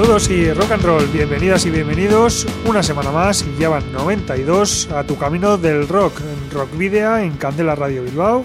Saludos 0.00 0.30
y 0.30 0.50
rock 0.54 0.72
and 0.72 0.82
roll, 0.82 1.06
bienvenidas 1.08 1.66
y 1.66 1.70
bienvenidos 1.70 2.46
una 2.64 2.82
semana 2.82 3.12
más 3.12 3.44
y 3.44 3.54
ya 3.60 3.68
van 3.68 3.92
92 3.92 4.88
a 4.92 5.04
tu 5.04 5.18
camino 5.18 5.58
del 5.58 5.86
rock 5.86 6.20
en 6.20 6.50
Rock 6.50 6.74
Video 6.78 7.18
en 7.18 7.36
Candela 7.36 7.74
Radio 7.74 8.04
Bilbao, 8.04 8.42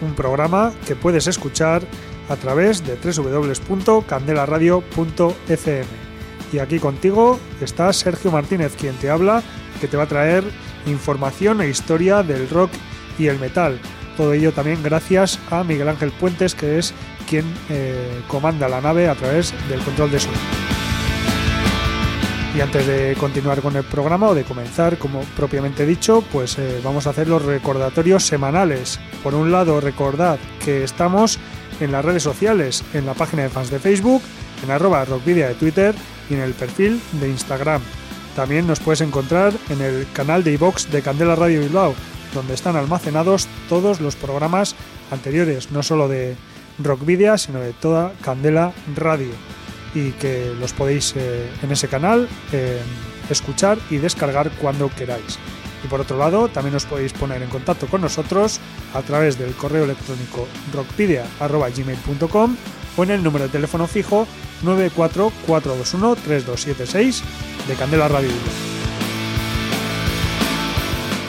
un 0.00 0.14
programa 0.14 0.72
que 0.86 0.96
puedes 0.96 1.26
escuchar 1.26 1.82
a 2.30 2.36
través 2.36 2.82
de 2.86 2.96
www.candelaradio.fm. 2.96 5.86
Y 6.54 6.58
aquí 6.58 6.78
contigo 6.78 7.38
está 7.60 7.92
Sergio 7.92 8.30
Martínez, 8.30 8.74
quien 8.74 8.94
te 8.94 9.10
habla, 9.10 9.42
que 9.82 9.88
te 9.88 9.98
va 9.98 10.04
a 10.04 10.08
traer 10.08 10.42
información 10.86 11.60
e 11.60 11.68
historia 11.68 12.22
del 12.22 12.48
rock 12.48 12.70
y 13.18 13.26
el 13.26 13.38
metal. 13.38 13.78
Todo 14.16 14.32
ello 14.32 14.52
también 14.52 14.82
gracias 14.82 15.38
a 15.50 15.64
Miguel 15.64 15.90
Ángel 15.90 16.12
Puentes, 16.12 16.54
que 16.54 16.78
es 16.78 16.94
quien 17.28 17.44
eh, 17.68 18.22
comanda 18.26 18.70
la 18.70 18.80
nave 18.80 19.06
a 19.06 19.14
través 19.14 19.52
del 19.68 19.80
control 19.80 20.12
de 20.12 20.20
sonido. 20.20 20.77
Y 22.54 22.60
antes 22.60 22.86
de 22.86 23.14
continuar 23.20 23.60
con 23.60 23.76
el 23.76 23.84
programa 23.84 24.28
o 24.28 24.34
de 24.34 24.42
comenzar, 24.42 24.98
como 24.98 25.20
propiamente 25.36 25.84
dicho, 25.84 26.24
pues 26.32 26.58
eh, 26.58 26.80
vamos 26.82 27.06
a 27.06 27.10
hacer 27.10 27.28
los 27.28 27.44
recordatorios 27.44 28.24
semanales. 28.24 28.98
Por 29.22 29.34
un 29.34 29.52
lado, 29.52 29.80
recordad 29.80 30.38
que 30.64 30.82
estamos 30.82 31.38
en 31.80 31.92
las 31.92 32.04
redes 32.04 32.22
sociales, 32.22 32.82
en 32.94 33.06
la 33.06 33.14
página 33.14 33.42
de 33.42 33.50
fans 33.50 33.70
de 33.70 33.78
Facebook, 33.78 34.22
en 34.64 34.70
arroba 34.70 35.04
rockvidia 35.04 35.48
de 35.48 35.54
Twitter 35.54 35.94
y 36.30 36.34
en 36.34 36.40
el 36.40 36.54
perfil 36.54 37.00
de 37.20 37.28
Instagram. 37.28 37.82
También 38.34 38.66
nos 38.66 38.80
puedes 38.80 39.02
encontrar 39.02 39.52
en 39.68 39.82
el 39.82 40.06
canal 40.12 40.42
de 40.42 40.52
iVox 40.52 40.90
de 40.90 41.02
Candela 41.02 41.36
Radio 41.36 41.60
Bilbao, 41.60 41.94
donde 42.34 42.54
están 42.54 42.76
almacenados 42.76 43.46
todos 43.68 44.00
los 44.00 44.16
programas 44.16 44.74
anteriores, 45.10 45.70
no 45.70 45.82
solo 45.82 46.08
de 46.08 46.34
Rockvidia, 46.78 47.36
sino 47.36 47.60
de 47.60 47.72
toda 47.72 48.12
Candela 48.22 48.72
Radio 48.96 49.57
y 49.94 50.12
que 50.12 50.54
los 50.58 50.72
podéis 50.72 51.12
eh, 51.16 51.50
en 51.62 51.72
ese 51.72 51.88
canal 51.88 52.26
eh, 52.52 52.80
escuchar 53.30 53.78
y 53.90 53.98
descargar 53.98 54.50
cuando 54.52 54.88
queráis. 54.90 55.38
Y 55.84 55.88
por 55.88 56.00
otro 56.00 56.16
lado, 56.18 56.48
también 56.48 56.74
os 56.74 56.86
podéis 56.86 57.12
poner 57.12 57.40
en 57.42 57.50
contacto 57.50 57.86
con 57.86 58.00
nosotros 58.00 58.58
a 58.94 59.02
través 59.02 59.38
del 59.38 59.52
correo 59.52 59.84
electrónico 59.84 60.48
rockpedia.gmail.com 60.72 62.56
o 62.96 63.02
en 63.04 63.10
el 63.10 63.22
número 63.22 63.44
de 63.44 63.50
teléfono 63.50 63.86
fijo 63.86 64.26
944213276 64.64 67.20
de 67.68 67.74
Candela 67.74 68.08
Radio. 68.08 68.32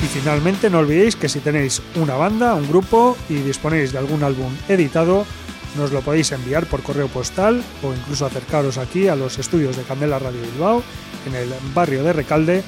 Y 0.01 0.05
finalmente 0.07 0.69
no 0.69 0.79
olvidéis 0.79 1.15
que 1.15 1.29
si 1.29 1.39
tenéis 1.41 1.81
una 1.95 2.15
banda, 2.15 2.55
un 2.55 2.67
grupo 2.67 3.15
y 3.27 3.35
disponéis 3.35 3.91
de 3.91 3.99
algún 3.99 4.23
álbum 4.23 4.51
editado, 4.67 5.27
nos 5.77 5.91
lo 5.91 6.01
podéis 6.01 6.31
enviar 6.31 6.65
por 6.65 6.81
correo 6.81 7.07
postal 7.07 7.63
o 7.83 7.93
incluso 7.93 8.25
acercaros 8.25 8.77
aquí 8.77 9.07
a 9.07 9.15
los 9.15 9.37
estudios 9.39 9.77
de 9.77 9.83
Candela 9.83 10.19
Radio 10.19 10.41
Bilbao 10.41 10.83
en 11.25 11.35
el 11.35 11.49
barrio 11.73 12.03
de 12.03 12.13
Recalde 12.13 12.63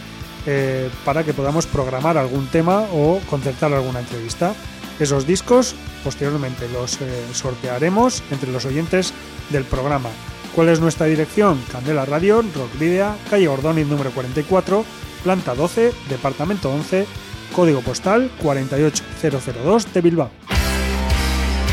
eh, 0.45 0.89
para 1.05 1.23
que 1.23 1.33
podamos 1.33 1.65
programar 1.65 2.17
algún 2.17 2.47
tema 2.47 2.81
o 2.91 3.19
concertar 3.29 3.73
alguna 3.73 3.99
entrevista. 3.99 4.53
Esos 4.99 5.25
discos 5.25 5.75
posteriormente 6.03 6.67
los 6.69 6.99
eh, 7.01 7.25
sortearemos 7.33 8.23
entre 8.31 8.51
los 8.51 8.65
oyentes 8.65 9.13
del 9.49 9.63
programa. 9.63 10.09
¿Cuál 10.55 10.69
es 10.69 10.79
nuestra 10.79 11.05
dirección? 11.05 11.61
Candela 11.71 12.05
Radio, 12.05 12.41
Rock 12.41 12.77
Video, 12.79 13.15
calle 13.29 13.47
Ordóñez 13.47 13.87
número 13.87 14.11
44, 14.11 14.83
planta 15.23 15.55
12, 15.55 15.93
departamento 16.09 16.71
11, 16.71 17.05
código 17.55 17.81
postal 17.81 18.29
48002 18.41 19.93
de 19.93 20.01
Bilbao. 20.01 20.50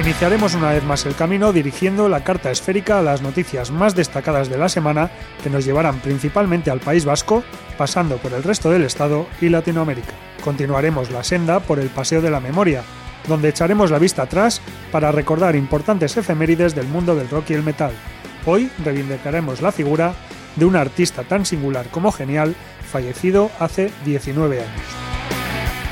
Iniciaremos 0.00 0.54
una 0.54 0.70
vez 0.70 0.82
más 0.82 1.04
el 1.04 1.14
camino 1.14 1.52
dirigiendo 1.52 2.08
la 2.08 2.24
carta 2.24 2.50
esférica 2.50 2.98
a 2.98 3.02
las 3.02 3.20
noticias 3.20 3.70
más 3.70 3.94
destacadas 3.94 4.48
de 4.48 4.56
la 4.56 4.70
semana 4.70 5.10
que 5.42 5.50
nos 5.50 5.66
llevarán 5.66 6.00
principalmente 6.00 6.70
al 6.70 6.80
País 6.80 7.04
Vasco, 7.04 7.44
pasando 7.76 8.16
por 8.16 8.32
el 8.32 8.42
resto 8.42 8.70
del 8.70 8.84
Estado 8.84 9.26
y 9.42 9.50
Latinoamérica. 9.50 10.14
Continuaremos 10.42 11.10
la 11.10 11.22
senda 11.22 11.60
por 11.60 11.78
el 11.78 11.90
Paseo 11.90 12.22
de 12.22 12.30
la 12.30 12.40
Memoria, 12.40 12.82
donde 13.28 13.50
echaremos 13.50 13.90
la 13.90 13.98
vista 13.98 14.22
atrás 14.22 14.62
para 14.90 15.12
recordar 15.12 15.54
importantes 15.54 16.16
efemérides 16.16 16.74
del 16.74 16.86
mundo 16.86 17.14
del 17.14 17.28
rock 17.28 17.50
y 17.50 17.54
el 17.54 17.62
metal. 17.62 17.92
Hoy 18.46 18.70
reivindicaremos 18.82 19.60
la 19.60 19.70
figura 19.70 20.14
de 20.56 20.64
un 20.64 20.76
artista 20.76 21.24
tan 21.24 21.44
singular 21.44 21.88
como 21.90 22.10
genial, 22.10 22.56
fallecido 22.90 23.50
hace 23.58 23.90
19 24.06 24.60
años. 24.60 25.09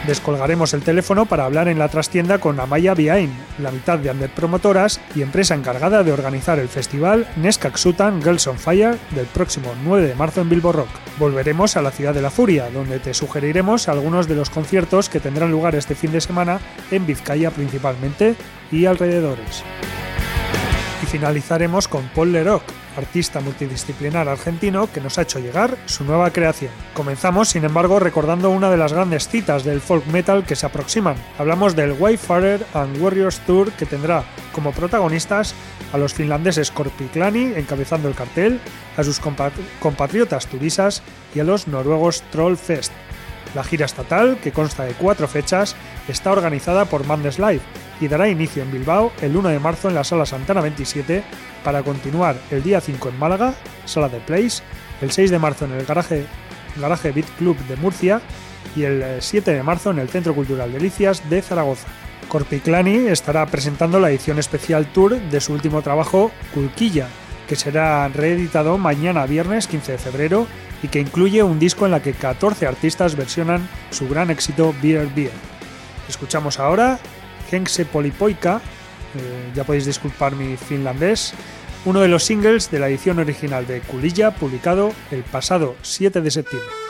Descolgaremos 0.08 0.72
el 0.72 0.80
teléfono 0.80 1.26
para 1.26 1.44
hablar 1.44 1.68
en 1.68 1.78
la 1.78 1.90
trastienda 1.90 2.38
con 2.38 2.58
Amaya 2.58 2.94
Biain, 2.94 3.30
la 3.58 3.70
mitad 3.70 3.98
de 3.98 4.08
Ander 4.08 4.30
Promotoras 4.30 5.02
y 5.14 5.20
empresa 5.20 5.54
encargada 5.54 6.02
de 6.02 6.12
organizar 6.12 6.58
el 6.58 6.70
festival 6.70 7.28
Neskaksutan 7.36 8.22
Girls 8.22 8.46
on 8.46 8.58
Fire 8.58 8.96
del 9.10 9.26
próximo 9.26 9.74
9 9.84 10.08
de 10.08 10.14
marzo 10.14 10.40
en 10.40 10.48
Bilbo 10.48 10.72
Rock. 10.72 10.88
Volveremos 11.18 11.76
a 11.76 11.82
la 11.82 11.90
ciudad 11.90 12.14
de 12.14 12.22
la 12.22 12.30
furia, 12.30 12.70
donde 12.70 13.00
te 13.00 13.12
sugeriremos 13.12 13.86
algunos 13.90 14.26
de 14.28 14.36
los 14.36 14.48
conciertos 14.48 15.10
que 15.10 15.20
tendrán 15.20 15.50
lugar 15.50 15.74
este 15.74 15.94
fin 15.94 16.10
de 16.10 16.22
semana 16.22 16.58
en 16.90 17.06
Vizcaya 17.06 17.50
principalmente 17.50 18.34
y 18.72 18.86
alrededores. 18.86 19.62
Y 21.00 21.06
finalizaremos 21.06 21.86
con 21.86 22.08
Paul 22.08 22.32
Leroc, 22.32 22.62
artista 22.96 23.40
multidisciplinar 23.40 24.28
argentino 24.28 24.90
que 24.90 25.00
nos 25.00 25.16
ha 25.16 25.22
hecho 25.22 25.38
llegar 25.38 25.76
su 25.86 26.02
nueva 26.04 26.32
creación. 26.32 26.72
Comenzamos, 26.92 27.50
sin 27.50 27.64
embargo, 27.64 28.00
recordando 28.00 28.50
una 28.50 28.68
de 28.68 28.76
las 28.76 28.92
grandes 28.92 29.28
citas 29.28 29.62
del 29.62 29.80
folk 29.80 30.04
metal 30.06 30.44
que 30.44 30.56
se 30.56 30.66
aproximan. 30.66 31.16
Hablamos 31.38 31.76
del 31.76 31.92
Wayfarer 31.92 32.66
and 32.74 33.00
Warriors 33.00 33.38
Tour 33.46 33.70
que 33.72 33.86
tendrá 33.86 34.24
como 34.52 34.72
protagonistas 34.72 35.54
a 35.92 35.98
los 35.98 36.14
finlandeses 36.14 36.72
Korpiklani 36.72 37.52
encabezando 37.54 38.08
el 38.08 38.14
cartel, 38.14 38.60
a 38.96 39.04
sus 39.04 39.20
compatriotas 39.20 40.46
turisas 40.48 41.02
y 41.32 41.38
a 41.38 41.44
los 41.44 41.68
noruegos 41.68 42.22
Trollfest. 42.32 42.92
La 43.54 43.64
gira 43.64 43.86
estatal, 43.86 44.38
que 44.42 44.52
consta 44.52 44.84
de 44.84 44.92
cuatro 44.92 45.26
fechas, 45.28 45.74
está 46.08 46.32
organizada 46.32 46.84
por 46.84 47.06
Mandes 47.06 47.38
Live 47.38 47.60
y 48.00 48.08
dará 48.08 48.28
inicio 48.28 48.62
en 48.62 48.70
Bilbao 48.70 49.12
el 49.20 49.36
1 49.36 49.48
de 49.48 49.58
marzo 49.58 49.88
en 49.88 49.94
la 49.94 50.04
Sala 50.04 50.26
Santana 50.26 50.60
27 50.60 51.22
para 51.64 51.82
continuar 51.82 52.36
el 52.50 52.62
día 52.62 52.80
5 52.80 53.08
en 53.08 53.18
Málaga, 53.18 53.54
Sala 53.84 54.08
de 54.08 54.20
Place, 54.20 54.62
el 55.00 55.10
6 55.10 55.30
de 55.30 55.38
marzo 55.38 55.64
en 55.64 55.72
el 55.72 55.84
Garaje, 55.84 56.26
Beat 57.12 57.28
Club 57.38 57.56
de 57.66 57.76
Murcia 57.76 58.20
y 58.76 58.82
el 58.84 59.20
7 59.20 59.52
de 59.52 59.62
marzo 59.62 59.90
en 59.90 59.98
el 59.98 60.08
Centro 60.08 60.34
Cultural 60.34 60.72
Delicias 60.72 61.28
de 61.28 61.42
Zaragoza. 61.42 61.88
Corpiclani 62.28 63.06
estará 63.06 63.46
presentando 63.46 63.98
la 63.98 64.10
edición 64.10 64.38
especial 64.38 64.86
tour 64.92 65.18
de 65.18 65.40
su 65.40 65.54
último 65.54 65.82
trabajo, 65.82 66.30
Culquilla, 66.52 67.08
que 67.48 67.56
será 67.56 68.06
reeditado 68.08 68.78
mañana 68.78 69.26
viernes 69.26 69.66
15 69.66 69.92
de 69.92 69.98
febrero 69.98 70.46
y 70.82 70.88
que 70.88 71.00
incluye 71.00 71.42
un 71.42 71.58
disco 71.58 71.86
en 71.86 71.92
la 71.92 72.02
que 72.02 72.12
14 72.12 72.66
artistas 72.66 73.16
versionan 73.16 73.68
su 73.90 74.08
gran 74.08 74.30
éxito 74.30 74.74
Beer 74.80 75.08
Beer. 75.08 75.32
Escuchamos 76.08 76.60
ahora 76.60 76.98
Hense 77.50 77.86
Polipoika, 77.86 78.60
eh, 79.16 79.52
ya 79.54 79.64
podéis 79.64 79.86
disculpar 79.86 80.36
mi 80.36 80.56
finlandés, 80.56 81.34
uno 81.84 82.00
de 82.00 82.08
los 82.08 82.24
singles 82.24 82.70
de 82.70 82.78
la 82.80 82.88
edición 82.88 83.18
original 83.18 83.66
de 83.66 83.80
Kulilla 83.80 84.30
publicado 84.32 84.92
el 85.10 85.22
pasado 85.22 85.74
7 85.82 86.20
de 86.20 86.30
septiembre. 86.30 86.87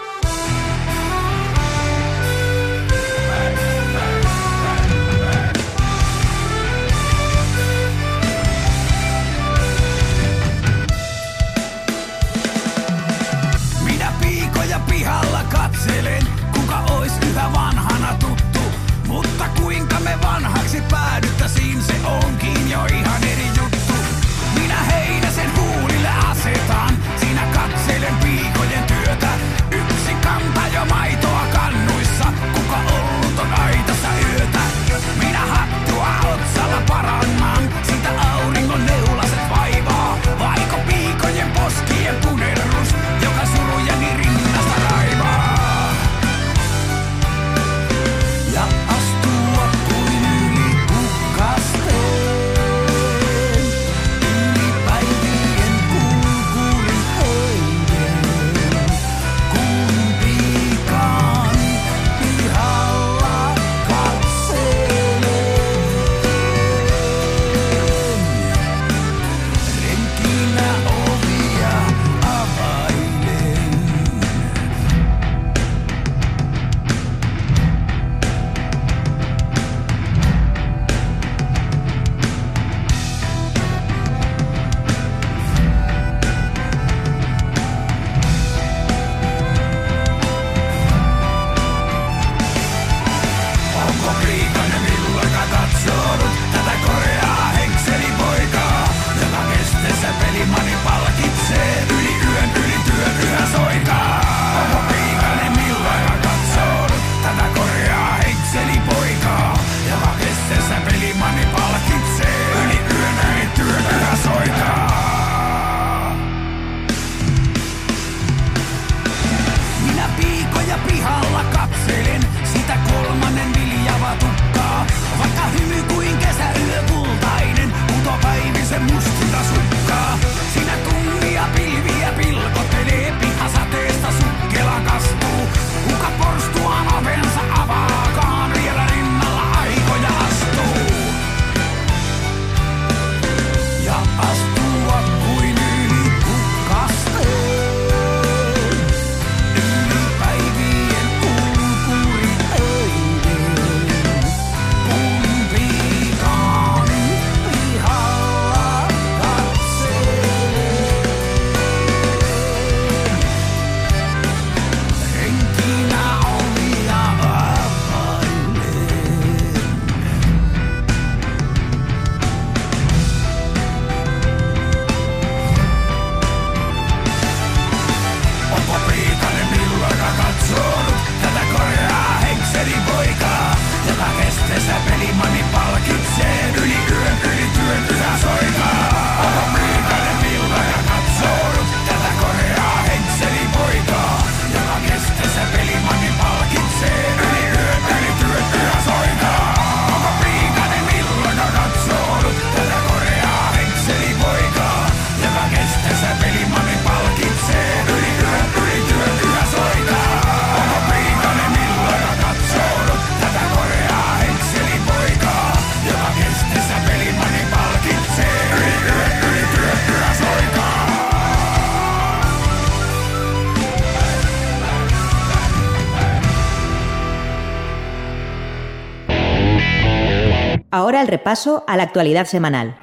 El 230.98 231.06
repaso 231.06 231.62
a 231.68 231.76
la 231.76 231.84
actualidad 231.84 232.26
semanal, 232.26 232.74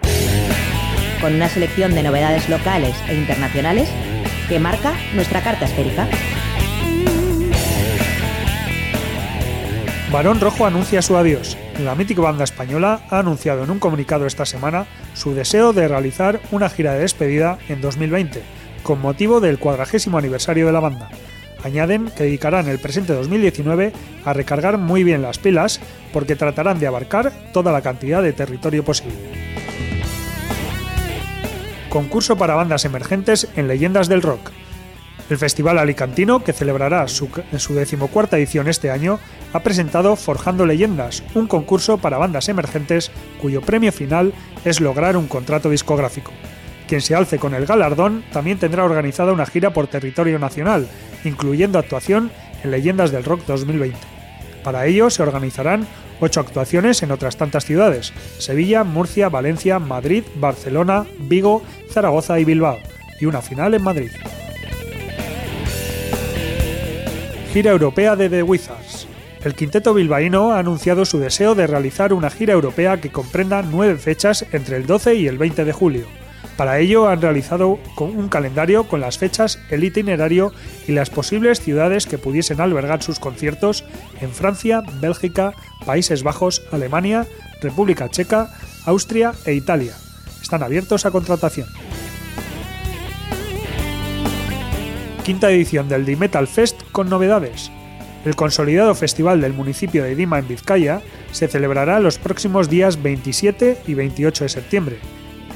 con 1.19 1.35
una 1.35 1.49
selección 1.49 1.93
de 1.93 2.01
novedades 2.01 2.47
locales 2.47 2.95
e 3.09 3.13
internacionales 3.13 3.89
que 4.47 4.57
marca 4.57 4.93
nuestra 5.15 5.41
carta 5.41 5.65
esférica. 5.65 6.07
Barón 10.13 10.39
Rojo 10.39 10.65
anuncia 10.65 11.01
su 11.01 11.17
adiós. 11.17 11.57
La 11.83 11.93
mítica 11.93 12.21
banda 12.21 12.45
española 12.45 13.01
ha 13.09 13.19
anunciado 13.19 13.65
en 13.65 13.71
un 13.71 13.79
comunicado 13.79 14.25
esta 14.25 14.45
semana 14.45 14.85
su 15.13 15.33
deseo 15.33 15.73
de 15.73 15.89
realizar 15.89 16.39
una 16.51 16.69
gira 16.69 16.93
de 16.93 17.01
despedida 17.01 17.57
en 17.67 17.81
2020, 17.81 18.41
con 18.83 19.01
motivo 19.01 19.41
del 19.41 19.59
cuadragésimo 19.59 20.17
aniversario 20.17 20.67
de 20.67 20.71
la 20.71 20.79
banda. 20.79 21.09
Añaden 21.65 22.11
que 22.15 22.25
dedicarán 22.25 22.67
el 22.67 22.77
presente 22.77 23.13
2019 23.13 23.91
a 24.23 24.33
recargar 24.33 24.77
muy 24.77 25.03
bien 25.03 25.23
las 25.23 25.39
pilas 25.39 25.79
porque 26.13 26.35
tratarán 26.35 26.77
de 26.77 26.85
abarcar 26.85 27.33
toda 27.53 27.71
la 27.71 27.81
cantidad 27.81 28.21
de 28.21 28.33
territorio 28.33 28.85
posible. 28.85 29.15
Concurso 31.89 32.37
para 32.37 32.53
bandas 32.53 32.85
emergentes 32.85 33.47
en 33.55 33.67
Leyendas 33.67 34.07
del 34.07 34.21
Rock. 34.21 34.51
El 35.27 35.39
Festival 35.39 35.79
Alicantino, 35.79 36.43
que 36.43 36.53
celebrará 36.53 37.07
su, 37.07 37.29
su 37.57 37.73
decimocuarta 37.73 38.37
edición 38.37 38.67
este 38.67 38.91
año, 38.91 39.17
ha 39.51 39.61
presentado 39.61 40.15
Forjando 40.15 40.67
Leyendas, 40.67 41.23
un 41.33 41.47
concurso 41.47 41.97
para 41.97 42.19
bandas 42.19 42.47
emergentes 42.47 43.09
cuyo 43.41 43.61
premio 43.61 43.91
final 43.91 44.33
es 44.65 44.81
lograr 44.81 45.17
un 45.17 45.27
contrato 45.27 45.71
discográfico. 45.71 46.31
Quien 46.87 47.01
se 47.01 47.15
alce 47.15 47.39
con 47.39 47.55
el 47.55 47.65
galardón 47.65 48.23
también 48.31 48.59
tendrá 48.59 48.83
organizada 48.85 49.33
una 49.33 49.45
gira 49.45 49.71
por 49.71 49.87
territorio 49.87 50.37
nacional, 50.37 50.87
incluyendo 51.23 51.79
actuación 51.79 52.31
en 52.63 52.71
Leyendas 52.71 53.11
del 53.11 53.23
Rock 53.23 53.45
2020. 53.47 53.97
Para 54.63 54.85
ello 54.85 55.09
se 55.09 55.23
organizarán 55.23 55.87
ocho 56.19 56.39
actuaciones 56.39 57.01
en 57.03 57.11
otras 57.11 57.37
tantas 57.37 57.65
ciudades, 57.65 58.13
Sevilla, 58.37 58.83
Murcia, 58.83 59.29
Valencia, 59.29 59.79
Madrid, 59.79 60.23
Barcelona, 60.35 61.05
Vigo, 61.19 61.63
Zaragoza 61.89 62.39
y 62.39 62.45
Bilbao, 62.45 62.77
y 63.19 63.25
una 63.25 63.41
final 63.41 63.73
en 63.73 63.83
Madrid. 63.83 64.11
Gira 67.51 67.71
europea 67.71 68.15
de 68.15 68.29
The 68.29 68.43
Wizards. 68.43 69.07
El 69.43 69.55
quinteto 69.55 69.93
bilbaíno 69.93 70.53
ha 70.53 70.59
anunciado 70.59 71.05
su 71.05 71.19
deseo 71.19 71.55
de 71.55 71.67
realizar 71.67 72.13
una 72.13 72.29
gira 72.29 72.53
europea 72.53 72.99
que 72.99 73.11
comprenda 73.11 73.61
nueve 73.61 73.97
fechas 73.97 74.45
entre 74.51 74.77
el 74.77 74.85
12 74.85 75.15
y 75.15 75.27
el 75.27 75.37
20 75.37 75.63
de 75.65 75.71
julio 75.71 76.24
para 76.57 76.79
ello 76.79 77.09
han 77.09 77.21
realizado 77.21 77.79
un 77.97 78.29
calendario 78.29 78.87
con 78.87 79.01
las 79.01 79.17
fechas, 79.17 79.59
el 79.69 79.83
itinerario 79.83 80.53
y 80.87 80.93
las 80.93 81.09
posibles 81.09 81.59
ciudades 81.59 82.05
que 82.05 82.17
pudiesen 82.17 82.61
albergar 82.61 83.03
sus 83.03 83.19
conciertos 83.19 83.83
en 84.21 84.31
Francia, 84.31 84.81
Bélgica, 85.01 85.53
Países 85.85 86.23
Bajos, 86.23 86.61
Alemania, 86.71 87.27
República 87.61 88.09
Checa, 88.09 88.49
Austria 88.85 89.33
e 89.45 89.53
Italia. 89.53 89.93
Están 90.41 90.63
abiertos 90.63 91.05
a 91.05 91.11
contratación. 91.11 91.67
Quinta 95.25 95.51
edición 95.51 95.89
del 95.89 96.05
D-Metal 96.05 96.47
Fest 96.47 96.83
con 96.91 97.09
novedades. 97.09 97.71
El 98.23 98.35
consolidado 98.35 98.95
festival 98.95 99.41
del 99.41 99.53
municipio 99.53 100.03
de 100.03 100.15
Dima 100.15 100.39
en 100.39 100.47
Vizcaya 100.47 101.01
se 101.31 101.47
celebrará 101.47 101.99
los 101.99 102.17
próximos 102.17 102.69
días 102.69 103.01
27 103.01 103.79
y 103.87 103.93
28 103.93 104.45
de 104.45 104.49
septiembre 104.49 104.99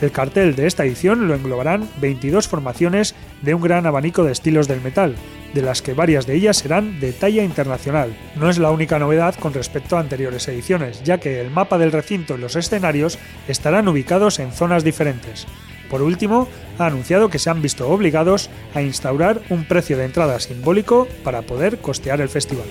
el 0.01 0.11
cartel 0.11 0.55
de 0.55 0.67
esta 0.67 0.85
edición 0.85 1.27
lo 1.27 1.35
englobarán 1.35 1.89
22 1.99 2.47
formaciones 2.47 3.15
de 3.41 3.53
un 3.53 3.61
gran 3.61 3.85
abanico 3.85 4.23
de 4.23 4.31
estilos 4.31 4.67
del 4.67 4.81
metal, 4.81 5.15
de 5.53 5.61
las 5.61 5.81
que 5.81 5.93
varias 5.93 6.25
de 6.25 6.35
ellas 6.35 6.57
serán 6.57 6.99
de 6.99 7.11
talla 7.11 7.43
internacional. 7.43 8.15
No 8.35 8.49
es 8.49 8.57
la 8.57 8.71
única 8.71 8.99
novedad 8.99 9.35
con 9.35 9.53
respecto 9.53 9.97
a 9.97 9.99
anteriores 9.99 10.47
ediciones, 10.47 11.03
ya 11.03 11.19
que 11.19 11.41
el 11.41 11.49
mapa 11.49 11.77
del 11.77 11.91
recinto 11.91 12.35
y 12.35 12.39
los 12.39 12.55
escenarios 12.55 13.19
estarán 13.47 13.87
ubicados 13.87 14.39
en 14.39 14.51
zonas 14.51 14.83
diferentes. 14.83 15.47
Por 15.89 16.01
último, 16.01 16.47
ha 16.77 16.85
anunciado 16.85 17.29
que 17.29 17.39
se 17.39 17.49
han 17.49 17.61
visto 17.61 17.89
obligados 17.89 18.49
a 18.75 18.81
instaurar 18.81 19.41
un 19.49 19.65
precio 19.65 19.97
de 19.97 20.05
entrada 20.05 20.39
simbólico 20.39 21.07
para 21.23 21.41
poder 21.41 21.79
costear 21.79 22.21
el 22.21 22.29
festival. 22.29 22.67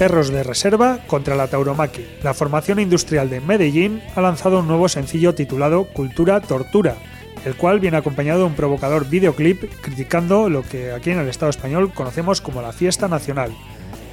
Perros 0.00 0.30
de 0.30 0.42
Reserva 0.42 1.00
contra 1.06 1.36
la 1.36 1.48
tauromaquia. 1.48 2.06
La 2.22 2.32
formación 2.32 2.80
industrial 2.80 3.28
de 3.28 3.42
Medellín 3.42 4.00
ha 4.16 4.22
lanzado 4.22 4.60
un 4.60 4.66
nuevo 4.66 4.88
sencillo 4.88 5.34
titulado 5.34 5.84
Cultura 5.84 6.40
Tortura, 6.40 6.96
el 7.44 7.54
cual 7.54 7.80
viene 7.80 7.98
acompañado 7.98 8.38
de 8.38 8.46
un 8.46 8.54
provocador 8.54 9.10
videoclip 9.10 9.62
criticando 9.82 10.48
lo 10.48 10.62
que 10.62 10.92
aquí 10.92 11.10
en 11.10 11.18
el 11.18 11.28
Estado 11.28 11.50
español 11.50 11.92
conocemos 11.92 12.40
como 12.40 12.62
la 12.62 12.72
fiesta 12.72 13.08
nacional. 13.08 13.54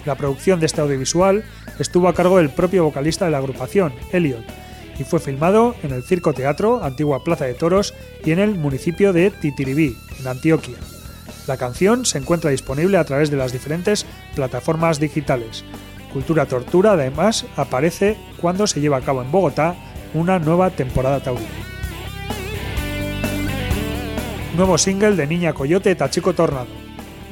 La 0.06 0.16
producción 0.16 0.60
de 0.60 0.66
este 0.66 0.82
audiovisual 0.82 1.46
estuvo 1.80 2.10
a 2.10 2.14
cargo 2.14 2.36
del 2.36 2.50
propio 2.50 2.84
vocalista 2.84 3.24
de 3.24 3.32
la 3.32 3.38
agrupación, 3.38 3.94
Elliot, 4.12 4.44
y 5.00 5.06
fue 5.06 5.22
filmado 5.22 5.74
en 5.84 5.94
el 5.94 6.04
Circo 6.04 6.34
Teatro, 6.34 6.84
antigua 6.84 7.24
Plaza 7.24 7.46
de 7.46 7.54
Toros, 7.54 7.94
y 8.26 8.32
en 8.32 8.40
el 8.40 8.56
municipio 8.56 9.14
de 9.14 9.32
Titiribí, 9.32 9.96
en 10.20 10.28
Antioquia. 10.28 10.76
La 11.48 11.56
canción 11.56 12.06
se 12.06 12.18
encuentra 12.18 12.52
disponible 12.52 12.98
a 12.98 13.06
través 13.06 13.32
de 13.32 13.38
las 13.38 13.54
diferentes 13.54 14.06
plataformas 14.36 15.00
digitales. 15.00 15.64
Cultura 16.12 16.46
Tortura 16.46 16.92
además 16.92 17.46
aparece 17.56 18.18
cuando 18.42 18.68
se 18.68 18.82
lleva 18.82 18.98
a 18.98 19.02
cabo 19.02 19.22
en 19.22 19.32
Bogotá 19.32 19.76
una 20.14 20.40
nueva 20.40 20.70
temporada 20.72 21.22
taurina. 21.22 21.48
Nuevo 24.58 24.78
single 24.78 25.16
de 25.16 25.28
Niña 25.28 25.54
Coyote 25.54 25.96
Tachico 25.96 26.34
Tornado. 26.34 26.68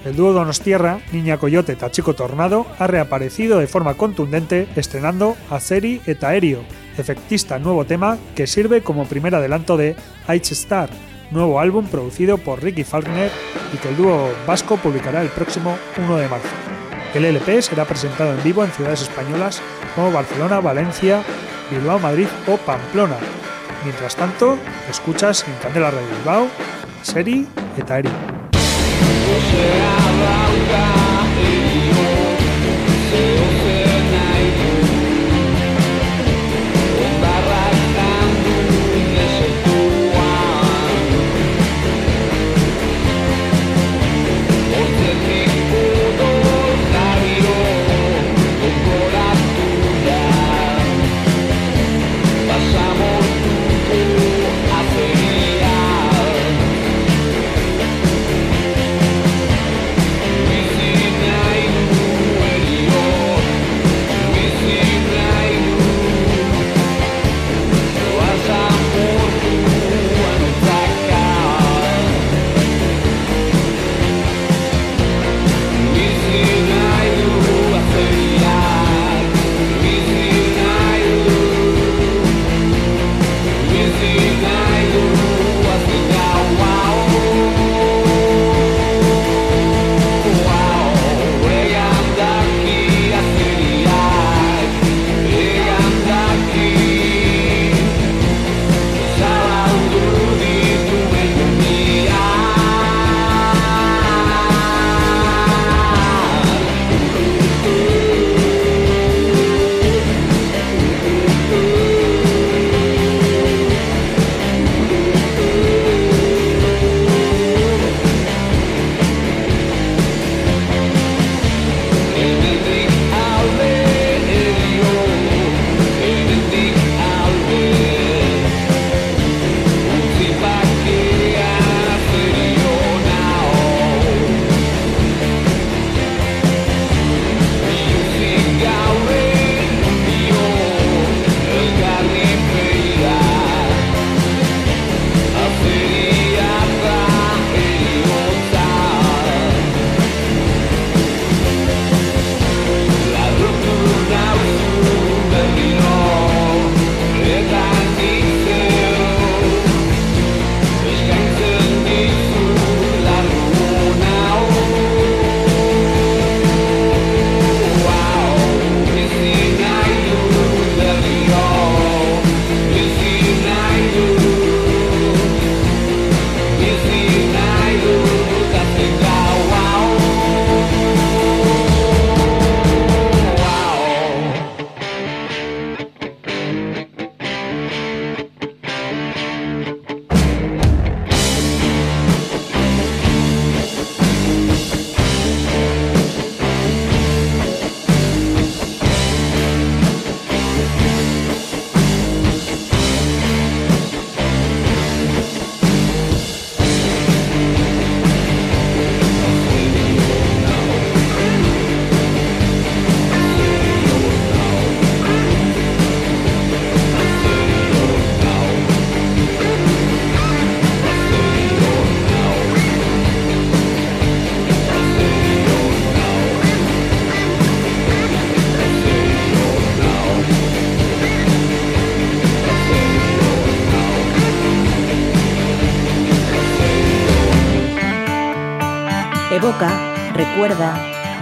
El 0.05 0.15
dúo 0.15 0.31
Donostierra, 0.31 1.00
Niña 1.12 1.38
Coyote 1.38 1.75
Tachico 1.75 2.13
Tornado, 2.13 2.67
ha 2.77 2.88
reaparecido 2.88 3.60
de 3.60 3.67
forma 3.67 3.95
contundente 3.95 4.67
estrenando 4.75 5.36
Aceri 5.50 6.01
et 6.05 6.24
Aéreo, 6.24 6.62
efectista 6.98 7.57
nuevo 7.57 7.86
tema 7.86 8.17
que 8.36 8.45
sirve 8.45 8.81
como 8.81 9.07
primer 9.07 9.34
adelanto 9.34 9.75
de 9.77 9.95
H 10.27 10.53
Star, 10.53 10.89
nuevo 11.35 11.59
álbum 11.59 11.85
producido 11.87 12.37
por 12.37 12.63
Ricky 12.63 12.83
Falkner 12.83 13.31
y 13.73 13.77
que 13.77 13.89
el 13.89 13.97
dúo 13.97 14.29
vasco 14.47 14.77
publicará 14.77 15.21
el 15.21 15.29
próximo 15.29 15.77
1 15.97 16.17
de 16.17 16.29
marzo. 16.29 16.47
El 17.13 17.25
LP 17.25 17.61
será 17.61 17.85
presentado 17.85 18.33
en 18.33 18.43
vivo 18.43 18.63
en 18.63 18.71
ciudades 18.71 19.03
españolas 19.03 19.61
como 19.93 20.11
Barcelona, 20.11 20.59
Valencia, 20.59 21.23
Bilbao, 21.69 21.99
Madrid 21.99 22.27
o 22.47 22.57
Pamplona. 22.57 23.17
Mientras 23.83 24.15
tanto, 24.15 24.57
escuchas 24.89 25.45
en 25.47 25.53
Candela 25.61 25.91
Radio 25.91 26.07
Bilbao, 26.17 26.47
Seri 27.03 27.47
Etaeri. 27.77 28.09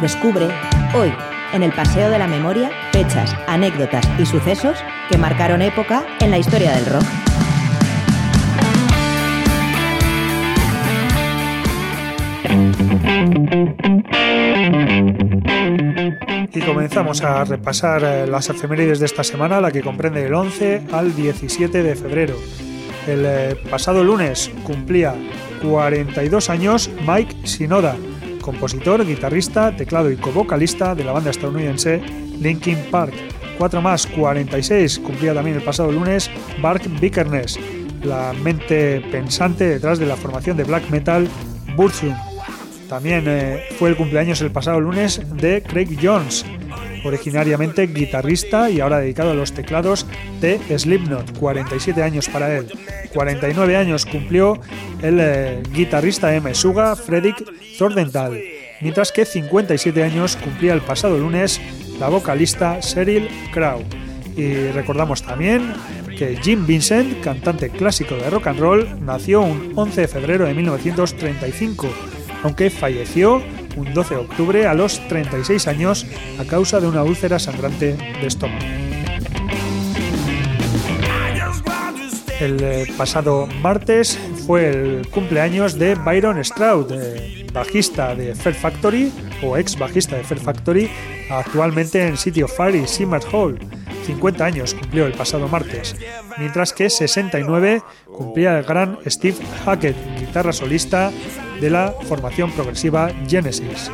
Descubre, 0.04 0.50
hoy, 0.94 1.14
en 1.54 1.64
el 1.64 1.72
Paseo 1.72 2.10
de 2.10 2.20
la 2.20 2.28
Memoria, 2.28 2.70
fechas, 2.92 3.34
anécdotas 3.48 4.06
y 4.20 4.26
sucesos 4.26 4.78
que 5.10 5.18
marcaron 5.18 5.62
época 5.62 6.04
en 6.20 6.30
la 6.30 6.38
historia 6.38 6.74
del 6.74 6.86
rock. 6.88 7.06
Y 16.54 16.60
comenzamos 16.60 17.22
a 17.22 17.46
repasar 17.46 18.04
eh, 18.04 18.28
las 18.28 18.50
efemérides 18.50 19.00
de 19.00 19.06
esta 19.06 19.24
semana, 19.24 19.62
la 19.62 19.72
que 19.72 19.82
comprende 19.82 20.22
del 20.22 20.34
11 20.34 20.88
al 20.92 21.16
17 21.16 21.82
de 21.82 21.96
febrero. 21.96 22.36
El 23.08 23.26
eh, 23.26 23.56
pasado 23.72 24.04
lunes 24.04 24.52
cumplía 24.64 25.16
42 25.62 26.50
años 26.50 26.92
Mike 27.08 27.48
Sinoda, 27.48 27.96
compositor, 28.44 29.04
guitarrista, 29.08 29.76
teclado 29.76 30.12
y 30.12 30.18
co-vocalista 30.18 30.94
de 30.94 31.04
la 31.04 31.14
banda 31.14 31.32
estadounidense 31.32 32.00
Linkin 32.40 32.78
Park. 32.92 33.14
Cuatro 33.58 33.82
más, 33.82 34.06
46, 34.06 35.00
cumplía 35.00 35.34
también 35.34 35.58
el 35.58 35.64
pasado 35.64 35.92
lunes 35.92 36.30
Bark 36.62 36.84
Vikernes, 37.00 37.60
la 38.04 38.34
mente 38.34 39.02
pensante 39.12 39.68
detrás 39.68 39.98
de 39.98 40.06
la 40.06 40.18
formación 40.18 40.58
de 40.58 40.66
black 40.66 40.90
metal 40.90 41.28
Burzum. 41.76 42.14
También 42.90 43.24
eh, 43.28 43.64
fue 43.80 43.90
el 43.90 43.96
cumpleaños 43.96 44.42
el 44.42 44.52
pasado 44.52 44.80
lunes 44.80 45.22
de 45.38 45.64
Craig 45.64 45.98
Jones, 46.02 46.46
originariamente 47.04 47.88
guitarrista 47.88 48.70
y 48.70 48.80
ahora 48.80 49.00
dedicado 49.00 49.32
a 49.32 49.36
los 49.36 49.54
teclados 49.54 50.06
de 50.42 50.60
Slipknot, 50.78 51.38
47 51.38 52.02
años 52.04 52.30
para 52.30 52.56
él. 52.56 52.72
49 53.14 53.78
años 53.78 54.06
cumplió 54.06 54.60
el 55.02 55.20
eh, 55.20 55.64
guitarrista 55.74 56.34
M. 56.36 56.54
Suga 56.54 56.96
Fredrik 56.96 57.44
Thordenthal, 57.78 58.40
mientras 58.82 59.12
que 59.12 59.26
57 59.26 60.04
años 60.04 60.36
cumplía 60.38 60.74
el 60.74 60.82
pasado 60.82 61.18
lunes 61.18 61.62
la 62.00 62.10
vocalista 62.10 62.80
Cheryl 62.80 63.30
Crow. 63.52 63.84
Y 64.36 64.72
recordamos 64.72 65.22
también 65.22 65.74
que 66.18 66.38
Jim 66.42 66.66
Vincent, 66.66 67.22
cantante 67.24 67.70
clásico 67.70 68.16
de 68.16 68.30
rock 68.30 68.48
and 68.48 68.60
roll, 68.60 69.06
nació 69.06 69.42
un 69.42 69.74
11 69.76 70.02
de 70.02 70.08
febrero 70.08 70.46
de 70.46 70.54
1935, 70.54 71.88
aunque 72.44 72.70
falleció 72.70 73.42
un 73.76 73.94
12 73.94 74.16
de 74.16 74.22
octubre 74.22 74.68
a 74.68 74.74
los 74.74 75.06
36 75.08 75.68
años 75.68 76.06
a 76.40 76.46
causa 76.46 76.80
de 76.80 76.88
una 76.88 77.04
úlcera 77.04 77.40
sangrante 77.40 77.96
de 77.96 78.28
estómago. 78.28 78.64
El 82.40 82.62
eh, 82.62 82.88
pasado 82.98 83.48
martes 83.62 84.20
fue 84.46 84.70
el 84.70 85.08
cumpleaños 85.10 85.80
de 85.80 85.96
Byron 85.96 86.44
Stroud, 86.44 86.92
eh, 86.92 87.46
bajista 87.54 88.16
de 88.16 88.36
Fair 88.36 88.56
Factory 88.56 89.12
o 89.42 89.58
ex 89.58 89.78
bajista 89.78 90.18
de 90.18 90.24
Fair 90.24 90.42
Factory, 90.42 90.90
actualmente 91.30 92.06
en 92.06 92.18
City 92.18 92.44
of 92.44 92.56
Fire 92.56 92.76
y 92.76 92.86
Hall. 93.32 93.60
50 94.06 94.44
años 94.44 94.74
cumplió 94.74 95.06
el 95.06 95.14
pasado 95.14 95.48
martes, 95.48 95.96
mientras 96.38 96.74
que 96.74 96.90
69 96.90 97.82
cumplía 98.12 98.60
el 98.60 98.66
gran 98.66 99.00
Steve 99.08 99.38
Hackett, 99.64 99.96
guitarra 100.20 100.52
solista 100.52 101.12
de 101.60 101.70
la 101.70 101.94
formación 102.08 102.52
progresiva 102.52 103.12
Genesis. 103.28 103.92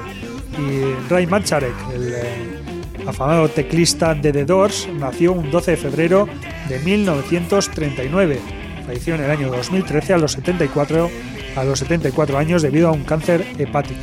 Y 0.58 1.10
Ray 1.10 1.28
Mancharek, 1.28 1.74
el 1.94 2.14
eh, 2.14 2.62
afamado 3.08 3.48
teclista 3.50 4.14
de 4.14 4.32
The 4.32 4.46
Doors, 4.46 4.88
nació 5.00 5.34
un 5.34 5.50
12 5.52 5.72
de 5.72 5.78
febrero 5.78 6.28
de 6.68 6.80
1939. 6.80 8.40
Falleció 8.86 9.16
en 9.16 9.24
el 9.24 9.32
año 9.32 9.50
2013 9.50 10.14
a 10.14 10.18
los 10.18 10.34
74, 10.34 11.10
a 11.56 11.64
los 11.64 11.80
74 11.80 12.38
años 12.38 12.62
debido 12.62 12.90
a 12.90 12.92
un 12.92 13.04
cáncer 13.04 13.46
hepático. 13.58 14.02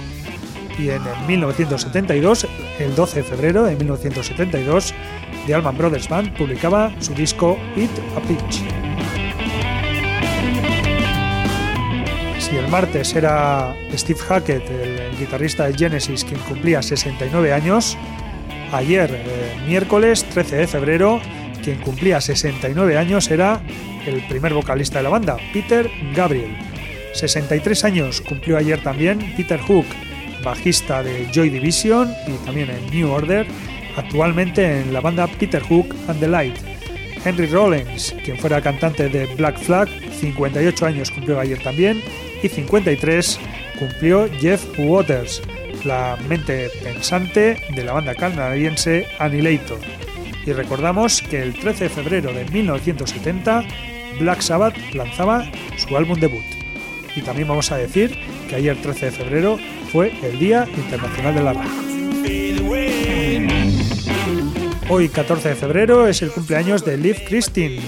Y 0.79 0.91
en 0.91 1.03
1972, 1.27 2.47
el 2.79 2.95
12 2.95 3.23
de 3.23 3.25
febrero 3.25 3.65
de 3.65 3.77
1972, 3.77 4.95
The 5.47 5.55
Allman 5.55 5.79
Brothers 5.79 6.09
Band 6.09 6.37
publicaba 6.37 6.93
su 7.01 7.15
disco 7.15 7.59
Eat 7.77 7.91
a 8.17 8.21
Pitch. 8.21 8.86
Si 12.49 12.55
el 12.57 12.69
martes 12.69 13.13
era 13.17 13.75
Steve 13.93 14.21
Hackett, 14.21 14.71
el 14.71 15.19
guitarrista 15.19 15.67
de 15.67 15.77
Genesis, 15.77 16.25
quien 16.25 16.39
cumplía 16.43 16.81
69 16.81 17.53
años, 17.53 17.99
ayer, 18.71 19.11
eh, 19.13 19.57
miércoles 19.67 20.25
13 20.27 20.59
de 20.59 20.67
febrero, 20.69 21.21
quien 21.65 21.79
cumplía 21.81 22.21
69 22.21 22.99
años 22.99 23.29
era 23.33 23.61
el 24.07 24.25
primer 24.29 24.55
vocalista 24.55 24.99
de 24.99 25.03
la 25.03 25.09
banda, 25.09 25.37
Peter 25.53 25.91
Gabriel. 26.15 26.57
63 27.15 27.83
años 27.83 28.21
cumplió 28.21 28.59
ayer 28.59 28.81
también 28.81 29.35
Peter 29.37 29.59
Hook, 29.59 29.87
bajista 30.45 31.03
de 31.03 31.27
Joy 31.33 31.51
Division 31.51 32.15
y 32.29 32.45
también 32.47 32.71
en 32.71 32.89
New 32.93 33.11
Order, 33.11 33.45
actualmente 33.97 34.83
en 34.83 34.93
la 34.93 35.01
banda 35.01 35.27
Peter 35.27 35.63
Hook 35.65 35.97
and 36.07 36.21
the 36.21 36.29
Light. 36.29 36.57
Henry 37.25 37.47
Rollins, 37.47 38.15
quien 38.25 38.39
fuera 38.39 38.61
cantante 38.61 39.09
de 39.09 39.27
Black 39.35 39.59
Flag, 39.59 39.89
58 40.21 40.87
años 40.87 41.11
cumplió 41.11 41.41
ayer 41.41 41.61
también, 41.61 42.01
y 42.47 42.49
53 42.49 43.41
cumplió 43.79 44.29
Jeff 44.41 44.65
Waters, 44.79 45.43
la 45.85 46.17
mente 46.29 46.71
pensante 46.83 47.63
de 47.75 47.85
la 47.85 47.93
banda 47.93 48.15
canadiense 48.15 49.07
Annihilator. 49.19 49.79
Y 50.47 50.53
recordamos 50.53 51.23
que 51.23 51.43
el 51.43 51.55
13 51.55 51.85
de 51.85 51.91
febrero 51.91 52.33
de 52.33 52.45
1970 52.45 53.65
Black 54.21 54.41
Sabbath 54.41 54.77
lanzaba 54.95 55.51
su 55.77 55.97
álbum 55.97 56.19
debut. 56.19 56.45
Y 57.15 57.23
también 57.23 57.49
vamos 57.49 57.73
a 57.73 57.77
decir 57.77 58.17
que 58.49 58.57
ayer 58.57 58.81
13 58.81 59.07
de 59.07 59.13
febrero 59.13 59.59
fue 59.91 60.13
el 60.23 60.39
Día 60.39 60.69
Internacional 60.77 61.35
de 61.35 61.43
la 61.43 61.53
Radio. 61.53 61.87
Hoy, 64.89 65.09
14 65.09 65.49
de 65.49 65.55
febrero, 65.57 66.07
es 66.07 66.23
el 66.23 66.31
cumpleaños 66.31 66.85
de 66.85 66.97
Liv 66.97 67.17
Christine, 67.27 67.81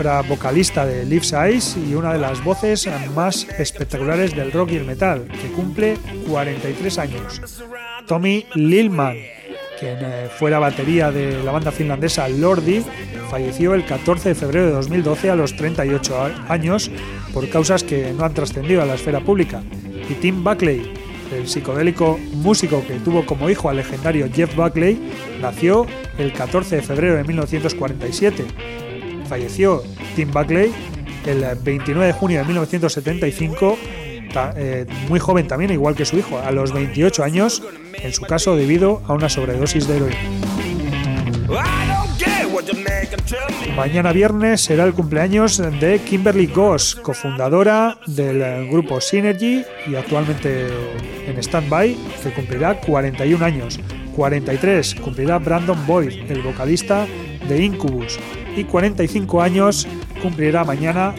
fuera 0.00 0.22
vocalista 0.22 0.86
de 0.86 1.04
Liv 1.04 1.22
Size 1.22 1.78
y 1.78 1.94
una 1.94 2.14
de 2.14 2.18
las 2.18 2.42
voces 2.42 2.88
más 3.14 3.46
espectaculares 3.58 4.34
del 4.34 4.50
rock 4.50 4.70
y 4.72 4.76
el 4.76 4.86
metal, 4.86 5.26
que 5.26 5.52
cumple 5.52 5.98
43 6.26 6.98
años. 6.98 7.62
Tommy 8.06 8.46
Lilman, 8.54 9.18
quien 9.78 9.98
eh, 10.00 10.30
fuera 10.34 10.58
batería 10.58 11.10
de 11.10 11.44
la 11.44 11.52
banda 11.52 11.70
finlandesa 11.70 12.30
Lordi, 12.30 12.82
falleció 13.30 13.74
el 13.74 13.84
14 13.84 14.30
de 14.30 14.34
febrero 14.34 14.66
de 14.68 14.72
2012 14.72 15.32
a 15.32 15.36
los 15.36 15.54
38 15.54 16.30
años 16.48 16.90
por 17.34 17.46
causas 17.50 17.84
que 17.84 18.14
no 18.14 18.24
han 18.24 18.32
trascendido 18.32 18.80
a 18.80 18.86
la 18.86 18.94
esfera 18.94 19.20
pública. 19.20 19.62
Y 20.08 20.14
Tim 20.14 20.42
Buckley, 20.42 20.94
el 21.30 21.46
psicodélico 21.46 22.18
músico 22.32 22.82
que 22.86 22.94
tuvo 23.00 23.26
como 23.26 23.50
hijo 23.50 23.68
al 23.68 23.76
legendario 23.76 24.30
Jeff 24.32 24.56
Buckley, 24.56 24.98
nació 25.42 25.86
el 26.16 26.32
14 26.32 26.76
de 26.76 26.82
febrero 26.82 27.16
de 27.16 27.24
1947. 27.24 28.46
Falleció 29.30 29.84
Tim 30.16 30.32
Buckley 30.32 30.72
el 31.24 31.44
29 31.62 32.08
de 32.08 32.12
junio 32.12 32.40
de 32.40 32.44
1975, 32.46 33.78
eh, 34.56 34.86
muy 35.08 35.20
joven 35.20 35.46
también, 35.46 35.70
igual 35.70 35.94
que 35.94 36.04
su 36.04 36.18
hijo, 36.18 36.40
a 36.40 36.50
los 36.50 36.72
28 36.72 37.22
años, 37.22 37.62
en 38.02 38.12
su 38.12 38.22
caso 38.22 38.56
debido 38.56 39.02
a 39.06 39.12
una 39.12 39.28
sobredosis 39.28 39.86
de 39.86 39.96
heroína. 39.98 40.18
Mañana 43.76 44.12
viernes 44.12 44.62
será 44.62 44.82
el 44.82 44.94
cumpleaños 44.94 45.58
de 45.58 46.00
Kimberly 46.00 46.46
Goss, 46.46 46.96
cofundadora 46.96 47.98
del 48.08 48.68
grupo 48.68 49.00
Synergy 49.00 49.64
y 49.86 49.94
actualmente 49.94 50.66
en 51.28 51.38
stand-by, 51.38 51.96
que 52.20 52.32
cumplirá 52.32 52.80
41 52.80 53.44
años. 53.44 53.78
43 54.16 54.96
cumplirá 54.96 55.38
Brandon 55.38 55.86
Boyd, 55.86 56.30
el 56.30 56.42
vocalista 56.42 57.06
de 57.48 57.64
Incubus. 57.64 58.18
Y 58.56 58.64
45 58.64 59.42
años 59.42 59.86
cumplirá 60.22 60.64
mañana 60.64 61.14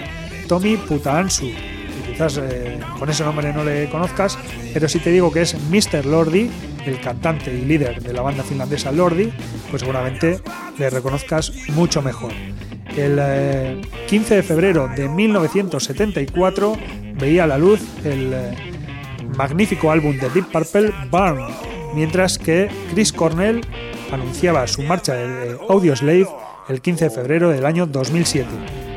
Tommy 0.48 0.78
Putaansu. 0.78 1.46
Y 1.46 2.12
quizás 2.12 2.38
eh, 2.38 2.80
con 3.00 3.10
ese 3.10 3.24
nombre 3.24 3.54
no 3.54 3.64
le 3.64 3.90
conozcas, 3.90 4.38
pero 4.74 4.88
si 4.88 5.00
te 5.00 5.12
digo 5.12 5.32
que 5.32 5.42
es 5.42 5.56
Mr. 5.70 6.06
Lordi, 6.06 6.50
el 6.86 7.00
cantante 7.00 7.54
y 7.54 7.66
líder 7.66 8.02
de 8.02 8.14
la 8.14 8.22
banda 8.22 8.44
finlandesa 8.44 8.92
Lordi, 8.92 9.32
pues 9.70 9.82
seguramente 9.82 10.40
le 10.78 10.90
reconozcas 10.90 11.54
mucho 11.70 12.02
mejor. 12.02 12.32
El 12.98 13.82
15 14.08 14.34
eh, 14.34 14.38
de 14.38 14.44
febrero 14.44 14.90
de 14.90 15.08
1974 15.08 16.78
veía 17.16 17.46
a 17.46 17.48
la 17.48 17.58
luz 17.58 17.80
el 18.04 18.34
eh, 18.34 18.56
magnífico 19.38 19.92
álbum 19.92 20.18
de 20.18 20.30
Deep 20.30 20.52
Purple, 20.52 20.92
Burn, 21.10 21.48
mientras 21.94 22.38
que 22.38 22.70
Chris 22.92 23.12
Cornell 23.14 23.62
anunciaba 24.12 24.68
su 24.68 24.82
marcha 24.84 25.14
de 25.14 25.58
Audioslave 25.70 26.28
el 26.70 26.82
15 26.82 27.06
de 27.06 27.12
febrero 27.12 27.50
del 27.50 27.66
año 27.66 27.86
2007. 27.86 28.48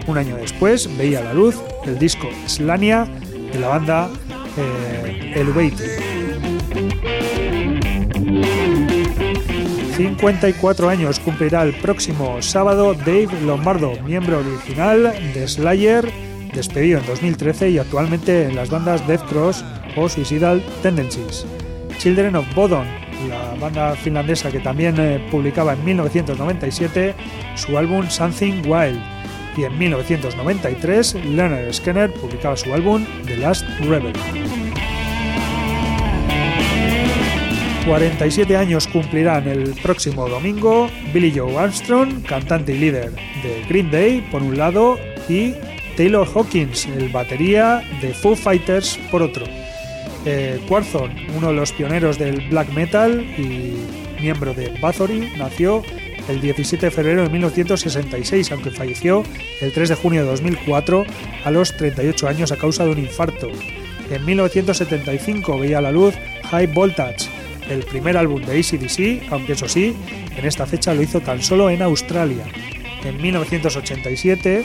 Un 0.06 0.18
año 0.18 0.36
después 0.36 0.88
veía 0.98 1.20
la 1.22 1.32
luz 1.32 1.56
el 1.84 1.98
disco 1.98 2.28
Slania 2.46 3.06
de 3.52 3.58
la 3.58 3.68
banda 3.68 4.10
eh, 4.56 5.32
Elevated. 5.36 6.14
54 9.96 10.88
años 10.88 11.20
cumplirá 11.20 11.62
el 11.62 11.72
próximo 11.74 12.42
sábado 12.42 12.94
Dave 12.94 13.28
Lombardo, 13.44 13.92
miembro 14.02 14.40
original 14.40 15.14
de 15.32 15.46
Slayer, 15.46 16.10
despedido 16.52 16.98
en 16.98 17.06
2013 17.06 17.70
y 17.70 17.78
actualmente 17.78 18.44
en 18.44 18.56
las 18.56 18.70
bandas 18.70 19.06
Death 19.06 19.22
Cross 19.28 19.64
o 19.96 20.08
Suicidal 20.08 20.62
Tendencies. 20.82 21.46
Children 22.04 22.36
of 22.36 22.54
Bodom, 22.54 22.84
la 23.30 23.54
banda 23.58 23.96
finlandesa 23.96 24.50
que 24.50 24.60
también 24.60 24.94
eh, 24.98 25.26
publicaba 25.30 25.72
en 25.72 25.82
1997 25.86 27.14
su 27.54 27.78
álbum 27.78 28.10
Something 28.10 28.60
Wild. 28.66 29.00
Y 29.56 29.64
en 29.64 29.78
1993 29.78 31.14
Leonard 31.24 31.72
Skinner 31.72 32.12
publicaba 32.12 32.58
su 32.58 32.74
álbum 32.74 33.06
The 33.24 33.38
Last 33.38 33.66
Rebel. 33.80 34.12
47 37.86 38.54
años 38.54 38.86
cumplirán 38.86 39.48
el 39.48 39.70
próximo 39.82 40.28
domingo 40.28 40.90
Billy 41.14 41.32
Joe 41.34 41.56
Armstrong, 41.56 42.22
cantante 42.22 42.74
y 42.74 42.80
líder 42.80 43.12
de 43.12 43.64
Green 43.66 43.90
Day, 43.90 44.20
por 44.30 44.42
un 44.42 44.58
lado, 44.58 44.98
y 45.26 45.54
Taylor 45.96 46.28
Hawkins, 46.28 46.84
el 46.84 47.08
batería 47.08 47.82
de 48.02 48.12
Foo 48.12 48.36
Fighters, 48.36 48.98
por 49.10 49.22
otro. 49.22 49.63
Eh, 50.26 50.60
uno 51.36 51.48
de 51.48 51.54
los 51.54 51.72
pioneros 51.72 52.18
del 52.18 52.48
black 52.48 52.72
metal 52.72 53.20
y 53.38 53.74
miembro 54.20 54.54
de 54.54 54.70
Bathory, 54.80 55.32
nació 55.36 55.82
el 56.28 56.40
17 56.40 56.86
de 56.86 56.90
febrero 56.90 57.22
de 57.22 57.28
1966, 57.28 58.52
aunque 58.52 58.70
falleció 58.70 59.22
el 59.60 59.72
3 59.72 59.90
de 59.90 59.94
junio 59.94 60.22
de 60.22 60.30
2004 60.30 61.04
a 61.44 61.50
los 61.50 61.76
38 61.76 62.28
años 62.28 62.52
a 62.52 62.56
causa 62.56 62.84
de 62.84 62.90
un 62.90 62.98
infarto. 62.98 63.48
En 64.10 64.24
1975 64.24 65.58
veía 65.58 65.80
la 65.80 65.92
luz 65.92 66.14
High 66.50 66.68
Voltage, 66.68 67.28
el 67.68 67.82
primer 67.84 68.16
álbum 68.16 68.42
de 68.42 68.58
ACDC, 68.58 69.30
aunque 69.30 69.52
eso 69.52 69.68
sí, 69.68 69.94
en 70.36 70.46
esta 70.46 70.66
fecha 70.66 70.94
lo 70.94 71.02
hizo 71.02 71.20
tan 71.20 71.42
solo 71.42 71.70
en 71.70 71.82
Australia. 71.82 72.44
En 73.04 73.20
1987, 73.20 74.64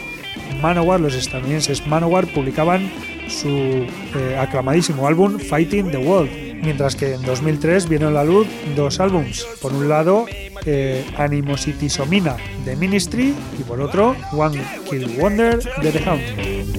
Manowar, 0.62 1.00
los 1.00 1.16
estadounidenses 1.16 1.86
Manowar, 1.88 2.28
publicaban 2.28 2.90
su 3.28 3.48
eh, 3.50 4.38
aclamadísimo 4.40 5.08
álbum 5.08 5.40
Fighting 5.40 5.92
the 5.92 5.98
World, 5.98 6.30
mientras 6.62 6.96
que 6.96 7.14
en 7.14 7.22
2003 7.24 7.88
vieron 7.88 8.10
a 8.10 8.12
la 8.12 8.24
luz 8.24 8.48
dos 8.76 9.00
álbums. 9.00 9.46
Por 9.62 9.74
un 9.74 9.88
lado, 9.88 10.26
eh, 10.66 11.06
Animosity 11.18 11.90
Somina 11.90 12.36
de 12.66 12.76
Ministry 12.76 13.34
y 13.58 13.64
por 13.64 13.82
otro, 13.82 14.16
One 14.32 14.62
Kill 14.90 15.08
Wonder 15.20 15.60
de 15.82 15.92
The 15.92 16.10
Hound. 16.10 16.70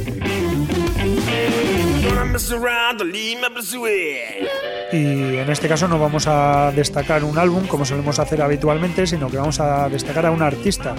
Y 4.92 5.36
en 5.36 5.50
este 5.50 5.68
caso 5.68 5.86
no 5.86 5.98
vamos 5.98 6.26
a 6.26 6.72
destacar 6.74 7.22
un 7.24 7.38
álbum 7.38 7.66
como 7.66 7.84
solemos 7.84 8.18
hacer 8.18 8.42
habitualmente, 8.42 9.06
sino 9.06 9.28
que 9.28 9.36
vamos 9.36 9.60
a 9.60 9.88
destacar 9.88 10.26
a 10.26 10.30
un 10.30 10.42
artista. 10.42 10.94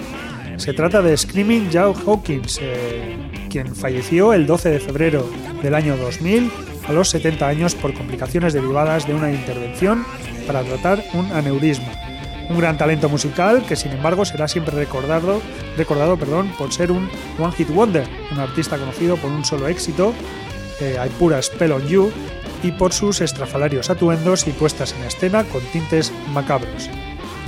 Se 0.62 0.72
trata 0.72 1.02
de 1.02 1.16
Screaming 1.16 1.70
Joe 1.72 1.92
Hawkins, 2.06 2.60
eh, 2.62 3.16
quien 3.50 3.74
falleció 3.74 4.32
el 4.32 4.46
12 4.46 4.70
de 4.70 4.78
febrero 4.78 5.28
del 5.60 5.74
año 5.74 5.96
2000 5.96 6.52
a 6.86 6.92
los 6.92 7.08
70 7.08 7.48
años 7.48 7.74
por 7.74 7.92
complicaciones 7.94 8.52
derivadas 8.52 9.08
de 9.08 9.12
una 9.12 9.32
intervención 9.32 10.06
para 10.46 10.62
tratar 10.62 11.02
un 11.14 11.32
aneurisma. 11.32 11.92
Un 12.48 12.60
gran 12.60 12.78
talento 12.78 13.08
musical 13.08 13.66
que 13.66 13.74
sin 13.74 13.90
embargo 13.90 14.24
será 14.24 14.46
siempre 14.46 14.76
recordado, 14.76 15.42
recordado 15.76 16.16
perdón, 16.16 16.52
por 16.56 16.72
ser 16.72 16.92
un 16.92 17.10
One 17.40 17.54
Hit 17.56 17.70
Wonder, 17.70 18.06
un 18.30 18.38
artista 18.38 18.78
conocido 18.78 19.16
por 19.16 19.32
un 19.32 19.44
solo 19.44 19.66
éxito 19.66 20.14
hay 20.98 21.10
pura 21.10 21.42
Spell 21.42 21.72
on 21.72 21.86
You 21.88 22.12
y 22.62 22.70
por 22.72 22.92
sus 22.92 23.20
estrafalarios 23.20 23.90
atuendos 23.90 24.46
y 24.46 24.52
puestas 24.52 24.94
en 24.94 25.04
escena 25.04 25.42
con 25.44 25.60
tintes 25.72 26.12
macabros. 26.32 26.88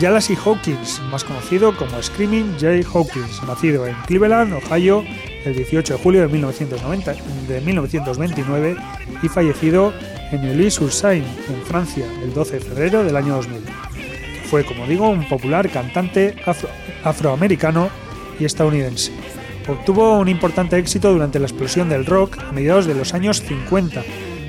Lassie 0.00 0.36
Hawkins, 0.36 1.00
más 1.10 1.24
conocido 1.24 1.76
como 1.76 2.02
Screaming 2.02 2.56
Jay 2.58 2.82
Hawkins, 2.82 3.42
nacido 3.46 3.86
en 3.86 3.94
Cleveland, 4.06 4.52
Ohio, 4.52 5.04
el 5.44 5.54
18 5.54 5.94
de 5.94 6.02
julio 6.02 6.20
de, 6.22 6.28
1990, 6.28 7.14
de 7.48 7.60
1929 7.60 8.76
y 9.22 9.28
fallecido 9.28 9.94
en 10.32 10.42
Neuilly-sur-Seine, 10.42 11.26
en 11.48 11.62
Francia, 11.62 12.04
el 12.22 12.34
12 12.34 12.58
de 12.58 12.60
febrero 12.60 13.04
del 13.04 13.16
año 13.16 13.36
2000. 13.36 13.62
Fue, 14.50 14.64
como 14.64 14.86
digo, 14.86 15.08
un 15.08 15.26
popular 15.28 15.70
cantante 15.70 16.34
afroamericano 17.04 17.88
y 18.38 18.44
estadounidense. 18.44 19.12
Obtuvo 19.68 20.18
un 20.18 20.28
importante 20.28 20.76
éxito 20.76 21.12
durante 21.12 21.38
la 21.38 21.46
explosión 21.46 21.88
del 21.88 22.04
rock 22.04 22.38
a 22.38 22.52
mediados 22.52 22.86
de 22.86 22.94
los 22.94 23.14
años 23.14 23.42
50, 23.42 24.02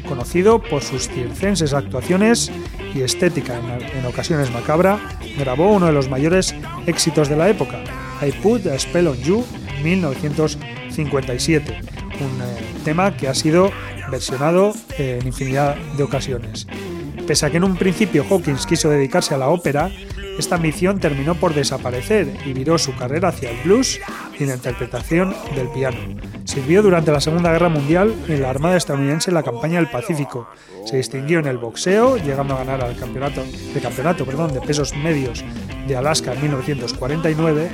conocido 0.10 0.60
por 0.60 0.82
sus 0.84 1.08
circenses 1.08 1.74
actuaciones 1.74 2.52
y 2.96 3.04
estética 3.04 3.60
en, 3.60 4.06
ocasiones 4.06 4.50
macabra, 4.52 5.00
grabó 5.38 5.72
uno 5.72 5.86
de 5.88 5.92
los 5.92 6.10
mayores 6.10 6.56
éxitos 6.88 7.28
de 7.30 7.36
la 7.36 7.50
época, 7.50 7.84
I 8.26 8.32
Put 8.32 8.66
a 8.68 8.80
Spell 8.80 9.08
on 9.08 9.18
You, 9.18 9.46
1957, 9.84 11.78
un 12.22 12.42
eh, 12.42 12.46
tema 12.86 13.16
que 13.16 13.28
ha 13.28 13.34
sido 13.34 13.72
versionado 14.10 14.74
en 14.98 15.28
infinidad 15.28 15.76
de 15.98 16.04
ocasiones. 16.04 16.66
Pese 17.28 17.46
a 17.46 17.50
que 17.50 17.58
en 17.58 17.66
un 17.66 17.76
principio 17.76 18.26
Hawkins 18.30 18.66
quiso 18.66 18.90
dedicarse 18.90 19.34
a 19.34 19.38
la 19.38 19.50
ópera, 19.50 19.92
esta 20.38 20.56
ambición 20.56 21.00
terminó 21.00 21.36
por 21.36 21.54
desaparecer 21.54 22.28
y 22.46 22.54
viró 22.54 22.78
su 22.78 22.96
carrera 22.96 23.30
hacia 23.30 23.52
el 23.52 23.58
blues 23.64 24.00
y 24.38 24.46
la 24.46 24.56
interpretación 24.56 25.34
del 25.56 25.70
piano. 25.70 25.98
Sirvió 26.44 26.84
durante 26.84 27.12
la 27.12 27.22
Segunda 27.22 27.52
Guerra 27.52 27.70
Mundial 27.70 28.14
en 28.28 28.42
la 28.42 28.50
Armada 28.50 28.78
estadounidense 28.78 29.30
en 29.30 29.36
la 29.36 29.44
campaña 29.44 29.80
del 29.80 29.90
Pacífico. 29.90 30.48
Se 30.86 30.98
distinguió 30.98 31.40
en 31.40 31.48
el 31.48 31.58
boxeo, 31.58 32.18
llegando 32.18 32.54
a 32.54 32.64
ganar 32.64 32.90
el 32.90 32.98
campeonato, 32.98 33.44
de 33.74 33.82
campeonato 33.82 34.26
perdón, 34.26 34.54
de 34.54 34.62
pesos 34.62 34.96
medios 34.96 35.44
de 35.88 35.96
Alaska 35.96 36.34
en 36.34 36.42
1949 36.42 37.70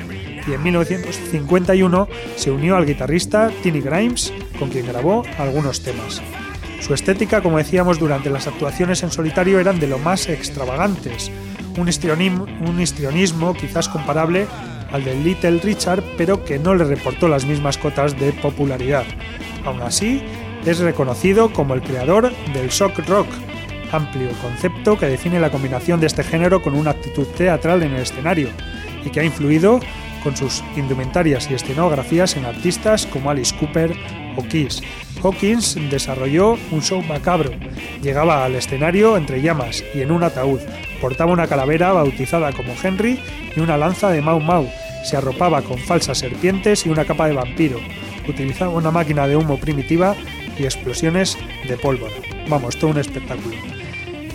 y 0.47 0.53
en 0.53 0.63
1951 0.63 2.07
se 2.35 2.51
unió 2.51 2.75
al 2.75 2.85
guitarrista 2.85 3.51
Tiny 3.63 3.81
Grimes, 3.81 4.33
con 4.57 4.69
quien 4.69 4.87
grabó 4.87 5.23
algunos 5.37 5.81
temas. 5.81 6.21
Su 6.79 6.95
estética, 6.95 7.41
como 7.41 7.57
decíamos, 7.57 7.99
durante 7.99 8.31
las 8.31 8.47
actuaciones 8.47 9.03
en 9.03 9.11
solitario 9.11 9.59
eran 9.59 9.79
de 9.79 9.87
lo 9.87 9.99
más 9.99 10.27
extravagantes, 10.29 11.31
un 11.77 11.87
histrionismo, 12.79 13.53
quizás 13.53 13.89
comparable 13.89 14.47
al 14.91 15.03
de 15.03 15.15
Little 15.15 15.59
Richard, 15.63 16.03
pero 16.17 16.43
que 16.43 16.59
no 16.59 16.75
le 16.75 16.83
reportó 16.83 17.27
las 17.27 17.45
mismas 17.45 17.77
cotas 17.77 18.19
de 18.19 18.33
popularidad. 18.33 19.05
Aún 19.65 19.81
así, 19.81 20.21
es 20.65 20.79
reconocido 20.79 21.51
como 21.51 21.73
el 21.73 21.81
creador 21.81 22.31
del 22.53 22.69
shock 22.69 22.99
rock, 23.07 23.27
amplio 23.91 24.29
concepto 24.41 24.97
que 24.97 25.07
define 25.07 25.39
la 25.39 25.49
combinación 25.49 25.99
de 25.99 26.07
este 26.07 26.23
género 26.23 26.61
con 26.61 26.75
una 26.75 26.91
actitud 26.91 27.27
teatral 27.37 27.83
en 27.83 27.93
el 27.93 28.01
escenario 28.01 28.49
y 29.03 29.09
que 29.09 29.19
ha 29.19 29.23
influido 29.23 29.79
con 30.23 30.37
sus 30.37 30.63
indumentarias 30.75 31.49
y 31.49 31.55
escenografías 31.55 32.37
en 32.37 32.45
artistas 32.45 33.05
como 33.07 33.31
Alice 33.31 33.55
Cooper 33.57 33.91
o 34.37 34.43
Kiss. 34.43 34.81
Hawkins 35.23 35.77
desarrolló 35.89 36.57
un 36.71 36.81
show 36.81 37.01
macabro. 37.01 37.51
Llegaba 38.01 38.45
al 38.45 38.55
escenario 38.55 39.17
entre 39.17 39.41
llamas 39.41 39.83
y 39.93 40.01
en 40.01 40.11
un 40.11 40.23
ataúd. 40.23 40.59
Portaba 41.01 41.33
una 41.33 41.47
calavera 41.47 41.91
bautizada 41.91 42.53
como 42.53 42.75
Henry 42.81 43.19
y 43.55 43.59
una 43.59 43.77
lanza 43.77 44.09
de 44.11 44.21
Mau 44.21 44.39
Mau. 44.39 44.69
Se 45.03 45.17
arropaba 45.17 45.63
con 45.63 45.79
falsas 45.79 46.19
serpientes 46.19 46.85
y 46.85 46.89
una 46.89 47.05
capa 47.05 47.27
de 47.27 47.33
vampiro. 47.33 47.79
Utilizaba 48.29 48.71
una 48.71 48.91
máquina 48.91 49.27
de 49.27 49.35
humo 49.35 49.57
primitiva 49.57 50.15
y 50.57 50.63
explosiones 50.63 51.37
de 51.67 51.75
pólvora. 51.75 52.13
Vamos, 52.47 52.77
todo 52.77 52.91
un 52.91 52.99
espectáculo. 52.99 53.55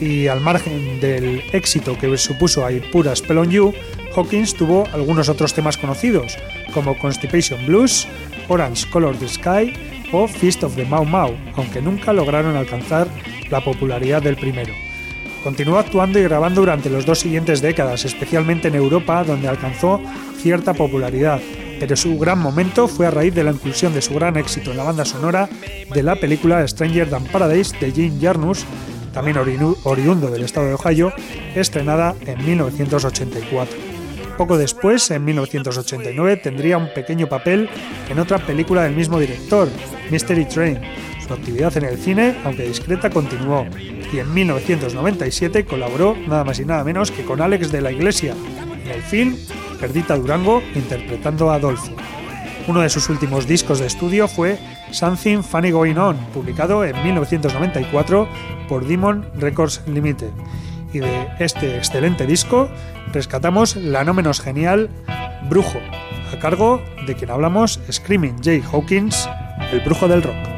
Y 0.00 0.26
al 0.26 0.40
margen 0.40 1.00
del 1.00 1.42
éxito 1.52 1.96
que 1.96 2.18
supuso 2.18 2.66
a 2.66 2.70
Pura 2.92 3.14
Spell 3.14 3.38
on 3.38 3.50
You, 3.50 3.72
Hawkins 4.14 4.54
tuvo 4.54 4.86
algunos 4.92 5.28
otros 5.28 5.54
temas 5.54 5.78
conocidos, 5.78 6.36
como 6.74 6.98
Constipation 6.98 7.64
Blues, 7.66 8.06
Orange 8.48 8.88
Colored 8.90 9.26
Sky 9.28 9.72
o 10.12 10.26
Feast 10.26 10.64
of 10.64 10.74
the 10.74 10.84
Mau 10.84 11.04
Mau, 11.04 11.34
aunque 11.54 11.80
nunca 11.80 12.12
lograron 12.12 12.56
alcanzar 12.56 13.08
la 13.50 13.62
popularidad 13.62 14.22
del 14.22 14.36
primero. 14.36 14.72
Continuó 15.46 15.78
actuando 15.78 16.18
y 16.18 16.24
grabando 16.24 16.62
durante 16.62 16.90
las 16.90 17.06
dos 17.06 17.20
siguientes 17.20 17.62
décadas, 17.62 18.04
especialmente 18.04 18.66
en 18.66 18.74
Europa, 18.74 19.22
donde 19.22 19.46
alcanzó 19.46 20.00
cierta 20.38 20.74
popularidad, 20.74 21.40
pero 21.78 21.94
su 21.94 22.18
gran 22.18 22.40
momento 22.40 22.88
fue 22.88 23.06
a 23.06 23.12
raíz 23.12 23.32
de 23.32 23.44
la 23.44 23.52
inclusión 23.52 23.94
de 23.94 24.02
su 24.02 24.12
gran 24.14 24.36
éxito 24.36 24.72
en 24.72 24.78
la 24.78 24.82
banda 24.82 25.04
sonora 25.04 25.48
de 25.94 26.02
la 26.02 26.16
película 26.16 26.66
Stranger 26.66 27.08
Than 27.08 27.26
Paradise 27.26 27.76
de 27.78 27.92
Jim 27.92 28.20
Jarnus, 28.20 28.64
también 29.14 29.36
oriundo 29.38 30.32
del 30.32 30.42
estado 30.42 30.66
de 30.66 30.74
Ohio, 30.74 31.12
estrenada 31.54 32.16
en 32.26 32.44
1984. 32.44 33.78
Poco 34.36 34.58
después, 34.58 35.12
en 35.12 35.24
1989, 35.24 36.38
tendría 36.38 36.76
un 36.76 36.92
pequeño 36.92 37.28
papel 37.28 37.70
en 38.10 38.18
otra 38.18 38.38
película 38.38 38.82
del 38.82 38.96
mismo 38.96 39.20
director, 39.20 39.68
Mystery 40.10 40.44
Train. 40.46 40.80
Su 41.26 41.34
actividad 41.34 41.76
en 41.76 41.84
el 41.84 41.98
cine, 41.98 42.36
aunque 42.44 42.68
discreta, 42.68 43.10
continuó 43.10 43.66
y 44.12 44.18
en 44.18 44.32
1997 44.32 45.64
colaboró 45.64 46.16
nada 46.28 46.44
más 46.44 46.60
y 46.60 46.64
nada 46.64 46.84
menos 46.84 47.10
que 47.10 47.24
con 47.24 47.40
Alex 47.40 47.72
de 47.72 47.80
la 47.80 47.90
Iglesia 47.90 48.34
en 48.84 48.90
el 48.90 49.02
film 49.02 49.36
Perdita 49.80 50.16
Durango 50.16 50.62
interpretando 50.74 51.50
a 51.50 51.56
Adolfo. 51.56 51.92
Uno 52.68 52.80
de 52.80 52.90
sus 52.90 53.08
últimos 53.08 53.46
discos 53.46 53.80
de 53.80 53.86
estudio 53.86 54.28
fue 54.28 54.58
Something 54.92 55.42
Funny 55.42 55.72
Going 55.72 55.96
On, 55.96 56.16
publicado 56.32 56.84
en 56.84 57.00
1994 57.02 58.28
por 58.68 58.86
Demon 58.86 59.26
Records 59.36 59.82
Limited. 59.86 60.30
Y 60.92 61.00
de 61.00 61.28
este 61.40 61.76
excelente 61.76 62.26
disco 62.26 62.68
rescatamos 63.12 63.74
la 63.74 64.04
no 64.04 64.14
menos 64.14 64.40
genial 64.40 64.90
Brujo, 65.48 65.78
a 66.32 66.38
cargo 66.38 66.82
de 67.06 67.14
quien 67.14 67.30
hablamos 67.30 67.80
Screaming 67.90 68.36
Jay 68.42 68.62
Hawkins, 68.72 69.28
el 69.72 69.80
brujo 69.80 70.06
del 70.06 70.22
rock. 70.22 70.55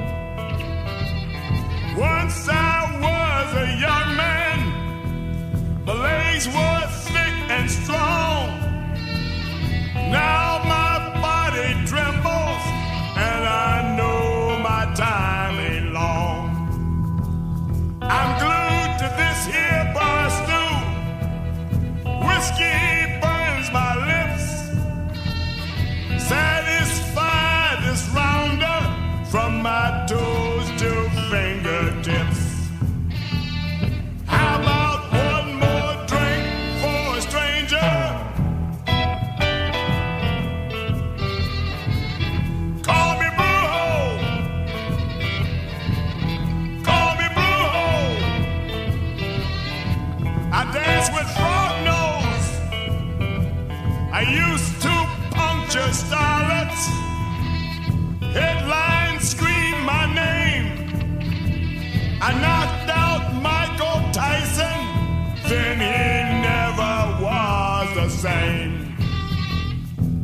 Now 10.11 10.59
my 10.65 11.21
body 11.21 11.75
trembles, 11.87 12.65
and 13.17 13.45
I 13.45 13.95
know 13.97 14.59
my 14.61 14.85
time 14.95 15.61
ain't 15.61 15.93
long. 15.93 16.45
I'm 18.01 18.31
glued 18.43 18.93
to 19.03 19.09
this 19.21 19.41
here 19.47 19.85
bar 19.95 20.31
stool. 20.39 20.81
Whiskey 22.27 23.21
burns 23.21 23.69
my 23.71 23.93
lips. 24.11 24.45
Satisfy 26.27 27.81
this 27.85 28.09
rounder 28.15 28.81
from 29.31 29.63
my 29.63 30.07
door. 30.09 30.38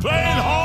playing 0.05 0.37
hard. 0.37 0.64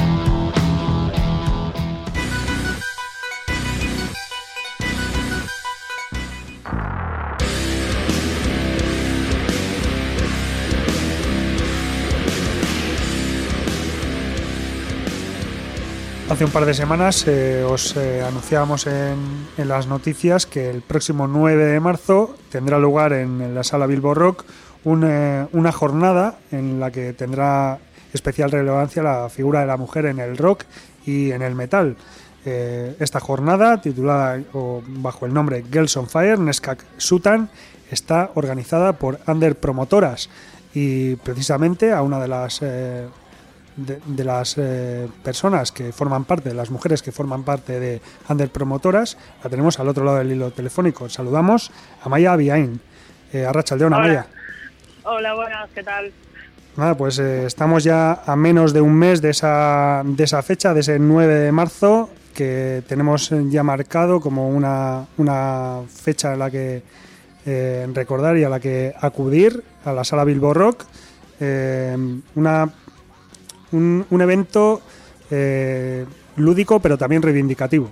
Hace 16.31 16.45
un 16.45 16.51
par 16.51 16.65
de 16.65 16.73
semanas 16.73 17.27
eh, 17.27 17.61
os 17.61 17.97
eh, 17.97 18.23
anunciábamos 18.23 18.87
en, 18.87 19.17
las 19.57 19.87
noticias 19.87 20.45
que 20.45 20.69
el 20.69 20.81
próximo 20.81 21.27
9 21.27 21.65
de 21.65 21.79
marzo 21.81 22.37
tendrá 22.49 22.79
lugar 22.79 23.11
en, 23.11 23.53
la 23.53 23.65
sala 23.65 23.85
Bilbo 23.85 24.13
Rock 24.13 24.45
eh, 24.85 25.45
una 25.51 25.71
jornada 25.73 26.39
en 26.53 26.79
la 26.79 26.89
que 26.89 27.11
tendrá 27.11 27.79
especial 28.13 28.49
relevancia 28.49 29.03
la 29.03 29.27
figura 29.27 29.59
de 29.59 29.65
la 29.65 29.75
mujer 29.75 30.05
en 30.05 30.19
el 30.19 30.37
rock 30.37 30.63
y 31.05 31.31
en 31.31 31.41
el 31.41 31.53
metal. 31.53 31.97
esta 32.45 33.19
jornada, 33.19 33.81
titulada 33.81 34.41
bajo 34.87 35.25
el 35.25 35.33
nombre 35.33 35.65
Girls 35.69 35.97
on 35.97 36.07
Fire, 36.07 36.39
Neskak 36.39 36.85
Sutan, 36.95 37.49
está 37.91 38.31
organizada 38.35 38.93
por 38.93 39.19
Under 39.27 39.57
Promotoras 39.57 40.29
y 40.73 41.17
precisamente 41.17 41.91
a 41.91 42.01
una 42.01 42.19
de 42.21 42.27
las 42.29 42.61
de, 43.75 44.23
las 44.23 44.57
eh, 44.57 45.07
personas 45.23 45.71
que 45.71 45.91
forman 45.91 46.25
parte, 46.25 46.49
de 46.49 46.55
las 46.55 46.69
mujeres 46.69 47.01
que 47.01 47.11
forman 47.11 47.43
parte 47.43 47.79
de 47.79 48.01
Under 48.29 48.49
Promotoras, 48.49 49.17
la 49.43 49.49
tenemos 49.49 49.79
al 49.79 49.87
otro 49.87 50.03
lado 50.03 50.17
del 50.17 50.31
hilo 50.31 50.51
telefónico. 50.51 51.09
Saludamos 51.09 51.71
a 52.03 52.09
Maya 52.09 52.33
Abiain, 52.33 52.79
eh, 53.33 53.45
a 53.45 53.53
Rachaldeón, 53.53 53.91
Maya. 53.91 54.27
Hola, 55.03 55.33
buenas, 55.33 55.69
¿qué 55.73 55.83
tal? 55.83 56.11
Nada, 56.77 56.95
pues 56.95 57.19
eh, 57.19 57.45
estamos 57.45 57.83
ya 57.83 58.21
a 58.25 58.35
menos 58.35 58.73
de 58.73 58.81
un 58.81 58.93
mes 58.93 59.21
de 59.21 59.31
esa, 59.31 60.03
de 60.05 60.23
esa 60.23 60.41
fecha, 60.41 60.73
de 60.73 60.81
ese 60.81 60.99
9 60.99 61.33
de 61.33 61.51
marzo, 61.51 62.09
que 62.33 62.83
tenemos 62.87 63.29
ya 63.49 63.63
marcado 63.63 64.21
como 64.21 64.49
una, 64.49 65.05
una 65.17 65.81
fecha 65.89 66.33
en 66.33 66.39
la 66.39 66.49
que 66.49 66.81
eh, 67.45 67.87
recordar 67.93 68.37
y 68.37 68.43
a 68.43 68.49
la 68.49 68.59
que 68.59 68.93
acudir, 68.99 69.63
a 69.83 69.91
la 69.91 70.03
sala 70.03 70.23
Bilbo 70.23 70.53
Rock. 70.53 70.85
una 72.35 72.69
un, 73.71 74.05
evento 74.21 74.81
eh, 75.29 76.05
lúdico 76.35 76.79
pero 76.79 76.97
también 76.97 77.21
reivindicativo. 77.21 77.91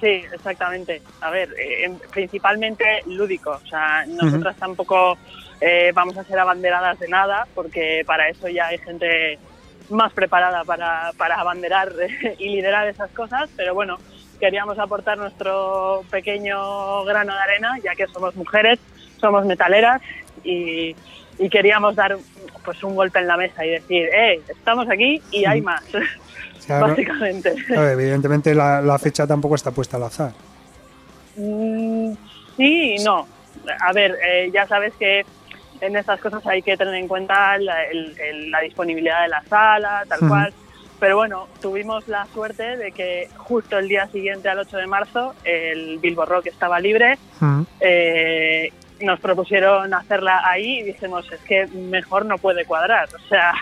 Sí, 0.00 0.22
exactamente. 0.32 1.02
A 1.20 1.30
ver, 1.30 1.50
eh, 1.58 1.90
principalmente 2.10 2.84
lúdico. 3.06 3.50
O 3.50 3.68
sea, 3.68 4.06
nosotras 4.06 4.56
tampoco 4.56 5.18
eh, 5.60 5.92
vamos 5.94 6.16
a 6.16 6.24
ser 6.24 6.38
abanderadas 6.38 6.98
de 6.98 7.08
nada, 7.08 7.46
porque 7.54 8.02
para 8.06 8.28
eso 8.28 8.48
ya 8.48 8.68
hay 8.68 8.78
gente 8.78 9.38
más 9.90 10.12
preparada 10.12 10.64
para, 10.64 11.12
para 11.18 11.38
abanderar 11.38 11.92
y 12.38 12.48
liderar 12.48 12.88
esas 12.88 13.10
cosas. 13.10 13.50
Pero 13.56 13.74
bueno, 13.74 13.98
queríamos 14.40 14.78
aportar 14.78 15.18
nuestro 15.18 16.02
pequeño 16.10 17.04
grano 17.04 17.34
de 17.34 17.40
arena, 17.40 17.78
ya 17.84 17.94
que 17.94 18.06
somos 18.06 18.34
mujeres, 18.36 18.78
somos 19.20 19.44
metaleras 19.44 20.00
y, 20.42 20.96
y 21.40 21.48
queríamos 21.48 21.96
dar 21.96 22.16
pues 22.64 22.84
un 22.84 22.94
golpe 22.94 23.18
en 23.18 23.26
la 23.26 23.36
mesa 23.36 23.64
y 23.64 23.70
decir, 23.70 24.08
eh, 24.12 24.42
estamos 24.46 24.88
aquí 24.90 25.20
y 25.30 25.46
hay 25.46 25.62
más, 25.62 25.82
básicamente. 26.68 27.54
evidentemente 27.68 28.54
la, 28.54 28.98
fecha 28.98 29.26
tampoco 29.26 29.54
está 29.54 29.70
puesta 29.70 29.96
al 29.96 30.04
azar. 30.04 30.32
Mm, 31.36 32.12
sí 32.56 32.96
y 32.98 33.02
no. 33.02 33.26
A 33.80 33.92
ver, 33.92 34.18
eh, 34.22 34.50
ya 34.52 34.66
sabes 34.68 34.92
que 34.98 35.24
en 35.80 35.96
estas 35.96 36.20
cosas 36.20 36.46
hay 36.46 36.60
que 36.60 36.76
tener 36.76 36.94
en 36.94 37.08
cuenta 37.08 37.56
la, 37.58 37.76
disponibilidad 38.62 39.22
de 39.22 39.28
la 39.28 39.42
sala, 39.44 40.04
tal 40.06 40.20
cual. 40.28 40.52
Pero 41.00 41.16
bueno, 41.16 41.48
tuvimos 41.62 42.06
la 42.08 42.26
suerte 42.26 42.76
de 42.76 42.92
que 42.92 43.30
justo 43.38 43.78
el 43.78 43.88
día 43.88 44.06
siguiente 44.08 44.50
al 44.50 44.58
8 44.58 44.76
de 44.76 44.86
marzo 44.86 45.34
el 45.44 45.98
Bilbo 45.98 46.26
Rock 46.26 46.48
estaba 46.48 46.78
libre 46.78 47.16
eh, 47.80 48.70
nos 49.00 49.20
propusieron 49.20 49.92
hacerla 49.94 50.42
ahí 50.44 50.80
y 50.80 50.82
dijimos, 50.84 51.30
es 51.32 51.40
que 51.40 51.66
mejor 51.66 52.26
no 52.26 52.38
puede 52.38 52.64
cuadrar. 52.64 53.08
O 53.14 53.28
sea, 53.28 53.52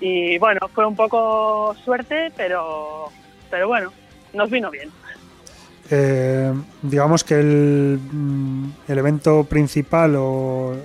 y 0.00 0.38
bueno, 0.38 0.60
fue 0.74 0.86
un 0.86 0.96
poco 0.96 1.74
suerte, 1.84 2.32
pero, 2.36 3.10
pero 3.50 3.68
bueno, 3.68 3.92
nos 4.32 4.50
vino 4.50 4.70
bien. 4.70 4.90
Eh, 5.90 6.52
digamos 6.82 7.22
que 7.22 7.34
el, 7.34 8.00
mm, 8.12 8.70
el 8.88 8.98
evento 8.98 9.44
principal 9.44 10.14
o, 10.16 10.76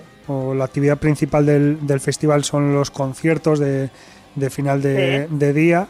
la 0.55 0.63
actividad 0.63 0.97
principal 0.97 1.45
del, 1.45 1.85
del, 1.85 1.99
festival 1.99 2.45
son 2.45 2.73
los 2.73 2.89
conciertos 2.89 3.59
de, 3.59 3.89
de 4.35 4.49
final 4.49 4.81
de, 4.81 5.53
día. 5.53 5.87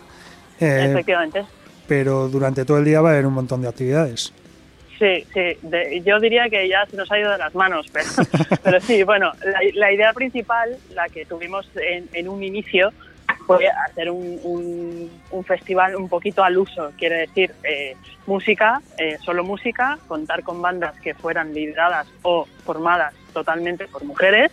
Eh, 0.60 0.88
Efectivamente. 0.90 1.46
Pero 1.88 2.28
durante 2.28 2.66
todo 2.66 2.80
el 2.80 2.86
día 2.86 3.02
va 3.02 3.10
a 3.10 3.12
haber 3.14 3.28
un 3.28 3.34
montón 3.34 3.62
de 3.62 3.68
actividades. 3.68 4.34
Sí, 5.02 5.26
sí, 5.34 5.58
yo 6.06 6.20
diría 6.20 6.48
que 6.48 6.70
ya 6.70 6.86
se 6.86 6.96
nos 6.96 7.12
ha 7.12 7.18
ido 7.18 7.32
de 7.32 7.40
las 7.40 7.56
manos, 7.56 7.88
pero, 7.92 8.06
pero 8.64 8.80
sí, 8.80 9.02
bueno, 9.02 9.32
la, 9.74 9.92
idea 9.92 10.14
principal, 10.14 10.78
la 10.94 11.10
que 11.10 11.26
tuvimos 11.26 11.68
en, 12.14 12.30
un 12.30 12.44
inicio, 12.44 12.94
fue 13.48 13.68
hacer 13.68 14.12
un, 14.12 15.10
un, 15.32 15.44
festival 15.44 15.96
un 15.96 16.08
poquito 16.08 16.44
al 16.44 16.56
uso, 16.56 16.92
quiere 17.00 17.22
decir 17.22 17.52
eh, 17.64 17.96
música, 18.28 18.80
eh, 19.00 19.18
solo 19.26 19.44
música, 19.44 19.98
contar 20.08 20.44
con 20.44 20.62
bandas 20.62 20.94
que 21.02 21.16
fueran 21.16 21.52
lideradas 21.52 22.08
o 22.22 22.46
formadas 22.64 23.16
totalmente 23.34 23.88
por 23.88 24.04
mujeres 24.04 24.52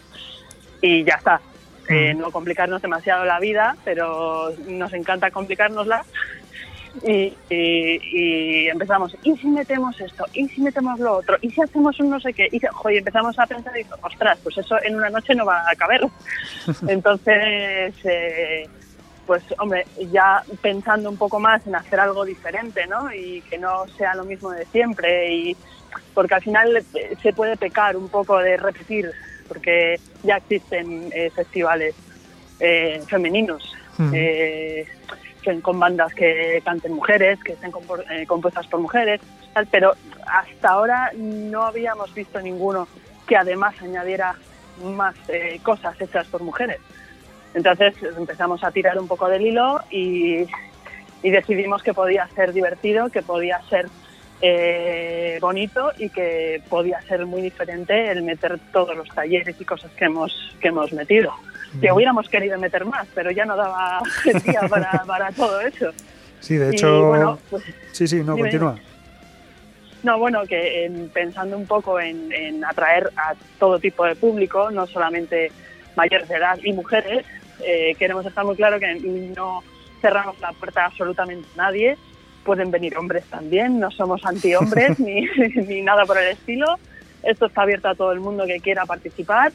y 0.80 1.04
ya 1.04 1.16
está. 1.16 1.42
Eh, 1.90 2.14
no 2.14 2.30
complicarnos 2.30 2.80
demasiado 2.80 3.26
la 3.26 3.38
vida, 3.38 3.76
pero 3.84 4.50
nos 4.66 4.94
encanta 4.94 5.30
complicárnosla 5.30 6.04
y, 7.06 8.68
empezamos, 8.68 9.16
¿y 9.22 9.36
si 9.36 9.46
metemos 9.48 10.00
esto? 10.00 10.24
¿Y 10.32 10.48
si 10.48 10.60
metemos 10.60 10.98
lo 10.98 11.18
otro? 11.18 11.36
¿Y 11.40 11.50
si 11.50 11.60
hacemos 11.60 11.98
un 12.00 12.10
no 12.10 12.20
sé 12.20 12.32
qué? 12.32 12.48
Y 12.50 12.60
empezamos 12.96 13.38
a 13.38 13.46
pensar 13.46 13.78
y 13.78 13.86
ostras, 14.02 14.38
pues 14.42 14.58
eso 14.58 14.76
en 14.82 14.96
una 14.96 15.10
noche 15.10 15.34
no 15.34 15.44
va 15.44 15.62
a 15.70 15.74
caber. 15.76 16.02
Entonces, 16.88 17.94
eh, 18.04 18.68
pues 19.26 19.42
hombre, 19.58 19.86
ya 20.10 20.42
pensando 20.62 21.10
un 21.10 21.18
poco 21.18 21.38
más 21.38 21.66
en 21.66 21.74
hacer 21.74 22.00
algo 22.00 22.24
diferente, 22.24 22.86
¿no? 22.86 23.12
Y 23.12 23.42
que 23.42 23.58
no 23.58 23.86
sea 23.98 24.14
lo 24.14 24.24
mismo 24.24 24.50
de 24.50 24.64
siempre 24.66 25.34
y 25.34 25.56
porque 26.14 26.34
al 26.34 26.42
final 26.42 26.76
eh, 26.76 27.14
se 27.22 27.32
puede 27.32 27.56
pecar 27.56 27.96
un 27.96 28.08
poco 28.08 28.38
de 28.38 28.56
repetir 28.56 29.10
porque 29.46 30.00
ya 30.22 30.36
existen 30.36 31.10
eh, 31.14 31.30
festivales 31.30 31.94
eh, 32.60 33.02
femeninos, 33.06 33.62
eh, 35.48 35.60
con 35.60 35.80
bandas 35.80 36.14
que 36.14 36.62
canten 36.64 36.92
mujeres, 36.92 37.42
que 37.42 37.52
estén 37.52 37.72
eh, 38.10 38.26
compuestas 38.26 38.66
por 38.66 38.80
mujeres, 38.80 39.20
pero 39.70 39.94
hasta 40.26 40.68
ahora 40.68 41.10
no 41.16 41.62
habíamos 41.62 42.12
visto 42.14 42.40
ninguno 42.40 42.86
que 43.26 43.36
además 43.36 43.74
añadiera 43.82 44.34
más 44.84 45.14
cosas 45.62 46.00
hechas 46.00 46.26
por 46.28 46.42
mujeres. 46.42 46.78
Entonces 47.52 47.94
empezamos 48.16 48.62
a 48.62 48.70
tirar 48.70 48.98
un 48.98 49.08
poco 49.08 49.28
del 49.28 49.44
hilo 49.44 49.80
y, 49.90 50.46
y 51.22 51.30
decidimos 51.30 51.82
que 51.82 51.94
podía 51.94 52.28
ser 52.28 52.52
divertido, 52.52 53.10
que 53.10 53.22
podía 53.22 53.60
ser 53.68 53.88
eh, 54.40 55.38
bonito 55.40 55.90
y 55.98 56.10
que 56.10 56.62
podía 56.68 57.00
ser 57.02 57.26
muy 57.26 57.42
diferente 57.42 58.10
el 58.10 58.22
meter 58.22 58.58
todos 58.72 58.96
los 58.96 59.08
talleres 59.08 59.60
y 59.60 59.64
cosas 59.64 59.90
que 59.92 60.04
hemos, 60.04 60.56
que 60.60 60.68
hemos 60.68 60.92
metido. 60.92 61.32
Que 61.80 61.92
hubiéramos 61.92 62.28
querido 62.28 62.58
meter 62.58 62.84
más, 62.84 63.06
pero 63.14 63.30
ya 63.30 63.44
no 63.44 63.56
daba 63.56 64.00
día 64.44 64.62
para, 64.68 65.04
para 65.06 65.32
todo 65.32 65.60
eso. 65.60 65.90
Sí, 66.40 66.56
de 66.56 66.70
hecho. 66.70 67.38
Pues, 67.50 67.62
sí, 67.92 68.06
sí, 68.06 68.22
no, 68.22 68.36
continúa. 68.36 68.76
No, 70.02 70.18
bueno, 70.18 70.42
que 70.46 71.08
pensando 71.12 71.56
un 71.56 71.66
poco 71.66 72.00
en, 72.00 72.64
atraer 72.64 73.10
a 73.16 73.34
todo 73.58 73.78
tipo 73.78 74.04
de 74.04 74.14
público, 74.14 74.70
no 74.70 74.86
solamente 74.86 75.50
mayores 75.96 76.28
de 76.28 76.36
edad 76.36 76.58
y 76.62 76.72
mujeres, 76.72 77.26
eh, 77.64 77.94
queremos 77.98 78.24
estar 78.24 78.44
muy 78.44 78.54
claro 78.54 78.78
que 78.78 78.94
no 79.36 79.62
cerramos 80.00 80.38
la 80.40 80.52
puerta 80.52 80.82
a 80.82 80.86
absolutamente 80.86 81.48
nadie 81.56 81.98
pueden 82.44 82.70
venir 82.70 82.96
hombres 82.96 83.24
también, 83.24 83.78
no 83.78 83.90
somos 83.90 84.24
anti-hombres 84.24 84.98
ni, 85.00 85.26
ni, 85.66 85.82
nada 85.82 86.06
por 86.06 86.16
el 86.16 86.28
estilo. 86.28 86.78
Esto 87.22 87.46
está 87.46 87.62
abierto 87.62 87.88
a 87.88 87.94
todo 87.94 88.12
el 88.12 88.20
mundo 88.20 88.46
que 88.46 88.60
quiera 88.60 88.86
participar 88.86 89.52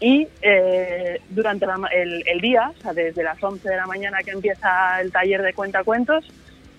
y 0.00 0.28
eh, 0.42 1.20
durante 1.30 1.66
el, 1.92 2.40
día, 2.40 2.72
o 2.76 2.82
sea, 2.82 2.92
desde 2.92 3.22
las 3.22 3.42
11 3.42 3.68
de 3.68 3.76
la 3.76 3.86
mañana 3.86 4.18
que 4.24 4.32
empieza 4.32 5.00
el 5.00 5.12
taller 5.12 5.42
de 5.42 5.54
cuentacuentos 5.54 6.24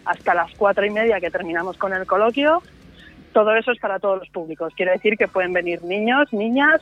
hasta 0.03 0.33
las 0.33 0.51
4 0.55 0.85
y 0.85 0.89
media 0.91 1.19
que 1.19 1.31
terminamos 1.31 1.77
con 1.77 1.93
el 1.93 2.05
coloquio, 2.05 2.61
todo 3.33 3.55
eso 3.55 3.71
es 3.71 3.79
para 3.79 3.99
todos 3.99 4.19
los 4.19 4.29
públicos. 4.29 4.73
Quiere 4.75 4.91
decir 4.93 5.17
que 5.17 5.27
pueden 5.27 5.53
venir 5.53 5.83
niños, 5.83 6.31
niñas, 6.31 6.81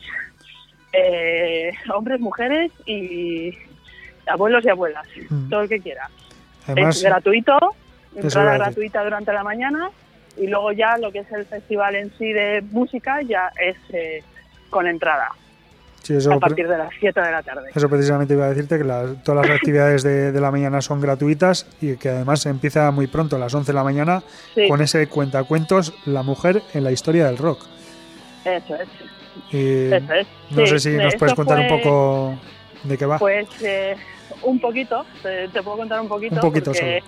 eh, 0.92 1.72
hombres, 1.94 2.20
mujeres 2.20 2.72
y 2.86 3.58
abuelos 4.28 4.66
y 4.66 4.70
abuelas, 4.70 5.08
mm. 5.30 5.50
todo 5.50 5.62
el 5.62 5.70
que 5.70 5.80
quiera. 5.80 6.10
es 6.76 7.04
gratuito, 7.04 7.58
entrada 8.16 8.58
gratuita 8.58 9.04
durante 9.04 9.34
la 9.34 9.44
mañana 9.44 9.90
y 10.38 10.48
luego 10.48 10.72
ya 10.72 10.98
lo 10.98 11.12
que 11.12 11.20
es 11.20 11.32
el 11.32 11.46
festival 11.46 11.96
en 11.96 12.12
sí 12.18 12.34
de 12.34 12.62
música 12.72 13.22
ya 13.22 13.52
es 13.60 13.78
eh, 13.92 14.24
con 14.70 14.88
entrada. 14.88 15.30
A 16.32 16.40
partir 16.40 16.68
de 16.68 16.78
las 16.78 16.90
7 17.00 17.22
de 17.22 17.32
la 17.32 17.44
tarde. 17.44 17.70
Eso 17.74 17.90
precisamente 17.90 18.34
iba 18.34 18.46
a 18.46 18.50
decirte 18.50 18.78
que 18.78 18.84
todas 18.84 19.48
las 19.48 19.56
actividades 19.58 20.04
de, 20.04 20.40
la 20.40 20.52
mañana 20.52 20.82
son 20.82 21.00
gratuitas 21.00 21.68
y 21.82 21.96
que 21.96 22.10
además 22.10 22.46
empieza 22.46 22.92
muy 22.92 23.08
pronto, 23.08 23.36
a 23.36 23.40
las 23.40 23.54
11 23.54 23.72
de 23.72 23.76
la 23.76 23.84
mañana, 23.84 24.24
con 24.68 24.82
ese 24.82 25.08
cuentacuentos 25.08 25.94
La 26.06 26.24
mujer 26.24 26.62
en 26.74 26.84
la 26.84 26.92
historia 26.92 27.26
del 27.26 27.38
rock. 27.38 27.66
Eso 28.46 28.76
es. 28.76 28.90
Eso 29.52 30.14
es. 30.14 30.28
No 30.52 30.68
sé 30.68 30.80
si 30.80 30.90
nos 30.92 31.16
puedes 31.16 31.34
contar 31.34 31.60
un 31.60 31.68
poco 31.68 32.36
de 32.84 32.98
qué 32.98 33.06
va. 33.06 33.18
Pues 33.18 33.48
eh, 33.62 33.96
un 34.42 34.60
poquito, 34.60 35.06
te, 35.22 35.48
puedo 35.64 35.78
contar 35.78 36.02
un 36.02 36.08
poquito. 36.08 36.36
Un 36.36 36.42
poquito 36.42 36.72
porque, 36.72 37.02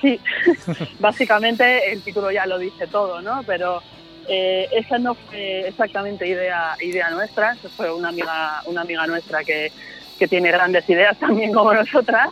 Sí, 0.00 0.20
básicamente 1.00 1.92
el 1.92 2.02
título 2.02 2.30
ya 2.30 2.46
lo 2.46 2.58
dice 2.58 2.86
todo, 2.86 3.22
¿no? 3.22 3.42
Pero 3.46 3.80
eh, 4.28 4.68
esa 4.72 4.98
no 4.98 5.14
fue 5.14 5.68
exactamente 5.68 6.26
idea, 6.26 6.76
idea 6.80 7.10
nuestra, 7.10 7.56
fue 7.76 7.92
una 7.92 8.08
amiga, 8.08 8.62
una 8.66 8.82
amiga 8.82 9.06
nuestra 9.06 9.44
que, 9.44 9.70
que 10.18 10.28
tiene 10.28 10.50
grandes 10.50 10.88
ideas 10.88 11.18
también 11.20 11.52
como 11.52 11.72
nosotras, 11.72 12.28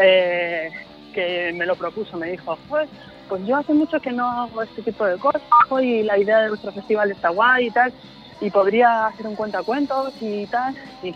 eh, 0.00 0.70
que 1.12 1.52
me 1.54 1.66
lo 1.66 1.76
propuso, 1.76 2.16
me 2.16 2.30
dijo, 2.30 2.58
pues, 2.68 2.88
pues 3.28 3.44
yo 3.46 3.56
hace 3.56 3.72
mucho 3.72 3.98
que 4.00 4.12
no 4.12 4.28
hago 4.28 4.62
este 4.62 4.82
tipo 4.82 5.04
de 5.04 5.16
cosas 5.16 5.42
y 5.82 6.02
la 6.02 6.18
idea 6.18 6.40
de 6.40 6.48
nuestro 6.48 6.72
festival 6.72 7.10
está 7.10 7.30
guay 7.30 7.66
y 7.66 7.70
tal, 7.70 7.92
y 8.40 8.50
podría 8.50 9.06
hacer 9.06 9.26
un 9.26 9.36
cuentacuentos 9.36 10.12
y 10.20 10.46
tal, 10.46 10.74
y 11.02 11.14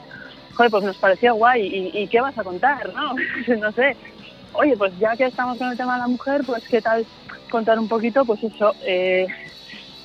joder, 0.54 0.70
pues 0.70 0.84
nos 0.84 0.98
parecía 0.98 1.32
guay, 1.32 1.62
¿y, 1.62 2.02
y 2.02 2.08
qué 2.08 2.20
vas 2.20 2.36
a 2.38 2.44
contar? 2.44 2.92
No, 2.94 3.14
no 3.58 3.72
sé, 3.72 3.96
oye, 4.52 4.76
pues 4.76 4.96
ya 4.98 5.16
que 5.16 5.26
estamos 5.26 5.58
con 5.58 5.68
el 5.68 5.76
tema 5.76 5.94
de 5.94 6.00
la 6.00 6.08
mujer, 6.08 6.42
pues 6.46 6.66
qué 6.68 6.80
tal 6.80 7.06
contar 7.50 7.78
un 7.78 7.88
poquito, 7.88 8.24
pues 8.24 8.42
eso, 8.42 8.72
eh, 8.86 9.26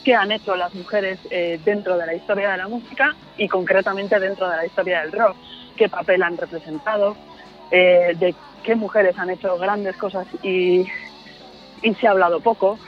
qué 0.06 0.16
han 0.16 0.32
hecho 0.32 0.56
las 0.56 0.74
mujeres 0.74 1.20
eh, 1.30 1.60
dentro 1.66 1.98
de 1.98 2.06
la 2.06 2.14
historia 2.14 2.52
de 2.52 2.58
la 2.58 2.68
música 2.68 3.16
y 3.38 3.50
concretamente 3.50 4.20
dentro 4.20 4.50
de 4.50 4.56
la 4.56 4.66
historia 4.66 5.02
del 5.02 5.12
rock, 5.12 5.36
qué 5.76 5.90
papel 5.90 6.24
han 6.24 6.38
representado, 6.38 7.18
eh, 7.72 8.14
de 8.18 8.34
qué 8.64 8.76
mujeres 8.76 9.18
han 9.18 9.32
hecho 9.32 9.58
grandes 9.58 9.98
cosas 9.98 10.28
y, 10.44 10.86
y 11.82 11.96
se 12.00 12.08
ha 12.08 12.12
hablado 12.12 12.40
poco. 12.40 12.80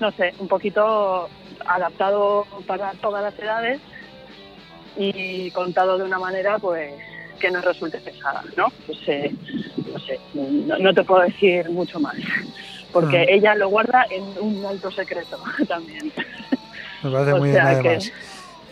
no 0.00 0.10
sé, 0.12 0.32
un 0.38 0.48
poquito 0.48 1.28
adaptado 1.66 2.46
para 2.66 2.92
todas 2.92 3.22
las 3.22 3.38
edades 3.38 3.80
y 4.96 5.50
contado 5.50 5.98
de 5.98 6.04
una 6.04 6.18
manera 6.18 6.58
pues 6.58 6.92
que 7.38 7.50
no 7.50 7.60
resulte 7.60 7.98
pesada, 7.98 8.42
¿no? 8.56 8.68
Pues 8.86 8.98
eh, 9.08 9.34
no 9.92 9.98
sé, 9.98 10.18
no, 10.34 10.94
te 10.94 11.04
puedo 11.04 11.22
decir 11.22 11.68
mucho 11.70 12.00
más, 12.00 12.16
porque 13.00 13.18
ah. 13.18 13.24
ella 13.28 13.54
lo 13.54 13.68
guarda 13.68 14.06
en 14.10 14.24
un 14.40 14.64
alto 14.64 14.90
secreto 14.90 15.38
también. 15.68 16.10
Me 17.02 17.10
parece 17.10 17.34
muy 17.34 17.50
bien 17.50 17.60
además. 17.60 18.10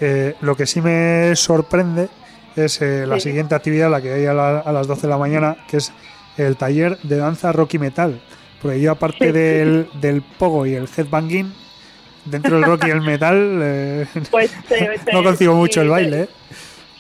Eh, 0.01 0.35
lo 0.41 0.57
que 0.57 0.65
sí 0.65 0.81
me 0.81 1.37
sorprende 1.37 2.09
es 2.57 2.81
eh, 2.81 3.07
la 3.07 3.21
siguiente 3.21 3.55
actividad, 3.55 3.91
la 3.91 4.01
que 4.01 4.15
hay 4.15 4.25
a, 4.25 4.33
las 4.33 4.87
12 4.87 5.03
de 5.03 5.09
la 5.09 5.19
mañana, 5.19 5.59
que 5.69 5.77
es 5.77 5.93
el 6.39 6.57
taller 6.57 6.99
de 7.03 7.17
danza 7.19 7.53
rock 7.53 7.75
y 7.75 7.79
metal. 7.79 8.21
Porque 8.63 8.81
yo 8.81 8.93
aparte 8.93 9.31
del, 9.31 9.89
del 10.01 10.23
pogo 10.23 10.65
y 10.65 10.75
el 10.75 10.89
headbanging, 10.89 11.53
dentro 12.25 12.57
del 12.57 12.65
rock 12.65 12.87
y 12.87 12.91
el 12.91 13.01
metal, 13.03 14.09
pues, 14.31 14.57
no 15.13 15.23
consigo 15.23 15.55
mucho 15.55 15.83
el 15.83 15.91
baile. 15.91 16.23
¿eh? 16.23 16.29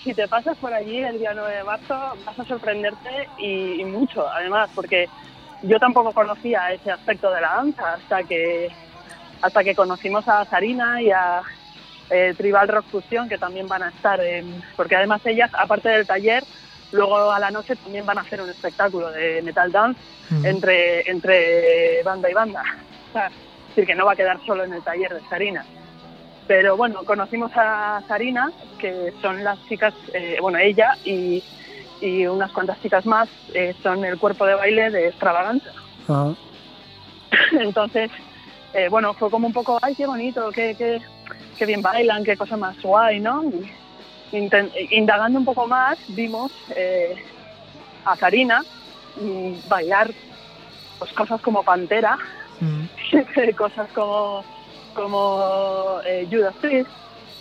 si 0.04 0.12
te 0.12 0.28
pasas 0.28 0.56
por 0.58 0.72
allí 0.72 0.98
el 0.98 1.18
día 1.18 1.32
9 1.34 1.56
de 1.56 1.64
marzo 1.64 1.94
vas 2.26 2.38
a 2.38 2.44
sorprenderte 2.44 3.28
y, 3.38 3.82
mucho, 3.86 4.28
además, 4.28 4.68
porque 4.74 5.08
yo 5.66 5.78
tampoco 5.78 6.12
conocía 6.12 6.72
ese 6.72 6.90
aspecto 6.90 7.30
de 7.30 7.40
la 7.40 7.54
danza 7.56 7.94
hasta 7.94 8.22
que 8.22 8.70
hasta 9.42 9.62
que 9.62 9.74
conocimos 9.74 10.26
a 10.26 10.44
Sarina 10.46 11.02
y 11.02 11.10
a 11.10 11.42
eh, 12.10 12.34
Tribal 12.36 12.68
Rock 12.68 12.86
Fusion, 12.86 13.28
que 13.28 13.36
también 13.36 13.68
van 13.68 13.82
a 13.82 13.88
estar, 13.88 14.20
porque 14.74 14.96
además 14.96 15.20
ellas, 15.26 15.50
aparte 15.52 15.90
del 15.90 16.06
taller, 16.06 16.44
luego 16.92 17.30
a 17.30 17.38
la 17.38 17.50
noche 17.50 17.76
también 17.76 18.06
van 18.06 18.18
a 18.18 18.22
hacer 18.22 18.40
un 18.40 18.48
espectáculo 18.48 19.10
de 19.10 19.42
metal 19.42 19.70
dance 19.70 20.00
entre, 20.44 21.10
entre 21.10 22.02
banda 22.02 22.30
y 22.30 22.34
banda. 22.34 22.62
es 23.14 23.68
decir, 23.68 23.86
que 23.86 23.94
no 23.94 24.06
va 24.06 24.12
a 24.12 24.16
quedar 24.16 24.38
solo 24.46 24.64
en 24.64 24.72
el 24.72 24.82
taller 24.82 25.12
de 25.12 25.28
Sarina. 25.28 25.64
Pero 26.46 26.76
bueno, 26.76 27.04
conocimos 27.04 27.52
a 27.54 28.02
Sarina, 28.06 28.50
que 28.78 29.12
son 29.20 29.44
las 29.44 29.62
chicas, 29.66 29.94
eh, 30.12 30.38
bueno, 30.40 30.58
ella 30.58 30.96
y, 31.04 31.42
unas 32.28 32.52
cuantas 32.52 32.80
chicas 32.82 33.06
más 33.06 33.28
eh, 33.54 33.74
son 33.82 34.04
el 34.04 34.18
cuerpo 34.18 34.46
de 34.46 34.54
baile 34.54 34.90
de 34.90 35.08
Extravaganza. 35.08 35.70
Entonces, 37.52 38.10
eh, 38.72 38.88
bueno, 38.88 39.14
fue 39.14 39.30
como 39.30 39.46
un 39.46 39.52
poco, 39.52 39.78
ay, 39.80 39.94
qué 39.94 40.06
bonito, 40.06 40.50
qué, 40.50 40.74
qué, 40.76 41.00
qué 41.56 41.66
bien 41.66 41.82
bailan, 41.82 42.24
qué 42.24 42.36
cosa 42.36 42.56
más 42.56 42.80
guay, 42.82 43.20
¿no? 43.20 43.44
indagando 44.90 45.38
un 45.38 45.44
poco 45.44 45.68
más, 45.68 45.96
vimos 46.08 46.50
a 48.04 48.16
Sarina 48.16 48.64
bailar 49.68 50.10
pues, 50.98 51.12
cosas 51.12 51.40
como 51.40 51.62
Pantera, 51.62 52.18
mm. 52.60 53.52
cosas 53.56 53.88
como 53.94 54.44
como 54.94 56.00
eh, 56.06 56.26
Judas 56.30 56.54
Priest, 56.60 56.88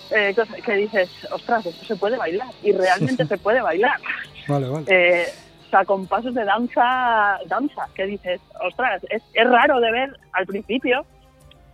eh, 0.10 0.36
que 0.66 0.74
dices, 0.74 1.10
ostras, 1.32 1.66
eso 1.66 1.86
se 1.86 1.96
puede 1.96 2.18
bailar, 2.18 2.50
y 2.62 2.74
realmente 2.74 3.26
se 3.28 3.38
puede 3.38 3.62
bailar. 3.62 4.00
Vale, 4.48 4.70
vale. 4.70 4.86
Eh, 4.88 5.26
o 5.68 5.70
sea, 5.70 5.86
con 5.86 6.08
pasos 6.08 6.34
de 6.34 6.46
danza, 6.46 7.40
danza, 7.48 7.88
que 7.96 8.06
dices, 8.06 8.40
ostras, 8.62 9.04
es, 9.10 9.24
es 9.34 9.50
raro 9.50 9.80
de 9.80 9.92
ver 9.92 10.18
al 10.34 10.46
principio, 10.46 11.06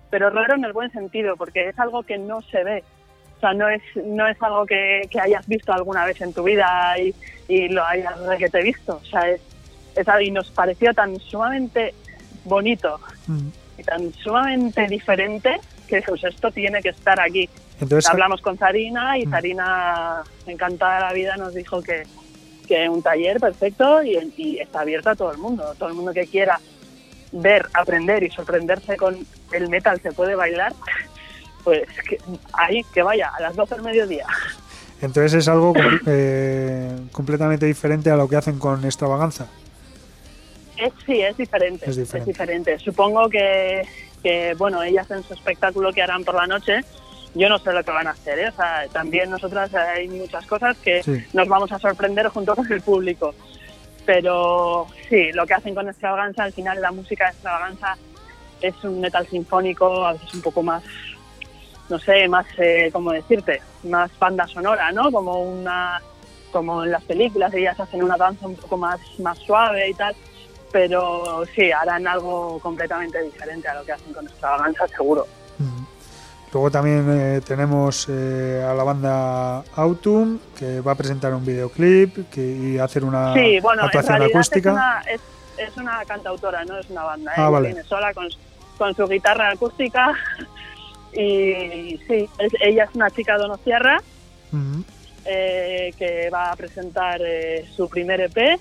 pero 0.09 0.29
raro 0.29 0.55
en 0.55 0.65
el 0.65 0.73
buen 0.73 0.91
sentido, 0.91 1.35
porque 1.35 1.69
es 1.69 1.79
algo 1.79 2.03
que 2.03 2.17
no 2.17 2.41
se 2.43 2.63
ve. 2.63 2.83
O 3.37 3.39
sea, 3.39 3.53
no 3.53 3.69
es, 3.69 3.81
no 3.95 4.27
es 4.27 4.41
algo 4.41 4.65
que, 4.65 5.01
que 5.09 5.19
hayas 5.19 5.47
visto 5.47 5.73
alguna 5.73 6.05
vez 6.05 6.19
en 6.21 6.33
tu 6.33 6.43
vida 6.43 6.95
y, 6.99 7.13
y 7.47 7.69
lo 7.69 7.85
hayas 7.85 8.15
que 8.37 8.49
te 8.49 8.61
visto. 8.63 8.99
O 9.01 9.05
sea, 9.05 9.29
es, 9.29 9.41
es, 9.95 10.07
y 10.21 10.31
nos 10.31 10.49
pareció 10.51 10.93
tan 10.93 11.19
sumamente 11.19 11.93
bonito 12.45 12.99
mm 13.27 13.49
tan 13.83 14.13
sumamente 14.13 14.87
diferente 14.87 15.59
que 15.87 16.01
pues 16.01 16.23
esto 16.23 16.51
tiene 16.51 16.81
que 16.81 16.89
estar 16.89 17.19
aquí. 17.19 17.49
Entonces, 17.79 18.09
Hablamos 18.09 18.41
con 18.41 18.57
Zarina 18.57 19.17
y 19.17 19.25
mm. 19.25 19.31
Zarina, 19.31 20.23
encantada 20.45 20.95
de 20.95 21.01
la 21.01 21.13
vida, 21.13 21.37
nos 21.37 21.53
dijo 21.53 21.81
que, 21.81 22.03
que 22.69 22.87
un 22.87 23.01
taller 23.01 23.39
perfecto 23.39 24.03
y, 24.03 24.59
está 24.59 24.81
abierto 24.81 25.09
a 25.09 25.15
todo 25.15 25.31
el 25.31 25.39
mundo. 25.39 25.73
Todo 25.77 25.89
el 25.89 25.95
mundo 25.95 26.13
que 26.13 26.27
quiera 26.27 26.61
ver, 27.31 27.65
aprender 27.73 28.23
y 28.23 28.29
sorprenderse 28.29 28.95
con 28.95 29.25
el 29.51 29.69
metal 29.69 29.99
se 30.01 30.11
puede 30.11 30.35
bailar, 30.35 30.73
pues 31.63 31.87
que, 32.07 32.19
ahí, 32.53 32.83
que 32.93 33.01
vaya, 33.01 33.31
a 33.35 33.41
las 33.41 33.55
12 33.55 33.75
del 33.75 33.83
mediodía. 33.83 34.27
Entonces 35.01 35.33
es 35.33 35.47
algo 35.47 35.73
eh, 36.05 36.95
completamente 37.11 37.65
diferente 37.65 38.11
a 38.11 38.15
lo 38.15 38.29
que 38.29 38.35
hacen 38.35 38.59
con 38.59 38.85
extravaganza. 38.85 39.47
Es, 40.77 40.93
sí, 41.05 41.21
es 41.21 41.35
diferente, 41.35 41.89
es 41.89 42.25
diferente. 42.25 42.77
Supongo 42.77 43.29
que, 43.29 43.81
que, 44.21 44.53
bueno, 44.57 44.83
ellas 44.83 45.09
en 45.09 45.23
su 45.23 45.33
espectáculo 45.33 45.91
que 45.91 46.03
harán 46.03 46.23
por 46.23 46.35
la 46.35 46.45
noche, 46.47 46.81
yo 47.35 47.49
no 47.49 47.59
sé 47.59 47.73
lo 47.73 47.83
que 47.83 47.91
van 47.91 48.07
a 48.07 48.11
hacer. 48.11 48.39
¿eh? 48.39 48.49
O 48.49 48.55
sea, 48.55 48.87
también 48.91 49.29
nosotras 49.29 49.73
hay 49.73 50.07
muchas 50.07 50.45
cosas 50.45 50.77
que 50.77 51.01
nos 51.33 51.47
vamos 51.47 51.71
a 51.71 51.79
sorprender 51.79 52.27
junto 52.27 52.55
con 52.55 52.71
el 52.71 52.81
público. 52.81 53.33
Pero 54.05 54.87
sí, 55.07 55.31
lo 55.33 55.45
que 55.45 55.53
hacen 55.53 55.75
con 55.75 55.87
extravaganza, 55.87 56.43
al 56.43 56.53
final 56.53 56.81
la 56.81 56.91
música 56.91 57.25
de 57.25 57.31
extravaganza 57.31 57.97
es 58.61 58.75
un 58.83 58.99
metal 58.99 59.27
sinfónico, 59.27 60.05
a 60.05 60.13
veces 60.13 60.33
un 60.33 60.41
poco 60.41 60.63
más, 60.63 60.83
no 61.89 61.99
sé, 61.99 62.27
más, 62.27 62.45
eh, 62.57 62.89
¿cómo 62.91 63.11
decirte? 63.11 63.61
Más 63.83 64.09
banda 64.17 64.47
sonora, 64.47 64.91
¿no? 64.91 65.11
Como 65.11 65.41
una 65.41 66.01
como 66.51 66.83
en 66.83 66.91
las 66.91 67.03
películas, 67.03 67.53
ellas 67.53 67.79
hacen 67.79 68.03
una 68.03 68.17
danza 68.17 68.47
un 68.47 68.55
poco 68.55 68.77
más, 68.77 68.99
más 69.19 69.37
suave 69.37 69.89
y 69.89 69.93
tal, 69.93 70.15
pero 70.71 71.43
sí, 71.53 71.71
harán 71.71 72.07
algo 72.07 72.59
completamente 72.59 73.21
diferente 73.21 73.67
a 73.67 73.75
lo 73.75 73.85
que 73.85 73.91
hacen 73.91 74.13
con 74.13 74.25
extravaganza, 74.25 74.87
seguro. 74.87 75.27
Luego 76.51 76.71
también 76.71 77.05
eh, 77.09 77.41
tenemos 77.45 78.07
eh, 78.09 78.65
a 78.67 78.73
la 78.73 78.83
banda 78.83 79.63
Autumn, 79.75 80.39
que 80.57 80.81
va 80.81 80.93
a 80.93 80.95
presentar 80.95 81.33
un 81.33 81.45
videoclip 81.45 82.29
que, 82.29 82.41
y 82.41 82.79
hacer 82.79 83.03
una 83.03 83.33
sí, 83.35 83.59
bueno, 83.59 83.83
actuación 83.83 84.23
acústica. 84.23 84.69
Es 84.69 84.73
una, 84.73 85.67
es, 85.67 85.77
una, 85.77 86.05
cantautora, 86.05 86.65
no 86.65 86.79
es 86.79 86.89
una 86.89 87.03
banda. 87.03 87.33
Ah, 87.37 87.51
¿eh? 87.55 87.61
Viene 87.61 87.83
sola 87.83 88.13
con, 88.15 88.27
con, 88.79 88.95
su 88.95 89.07
guitarra 89.07 89.51
acústica. 89.51 90.13
Y 91.11 91.99
sí, 92.07 92.29
ella 92.61 92.83
es 92.83 92.91
una 92.93 93.09
chica 93.09 93.35
donostiarra 93.35 93.99
eh, 95.25 95.91
que 95.97 96.29
va 96.29 96.51
a 96.51 96.55
presentar 96.55 97.19
su 97.75 97.89
primer 97.89 98.21
EP 98.21 98.59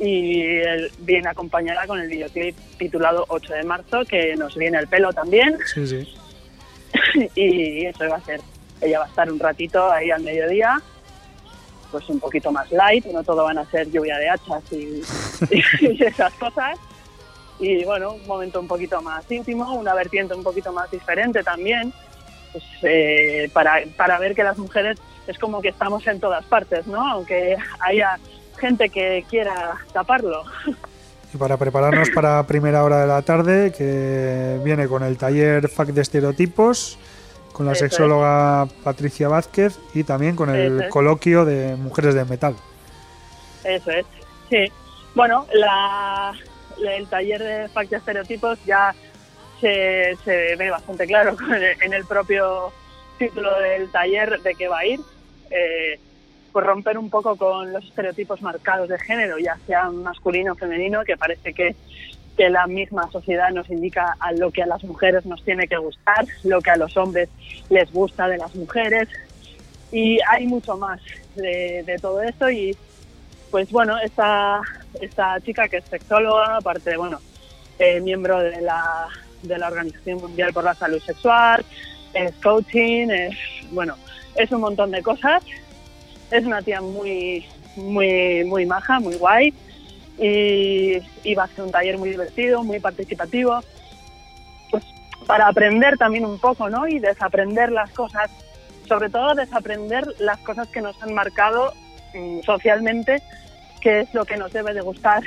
y 0.00 0.42
viene 0.98 1.28
acompañada 1.28 1.86
con 1.86 2.00
el 2.00 2.08
videoclip 2.08 2.56
titulado 2.78 3.26
8 3.28 3.54
de 3.54 3.62
marzo, 3.62 4.04
que 4.04 4.34
nos 4.34 4.56
viene 4.56 4.76
el 4.76 4.88
pelo 4.88 5.12
también. 5.12 5.56
Sí, 5.72 5.86
sí. 5.86 6.12
y 7.34 7.86
eso 7.86 8.08
va 8.08 8.16
a 8.16 8.20
ser. 8.20 8.40
Ella 8.80 9.00
va 9.00 9.04
a 9.04 9.08
estar 9.08 9.30
un 9.30 9.38
ratito 9.38 9.90
ahí 9.90 10.10
al 10.10 10.22
mediodía, 10.22 10.82
pues 11.90 12.08
un 12.08 12.18
poquito 12.18 12.50
más 12.50 12.70
light, 12.72 13.04
no 13.06 13.22
todo 13.22 13.44
van 13.44 13.58
a 13.58 13.70
ser 13.70 13.90
lluvia 13.90 14.18
de 14.18 14.28
hachas 14.28 14.64
y, 14.72 15.02
esas 16.02 16.32
cosas. 16.34 16.78
Y 17.60 17.84
bueno, 17.84 18.14
un 18.14 18.26
momento 18.26 18.58
un 18.58 18.66
poquito 18.66 19.00
más 19.02 19.30
íntimo, 19.30 19.72
una 19.74 19.94
vertiente 19.94 20.34
un 20.34 20.42
poquito 20.42 20.72
más 20.72 20.90
diferente 20.90 21.44
también, 21.44 21.92
pues, 22.50 22.64
eh, 22.82 23.48
para, 23.52 23.82
para 23.96 24.18
ver 24.18 24.34
que 24.34 24.42
las 24.42 24.58
mujeres 24.58 24.98
es 25.28 25.38
como 25.38 25.62
que 25.62 25.68
estamos 25.68 26.04
en 26.08 26.18
todas 26.18 26.44
partes, 26.46 26.86
¿no? 26.88 27.06
Aunque 27.08 27.56
haya 27.78 28.18
gente 28.58 28.88
que 28.88 29.24
quiera 29.28 29.76
taparlo. 29.92 30.44
Y 31.34 31.38
para 31.38 31.56
prepararnos 31.56 32.10
para 32.10 32.46
primera 32.46 32.84
hora 32.84 33.00
de 33.00 33.06
la 33.06 33.22
tarde, 33.22 33.72
que 33.72 34.60
viene 34.62 34.86
con 34.86 35.02
el 35.02 35.16
taller 35.16 35.68
FAC 35.68 35.88
de 35.88 36.02
estereotipos, 36.02 36.98
con 37.52 37.66
la 37.66 37.74
sexóloga 37.74 38.66
Patricia 38.84 39.28
Vázquez 39.28 39.78
y 39.94 40.04
también 40.04 40.36
con 40.36 40.54
el 40.54 40.88
coloquio 40.88 41.44
de 41.44 41.76
Mujeres 41.76 42.14
de 42.14 42.24
Metal. 42.24 42.54
Eso 43.64 43.90
es, 43.90 44.04
sí. 44.50 44.70
Bueno, 45.14 45.46
la, 45.52 46.32
el 46.86 47.06
taller 47.08 47.42
de 47.42 47.68
FAC 47.68 47.88
de 47.88 47.96
estereotipos 47.96 48.58
ya 48.64 48.94
se, 49.60 50.16
se 50.24 50.56
ve 50.56 50.70
bastante 50.70 51.06
claro 51.06 51.36
en 51.80 51.92
el 51.92 52.04
propio 52.04 52.72
título 53.18 53.58
del 53.60 53.90
taller 53.90 54.40
de 54.42 54.54
qué 54.54 54.68
va 54.68 54.80
a 54.80 54.86
ir. 54.86 55.00
Eh, 55.50 55.98
pues 56.52 56.66
romper 56.66 56.98
un 56.98 57.10
poco 57.10 57.36
con 57.36 57.72
los 57.72 57.84
estereotipos 57.84 58.42
marcados 58.42 58.88
de 58.88 58.98
género, 58.98 59.38
ya 59.38 59.58
sea 59.66 59.90
masculino 59.90 60.52
o 60.52 60.56
femenino, 60.56 61.02
que 61.04 61.16
parece 61.16 61.54
que, 61.54 61.74
que 62.36 62.50
la 62.50 62.66
misma 62.66 63.10
sociedad 63.10 63.50
nos 63.50 63.70
indica 63.70 64.16
a 64.20 64.32
lo 64.32 64.50
que 64.50 64.62
a 64.62 64.66
las 64.66 64.84
mujeres 64.84 65.24
nos 65.24 65.42
tiene 65.44 65.66
que 65.66 65.76
gustar, 65.76 66.26
lo 66.44 66.60
que 66.60 66.70
a 66.70 66.76
los 66.76 66.96
hombres 66.96 67.28
les 67.70 67.90
gusta 67.92 68.28
de 68.28 68.38
las 68.38 68.54
mujeres. 68.54 69.08
Y 69.90 70.18
hay 70.30 70.46
mucho 70.46 70.76
más 70.76 71.00
de, 71.34 71.82
de 71.86 71.98
todo 71.98 72.22
esto 72.22 72.50
y 72.50 72.76
pues 73.50 73.70
bueno, 73.70 73.98
esta, 73.98 74.62
esta 75.00 75.38
chica 75.40 75.68
que 75.68 75.76
es 75.76 75.84
sexóloga, 75.84 76.56
aparte 76.56 76.90
de, 76.90 76.96
bueno, 76.96 77.20
eh, 77.78 78.00
miembro 78.00 78.38
de 78.40 78.62
la, 78.62 79.08
de 79.42 79.58
la 79.58 79.68
Organización 79.68 80.22
Mundial 80.22 80.54
por 80.54 80.64
la 80.64 80.74
Salud 80.74 81.02
Sexual, 81.02 81.64
es 82.14 82.32
coaching, 82.42 83.08
es, 83.10 83.36
bueno, 83.70 83.96
es 84.36 84.50
un 84.52 84.62
montón 84.62 84.90
de 84.90 85.02
cosas 85.02 85.42
es 86.32 86.44
una 86.46 86.62
tía 86.62 86.80
muy, 86.80 87.46
muy, 87.76 88.44
muy 88.44 88.66
maja, 88.66 88.98
muy 88.98 89.14
guay. 89.16 89.54
Y, 90.18 91.34
va 91.34 91.44
a 91.44 91.48
ser 91.48 91.64
un 91.64 91.70
taller 91.70 91.98
muy 91.98 92.10
divertido, 92.10 92.62
muy 92.62 92.80
participativo. 92.80 93.60
Pues 94.70 94.84
para 95.26 95.48
aprender 95.48 95.98
también 95.98 96.24
un 96.24 96.38
poco, 96.38 96.70
¿no? 96.70 96.88
Y 96.88 96.98
desaprender 96.98 97.70
las 97.70 97.90
cosas, 97.90 98.30
sobre 98.88 99.10
todo 99.10 99.34
desaprender 99.34 100.06
las 100.18 100.38
cosas 100.38 100.68
que 100.68 100.80
nos 100.80 101.00
han 101.02 101.14
marcado 101.14 101.72
mm, 102.14 102.40
socialmente, 102.40 103.22
qué 103.80 104.00
es 104.00 104.14
lo 104.14 104.24
que 104.24 104.36
nos 104.36 104.52
debe 104.52 104.72
de 104.74 104.80
gustar 104.80 105.22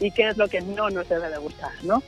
y 0.00 0.10
qué 0.10 0.28
es 0.28 0.36
lo 0.36 0.48
que 0.48 0.60
no 0.60 0.88
nos 0.90 1.08
debe 1.08 1.28
de 1.28 1.38
gustar, 1.38 1.72
¿no? 1.82 2.02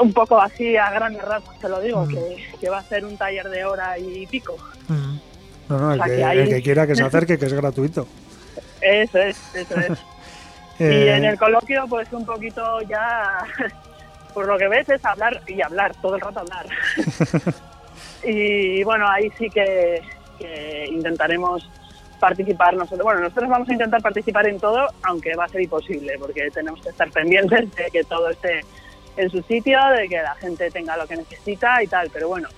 Un 0.00 0.12
poco 0.12 0.40
así 0.40 0.76
a 0.76 0.90
grandes 0.90 1.22
rasgos 1.22 1.56
te 1.60 1.68
lo 1.68 1.80
digo, 1.80 2.08
que, 2.08 2.68
va 2.68 2.78
a 2.78 2.82
ser 2.82 3.04
un 3.04 3.16
taller 3.16 3.48
de 3.48 3.64
hora 3.64 3.96
y 3.98 4.26
pico. 4.26 4.56
No, 5.68 5.78
no, 5.78 5.92
el, 5.92 6.48
que, 6.48 6.62
quiera 6.62 6.86
que 6.86 6.94
se 6.94 7.02
acerque, 7.04 7.38
que 7.38 7.46
es 7.46 7.52
gratuito. 7.52 8.06
Eso 8.80 9.18
es, 9.18 9.54
eso 9.54 9.80
es. 9.80 9.98
y 10.78 10.84
eh, 10.84 11.16
en 11.16 11.24
el 11.24 11.38
coloquio, 11.38 11.86
pues 11.88 12.12
un 12.12 12.26
poquito 12.26 12.82
ya, 12.82 13.44
por 14.34 14.46
lo 14.46 14.58
que 14.58 14.68
ves, 14.68 14.88
es 14.88 15.04
hablar 15.04 15.40
y 15.46 15.62
hablar, 15.62 15.94
todo 16.02 16.16
el 16.16 16.20
rato 16.20 16.40
hablar. 16.40 16.66
y 18.22 18.82
bueno, 18.84 19.08
ahí 19.08 19.30
sí 19.38 19.48
que, 19.48 20.02
intentaremos 20.90 21.68
participar 22.20 22.74
nosotros. 22.74 23.02
Bueno, 23.02 23.20
nosotros 23.20 23.48
vamos 23.48 23.68
a 23.68 23.72
intentar 23.72 24.02
participar 24.02 24.46
en 24.46 24.58
todo, 24.58 24.88
aunque 25.02 25.34
va 25.34 25.44
a 25.44 25.48
ser 25.48 25.62
imposible, 25.62 26.18
porque 26.18 26.50
tenemos 26.50 26.80
que 26.82 26.90
estar 26.90 27.10
pendientes 27.10 27.74
de 27.74 27.90
que 27.90 28.04
todo 28.04 28.30
esté 28.30 28.60
en 29.16 29.30
su 29.30 29.40
sitio, 29.42 29.78
de 29.96 30.08
que 30.08 30.16
la 30.16 30.34
gente 30.34 30.70
tenga 30.70 30.96
lo 30.96 31.06
que 31.06 31.16
necesita 31.16 31.82
y 31.82 31.86
tal. 31.86 32.10
Pero 32.12 32.28
bueno, 32.28 32.48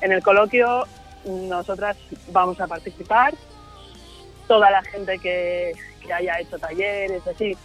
en 0.00 0.12
el 0.12 0.22
coloquio 0.22 0.84
nosotras 1.26 1.96
vamos 2.28 2.60
a 2.60 2.66
participar. 2.66 3.34
Toda 4.46 4.70
la 4.70 4.82
gente 4.82 5.18
que, 5.18 5.72
haya 6.12 6.38
hecho 6.38 6.58
talleres, 6.58 7.26
así, 7.26 7.56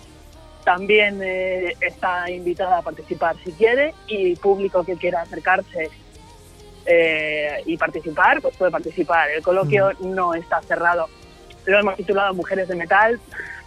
también 0.64 1.22
eh, 1.24 1.76
está 1.80 2.30
invitada 2.30 2.80
a 2.80 2.82
participar 2.82 3.36
si 3.43 3.51
quiere 3.51 3.93
y 4.07 4.36
público 4.36 4.84
que 4.84 4.95
quiera 4.95 5.22
acercarse 5.22 5.89
eh, 6.86 7.62
y 7.66 7.78
participar, 7.78 8.41
pues 8.41 8.55
puede 8.57 8.72
participar. 8.72 9.30
El 9.30 9.43
coloquio 9.43 9.91
no 9.99 10.34
está 10.34 10.62
cerrado. 10.62 11.07
Lo 11.66 11.80
hemos 11.80 11.95
titulado 11.95 12.34
Mujeres 12.34 12.68
de 12.68 12.76
Metal 12.76 13.20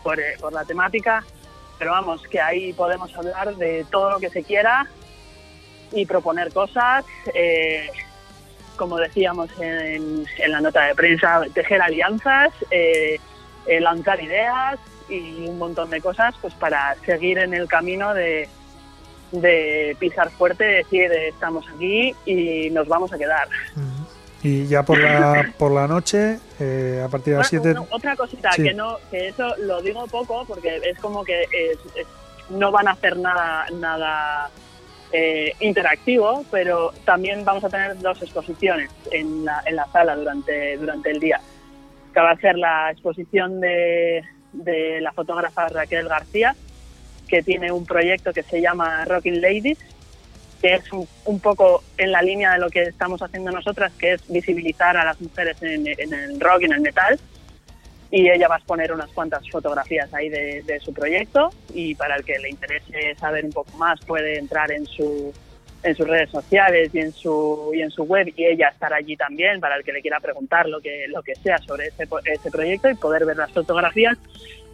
por, 0.03 0.19
eh, 0.19 0.35
por, 0.41 0.53
la 0.53 0.65
temática, 0.65 1.25
pero 1.79 1.93
vamos, 1.93 2.27
que 2.27 2.41
ahí 2.41 2.73
podemos 2.73 3.15
hablar 3.17 3.55
de 3.55 3.87
todo 3.91 4.11
lo 4.11 4.19
que 4.19 4.31
se 4.31 4.43
quiera 4.43 4.89
y 5.93 6.07
proponer 6.07 6.53
cosas 6.53 7.05
como 8.77 8.99
decíamos 8.99 9.51
en, 9.61 10.25
la 10.49 10.61
nota 10.61 10.85
de 10.85 10.95
prensa, 10.95 11.43
tejer 11.53 11.81
alianzas, 11.83 12.53
eh, 12.71 13.19
eh, 13.67 13.81
lanzar 13.81 14.23
ideas 14.23 14.79
y 15.09 15.47
un 15.49 15.59
montón 15.59 15.91
de 15.91 16.01
cosas 16.01 16.35
pues 16.41 16.55
para 16.55 16.95
seguir 17.07 17.39
en 17.39 17.55
el 17.55 17.69
camino 17.69 18.15
de, 18.15 18.49
de 19.33 19.97
pisar 19.99 20.31
fuerte, 20.31 20.65
decir 20.65 21.11
estamos 21.13 21.67
aquí 21.75 22.15
y 22.25 22.71
nos 22.71 22.89
vamos 22.89 23.13
a 23.13 23.19
quedar. 23.19 23.49
Y 24.43 24.67
ya 24.67 24.83
por 24.83 24.99
la, 24.99 25.53
por 25.59 25.73
la 25.73 25.87
noche, 25.87 26.39
eh, 26.61 27.03
a 27.05 27.09
partir 27.09 27.33
de 27.33 27.39
las 27.39 27.49
7... 27.49 27.75
otra 27.91 28.15
cosita, 28.15 28.51
que, 28.57 28.75
no, 28.75 28.99
que 29.11 29.29
eso 29.29 29.57
lo 29.59 29.81
digo 29.81 30.07
poco 30.07 30.45
porque 30.47 30.81
es 30.85 30.99
como 30.99 31.25
que 31.25 31.45
no 32.51 32.71
van 32.71 32.89
a 32.89 32.93
hacer 32.93 33.17
nada, 33.17 33.67
nada 33.73 34.51
eh, 35.17 35.55
interactivo, 35.61 36.45
pero 36.51 36.93
también 37.05 37.45
vamos 37.45 37.63
a 37.63 37.69
tener 37.69 37.97
dos 38.01 38.21
exposiciones 38.21 38.91
en 39.13 39.45
la, 39.45 39.63
en 39.65 39.77
la 39.77 39.87
sala 39.87 40.17
durante, 40.17 40.77
durante 40.77 41.13
el 41.13 41.21
día. 41.21 41.41
Que 42.13 42.21
va 42.21 42.33
a 42.33 42.37
ser 42.37 42.59
la 42.59 42.91
exposición 42.91 43.61
de, 43.61 44.25
de 44.53 45.01
la 45.01 45.13
fotógrafa 45.13 45.69
Raquel 45.69 46.09
García, 46.09 46.57
que 47.29 47.43
tiene 47.45 47.71
un 47.71 47.87
proyecto 47.87 48.33
que 48.33 48.43
se 48.43 48.61
llama 48.61 49.05
Rocking 49.05 49.41
Ladies, 49.41 49.79
que 50.61 50.75
es 50.75 50.85
un, 50.93 51.39
poco 51.39 51.85
en 51.97 52.11
la 52.11 52.21
línea 52.21 52.55
de 52.55 52.59
lo 52.59 52.69
que 52.69 52.83
estamos 52.83 53.23
haciendo 53.23 53.53
nosotras, 53.53 53.93
que 53.97 54.15
es 54.15 54.29
visibilizar 54.29 54.97
a 54.97 55.05
las 55.05 55.21
mujeres 55.21 55.63
en, 55.63 55.87
en 55.87 56.13
el 56.13 56.41
rock 56.41 56.63
y 56.63 56.65
en 56.65 56.73
el 56.73 56.81
metal 56.81 57.21
y 58.15 58.31
ella 58.31 58.47
va 58.47 58.55
a 58.55 58.59
exponer 58.59 58.93
unas 58.93 59.11
cuantas 59.11 59.43
fotografías 59.51 60.15
ahí 60.15 60.29
de, 60.29 60.79
su 60.79 60.95
proyecto 60.95 61.51
y 61.75 61.97
para 61.97 62.15
el 62.15 62.25
que 62.25 62.39
le 62.39 62.49
interese 62.49 63.13
saber 63.17 63.45
un 63.45 63.51
poco 63.51 63.77
más 63.77 63.99
puede 64.07 64.39
entrar 64.39 64.71
en 64.71 64.87
su, 64.87 65.35
en 65.83 65.97
sus 65.97 66.07
redes 66.07 66.31
sociales 66.31 66.95
y 66.95 67.01
en 67.01 67.11
su 67.11 67.73
y 67.75 67.83
en 67.83 67.91
su 67.91 68.05
web 68.05 68.33
y 68.37 68.45
ella 68.45 68.69
estar 68.69 68.95
allí 68.95 69.17
también 69.17 69.59
para 69.59 69.75
el 69.75 69.83
que 69.83 69.93
le 69.93 70.01
quiera 70.01 70.21
preguntar 70.21 70.69
lo 70.69 70.81
que 70.81 71.09
lo 71.09 71.25
que 71.25 71.35
sea 71.35 71.59
sobre 71.59 71.89
ese, 71.89 72.07
ese 72.27 72.51
proyecto 72.53 72.89
y 72.89 72.95
poder 72.95 73.27
ver 73.27 73.37
las 73.37 73.51
fotografías. 73.51 74.17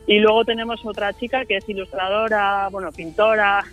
Y 0.06 0.18
luego 0.18 0.44
tenemos 0.44 0.84
otra 0.84 1.14
chica 1.14 1.46
que 1.46 1.56
es 1.56 1.66
ilustradora 1.66 2.68
bueno 2.70 2.92
pintora 2.92 3.64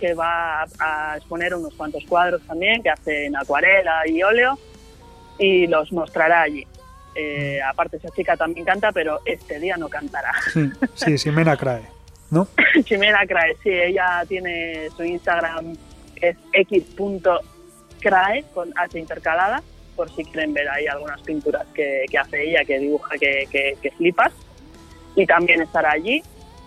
que 0.00 0.14
va 0.14 0.62
a 0.78 1.16
exponer 1.18 1.54
unos 1.54 1.74
cuantos 1.74 2.06
cuadros 2.06 2.40
también 2.46 2.82
que 2.82 2.88
hace 2.88 3.26
en 3.26 3.36
acuarela 3.36 4.00
y 4.06 4.22
óleo 4.22 4.58
y 5.38 5.66
los 5.66 5.92
mostrará 5.92 6.40
allí 6.40 6.66
eh, 7.14 7.60
aparte 7.62 7.96
esa 7.96 8.10
chica 8.10 8.36
también 8.36 8.64
canta 8.64 8.92
pero 8.92 9.20
este 9.24 9.58
día 9.58 9.76
no 9.76 9.88
cantará 9.88 10.32
Sí, 10.52 10.70
sí, 10.94 11.18
Ximena 11.18 11.56
Crae, 11.56 11.82
¿no? 12.30 12.48
Ximena 12.86 13.26
Crae, 13.26 13.56
sí, 13.62 13.70
ella 13.70 14.24
tiene 14.28 14.88
su 14.96 15.04
Instagram 15.04 15.76
es 16.20 16.36
x.crae 16.52 18.44
con 18.54 18.72
H 18.76 18.98
intercalada, 18.98 19.62
por 19.96 20.10
si 20.14 20.24
quieren 20.24 20.54
ver 20.54 20.68
ahí 20.68 20.86
algunas 20.86 21.20
pinturas 21.22 21.66
que, 21.74 22.04
que 22.10 22.18
hace 22.18 22.48
ella, 22.48 22.64
que 22.64 22.78
dibuja 22.78 23.16
que, 23.18 23.46
que, 23.50 23.76
que, 23.80 23.90
flipas. 23.92 24.32
Y 25.16 25.26
también 25.26 25.60
estará 25.60 25.92
allí, 25.92 26.22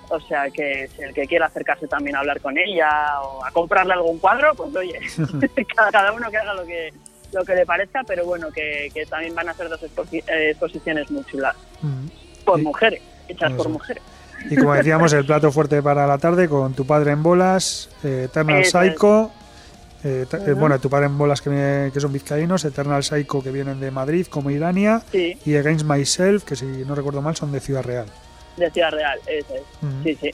o 0.10 0.20
sea 0.20 0.50
que 0.50 0.90
si 0.90 1.02
el 1.02 1.14
que 1.14 1.26
quiera 1.28 1.46
acercarse 1.46 1.88
también 1.88 2.16
a 2.16 2.20
hablar 2.20 2.42
con 2.42 2.58
ella 2.58 3.22
o 3.22 3.46
a 3.46 3.52
comprarle 3.52 3.94
algún 3.94 4.20
cuadro, 4.20 4.54
pues 4.56 4.76
oye, 4.76 5.00
cada, 5.92 6.12
uno 6.12 6.30
que 6.30 6.38
haga 6.38 6.54
lo 6.54 6.66
que 6.66 6.94
lo 7.34 7.44
que 7.44 7.56
le 7.56 7.66
parezca, 7.66 8.04
pero 8.06 8.26
bueno, 8.26 8.52
que, 8.52 8.90
que 8.94 9.06
también 9.06 9.36
van 9.36 9.50
a 9.50 9.54
ser 9.54 9.70
dos 9.70 9.82
exposi 9.84 10.24
exposiciones 10.28 11.10
muy 11.12 11.24
chulas. 11.26 11.56
Mm. 11.82 12.08
Por 12.46 12.60
sí. 12.60 12.66
mujeres, 12.66 13.02
hechas 13.28 13.52
Eso. 13.52 13.58
por 13.58 13.70
mujeres. 13.70 14.04
Y 14.50 14.56
como 14.56 14.74
decíamos, 14.74 15.14
el 15.14 15.26
plato 15.26 15.52
fuerte 15.52 15.82
para 15.82 16.06
la 16.06 16.18
tarde 16.18 16.50
con 16.50 16.74
tu 16.74 16.86
padre 16.86 17.12
en 17.12 17.24
bolas, 17.24 17.90
eh, 18.04 18.24
Eternal 18.26 18.62
Eso 18.62 18.80
Psycho, 18.80 19.32
eh, 20.04 20.26
uh 20.30 20.36
-huh. 20.36 20.56
bueno, 20.56 20.80
tu 20.80 20.90
padre 20.90 21.06
en 21.06 21.18
bolas 21.18 21.42
que, 21.42 21.92
que, 21.94 22.00
son 22.00 22.12
vizcaínos, 22.12 22.66
Eternal 22.66 23.04
Psycho 23.04 23.42
que 23.42 23.52
vienen 23.52 23.80
de 23.80 23.90
Madrid 23.90 24.28
como 24.28 24.50
Irania 24.52 25.02
sí. 25.12 25.38
y 25.46 25.56
Against 25.56 25.86
Myself 25.86 26.44
que 26.44 26.58
si 26.58 26.66
no 26.66 26.94
recuerdo 26.94 27.22
mal 27.22 27.36
son 27.36 27.52
de 27.54 27.62
Ciudad 27.62 27.84
Real. 27.84 28.08
De 28.58 28.70
Ciudad 28.70 28.92
Real, 28.92 29.20
eso 29.28 29.56
es. 29.56 29.62
Uh 29.82 29.86
-huh. 29.86 30.04
Sí, 30.04 30.18
sí. 30.22 30.32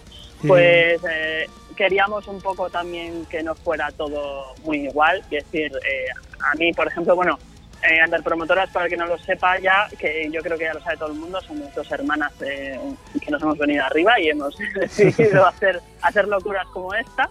Pues 0.48 1.02
eh, 1.10 1.46
queríamos 1.76 2.28
un 2.28 2.42
poco 2.42 2.70
también 2.70 3.26
que 3.26 3.44
no 3.44 3.56
fuera 3.56 3.92
todo 3.92 4.54
muy 4.64 4.86
igual, 4.88 5.20
es 5.30 5.44
decir, 5.46 5.72
eh, 5.72 6.06
a 6.44 6.56
mí, 6.56 6.74
por 6.74 6.88
ejemplo, 6.88 7.16
bueno, 7.16 7.38
eh, 7.82 8.04
Underpromotoras, 8.04 8.70
para 8.72 8.86
el 8.86 8.92
que 8.92 8.98
no 8.98 9.06
lo 9.06 9.18
sepa 9.18 9.58
ya, 9.60 9.88
que 9.98 10.30
yo 10.32 10.42
creo 10.42 10.58
que 10.58 10.66
ya 10.66 10.74
lo 10.74 10.82
sabe 10.82 10.98
todo 10.98 11.12
el 11.12 11.20
mundo, 11.20 11.40
somos 11.42 11.74
dos 11.74 11.90
hermanas 11.92 12.34
eh, 12.42 12.80
que 13.22 13.32
nos 13.32 13.42
hemos 13.42 13.58
venido 13.58 13.84
arriba 13.86 14.20
y 14.20 14.30
hemos 14.30 14.56
decidido 14.76 15.46
hacer, 15.46 15.82
hacer 16.02 16.28
locuras 16.28 16.68
como 16.68 16.94
esta. 16.94 17.30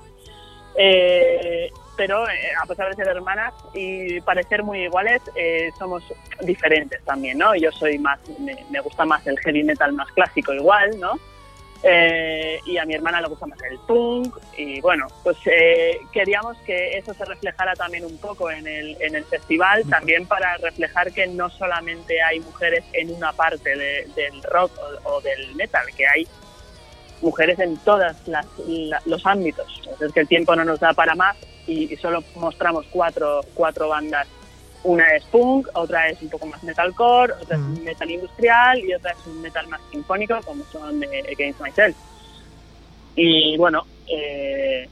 Eh, 0.76 1.70
pero 1.98 2.28
eh, 2.28 2.52
a 2.62 2.64
pesar 2.64 2.88
de 2.88 2.94
ser 2.94 3.08
hermanas 3.08 3.52
y 3.74 4.20
parecer 4.20 4.62
muy 4.62 4.84
iguales, 4.84 5.20
eh, 5.34 5.70
somos 5.76 6.04
diferentes 6.42 7.02
también, 7.04 7.38
¿no? 7.38 7.56
Yo 7.56 7.72
soy 7.72 7.98
más, 7.98 8.20
me, 8.38 8.56
me, 8.70 8.80
gusta 8.80 9.04
más 9.04 9.26
el 9.26 9.36
heavy 9.40 9.64
metal 9.64 9.92
más 9.92 10.08
clásico 10.12 10.54
igual, 10.54 10.98
¿no? 11.00 11.18
Eh, 11.82 12.58
y 12.66 12.76
a 12.76 12.84
mi 12.84 12.94
hermana 12.94 13.20
le 13.20 13.28
gusta 13.28 13.46
más 13.46 13.58
el 13.62 13.78
punk 13.80 14.36
y 14.56 14.80
bueno, 14.80 15.06
pues 15.22 15.36
eh, 15.46 15.96
queríamos 16.12 16.56
que 16.66 16.98
eso 16.98 17.14
se 17.14 17.24
reflejara 17.24 17.74
también 17.74 18.04
un 18.04 18.18
poco 18.18 18.50
en 18.50 18.66
el, 18.66 18.96
en 19.00 19.14
el 19.14 19.24
festival, 19.24 19.84
también 19.88 20.26
para 20.26 20.56
reflejar 20.56 21.12
que 21.12 21.28
no 21.28 21.48
solamente 21.50 22.20
hay 22.20 22.40
mujeres 22.40 22.84
en 22.94 23.14
una 23.14 23.32
parte 23.32 23.76
de, 23.76 24.08
del 24.16 24.42
rock 24.42 24.72
o, 25.04 25.20
del 25.20 25.54
metal, 25.54 25.84
que 25.96 26.04
hay 26.06 26.26
mujeres 27.22 27.58
en 27.60 27.76
todos 27.78 28.16
los 29.06 29.26
ámbitos. 29.26 29.88
Es 30.00 30.12
que 30.12 30.20
el 30.20 30.28
tiempo 30.28 30.56
no 30.56 30.64
nos 30.64 30.80
da 30.80 30.92
para 30.94 31.14
más 31.14 31.36
y, 31.68 31.92
y 31.92 31.96
solo 31.96 32.24
mostramos 32.34 32.86
cuatro, 32.90 33.40
cuatro 33.54 33.88
bandas 33.88 34.26
una 34.84 35.04
es 35.16 35.24
punk, 35.24 35.68
otra 35.74 36.08
es 36.08 36.20
un 36.22 36.28
poco 36.28 36.46
más 36.46 36.62
metalcore, 36.62 37.32
otra 37.34 37.58
mm. 37.58 37.74
es 37.74 37.80
metal 37.82 38.10
industrial 38.10 38.78
y 38.78 38.94
otra 38.94 39.12
es 39.12 39.26
un 39.26 39.42
metal 39.42 39.66
más 39.68 39.80
sinfónico, 39.90 40.40
como 40.44 40.64
son 40.72 41.00
de 41.00 41.20
Against 41.32 41.60
Myself. 41.60 41.96
Y 43.16 43.56
bueno, 43.56 43.84
eh, 44.06 44.88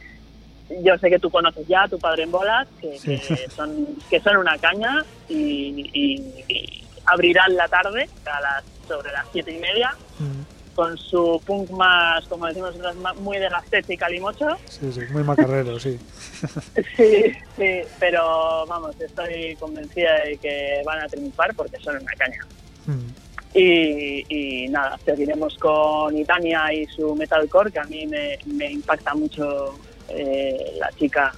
yo 0.83 0.99
sé 0.99 1.11
que 1.11 1.19
tú 1.19 1.31
conoces 1.31 1.67
ya 1.69 1.85
a 1.85 1.89
tu 1.89 1.99
padre 1.99 2.25
en 2.25 2.33
bolas, 2.33 2.67
que, 2.81 2.99
sí. 2.99 3.19
que, 3.19 3.49
son, 3.51 3.87
que 4.11 4.21
son 4.21 4.37
una 4.37 4.59
caña 4.59 5.05
y, 5.29 5.91
y, 5.93 6.45
y, 6.49 6.85
abrirán 7.07 7.55
la 7.55 7.69
tarde 7.69 8.09
a 8.25 8.41
las, 8.41 8.65
sobre 8.89 9.13
las 9.13 9.27
siete 9.33 9.53
y 9.53 9.59
media. 9.59 9.95
Mm 10.19 10.56
con 10.77 10.97
su 10.99 11.41
punk 11.47 11.71
más, 11.71 12.25
como 12.27 12.47
decimos 12.47 12.77
nosotros, 12.77 13.17
muy 13.21 13.39
de 13.39 13.49
gastete 13.49 13.95
y 13.95 13.97
calimocho. 13.97 14.47
Sí, 14.67 14.93
sí, 14.93 15.01
muy 15.11 15.25
macarrero, 15.25 15.81
sí. 15.81 15.99
sí, 16.97 17.33
sí, 17.57 17.81
pero 17.99 18.67
vamos, 18.67 18.95
estoy 19.01 19.57
convencida 19.57 20.23
de 20.25 20.37
que 20.37 20.83
van 20.85 21.01
a 21.01 21.09
triunfar 21.09 21.55
porque 21.55 21.79
son 21.79 21.97
una 21.97 22.13
caña. 22.13 22.47
Mm. 22.85 23.59
Y, 23.59 24.25
y, 24.29 24.69
nada, 24.69 24.99
seguiremos 25.03 25.57
con 25.57 26.15
Itania 26.15 26.71
y 26.75 26.85
su 26.87 27.17
metalcore, 27.17 27.73
que 27.73 27.79
a 27.79 27.85
mí 27.85 28.07
me, 28.07 28.39
me 28.45 28.71
impacta 28.71 29.15
mucho 29.15 29.79
eh, 30.11 30.75
la 30.79 30.91
chica 30.93 31.33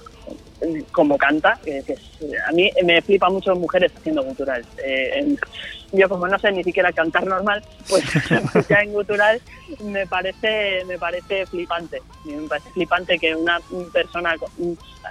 como 0.91 1.17
canta, 1.17 1.59
que, 1.63 1.83
a 2.47 2.51
mí 2.51 2.69
me 2.83 3.01
flipa 3.01 3.29
mucho 3.29 3.55
mujeres 3.55 3.91
haciendo 3.95 4.23
gutural. 4.23 4.65
Eh, 4.83 5.11
en, 5.15 5.39
yo 5.91 6.07
como 6.07 6.27
no 6.27 6.37
sé 6.37 6.51
ni 6.51 6.63
siquiera 6.63 6.91
cantar 6.91 7.25
normal, 7.25 7.63
pues 7.87 8.03
ya 8.69 8.81
en 8.81 8.93
gutural 8.93 9.41
me 9.83 10.05
parece, 10.07 10.83
me 10.85 10.97
parece 10.97 11.45
flipante. 11.45 12.01
Me 12.25 12.47
parece 12.47 12.69
flipante 12.71 13.17
que 13.17 13.35
una 13.35 13.59
persona 13.91 14.35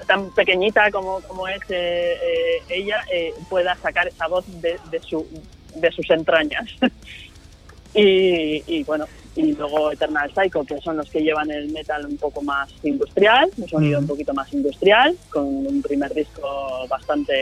tan 0.07 0.31
pequeñita 0.31 0.91
como, 0.91 1.21
como 1.23 1.49
es 1.49 1.61
eh, 1.69 2.17
eh, 2.23 2.63
ella 2.69 3.05
eh, 3.13 3.33
pueda 3.49 3.75
sacar 3.77 4.09
esa 4.09 4.27
voz 4.29 4.45
de, 4.61 4.79
de, 4.91 5.01
su, 5.01 5.27
de 5.75 5.91
sus 5.91 6.09
entrañas. 6.11 6.69
y, 7.95 8.63
y 8.67 8.85
bueno, 8.85 9.07
y 9.39 9.53
luego 9.53 9.93
Eternal 9.93 10.31
Psycho, 10.35 10.65
que 10.65 10.81
son 10.81 10.97
los 10.97 11.09
que 11.09 11.21
llevan 11.21 11.49
el 11.51 11.71
metal 11.71 12.05
un 12.05 12.17
poco 12.17 12.43
más 12.43 12.69
industrial, 12.83 13.49
un 13.57 13.69
sonido 13.69 14.01
mm. 14.01 14.03
un 14.03 14.09
poquito 14.09 14.35
más 14.35 14.53
industrial, 14.53 15.17
con 15.31 15.45
un 15.45 15.81
primer 15.81 16.13
disco 16.13 16.87
bastante 16.89 17.33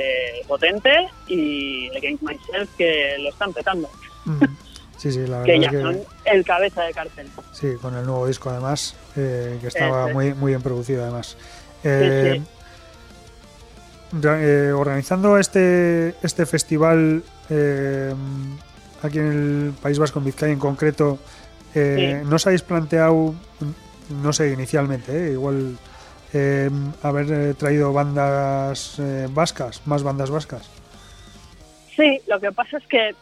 potente, 0.46 1.08
y 1.26 1.88
Against 1.96 2.22
Myself, 2.22 2.70
que 2.76 3.16
lo 3.18 3.30
están 3.30 3.52
petando. 3.54 3.88
Mm. 4.26 4.44
Sí, 4.98 5.10
sí, 5.10 5.26
la 5.26 5.38
verdad 5.40 5.44
que 5.44 5.60
ya 5.60 5.70
que... 5.70 5.80
son 5.80 6.00
el 6.26 6.44
cabeza 6.44 6.82
de 6.82 6.92
cartel. 6.92 7.28
Sí, 7.52 7.68
con 7.80 7.96
el 7.96 8.04
nuevo 8.04 8.26
disco 8.26 8.50
además, 8.50 8.94
eh, 9.16 9.56
que 9.62 9.68
estaba 9.68 10.08
muy, 10.12 10.34
muy 10.34 10.52
bien 10.52 10.60
producido 10.60 11.02
además. 11.02 11.38
Eh. 11.82 12.42
Eh, 14.22 14.72
organizando 14.74 15.36
este, 15.38 16.14
este 16.22 16.46
festival 16.46 17.22
eh, 17.50 18.14
aquí 19.02 19.18
en 19.18 19.26
el 19.26 19.72
País 19.82 19.98
Vasco, 19.98 20.18
en 20.18 20.26
Vizcaya 20.26 20.52
en 20.52 20.58
concreto, 20.58 21.18
eh, 21.76 22.20
sí. 22.22 22.28
¿No 22.28 22.36
os 22.36 22.46
habéis 22.46 22.62
planteado, 22.62 23.34
no 24.22 24.32
sé, 24.32 24.50
inicialmente, 24.52 25.12
eh, 25.12 25.32
igual 25.32 25.78
eh, 26.32 26.70
haber 27.02 27.54
traído 27.54 27.92
bandas 27.92 29.00
vascas, 29.30 29.86
más 29.86 30.02
bandas 30.02 30.30
vascas? 30.30 30.68
Sí, 31.94 32.20
lo 32.26 32.40
que 32.40 32.52
pasa 32.52 32.76
es 32.78 32.86
que, 32.86 33.14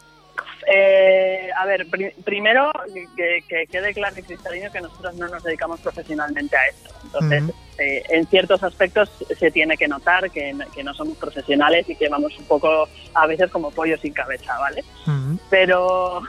eh, 0.67 1.49
a 1.55 1.65
ver, 1.65 1.87
pr 1.89 2.13
primero 2.23 2.71
que, 3.15 3.43
que, 3.47 3.67
quede 3.67 3.93
claro 3.93 4.15
y 4.19 4.23
cristalino 4.23 4.71
que 4.71 4.81
nosotros 4.81 5.15
no 5.15 5.27
nos 5.27 5.43
dedicamos 5.43 5.79
profesionalmente 5.79 6.55
a 6.57 6.67
esto. 6.67 6.89
Entonces, 7.05 7.43
uh 7.43 7.47
-huh. 7.47 7.64
Eh, 7.77 8.03
en 8.09 8.25
ciertos 8.27 8.63
aspectos 8.63 9.09
se 9.37 9.51
tiene 9.51 9.75
que 9.77 9.87
notar 9.87 10.31
que, 10.31 10.55
que, 10.73 10.83
no 10.83 10.93
somos 10.93 11.17
profesionales 11.17 11.89
y 11.89 11.95
que 11.95 12.07
vamos 12.07 12.37
un 12.39 12.45
poco 12.45 12.87
a 13.13 13.27
veces 13.27 13.51
como 13.51 13.71
pollo 13.71 13.97
sin 13.97 14.13
cabeza, 14.13 14.57
¿vale? 14.57 14.83
Uh 15.05 15.09
-huh. 15.09 15.39
Pero, 15.49 16.21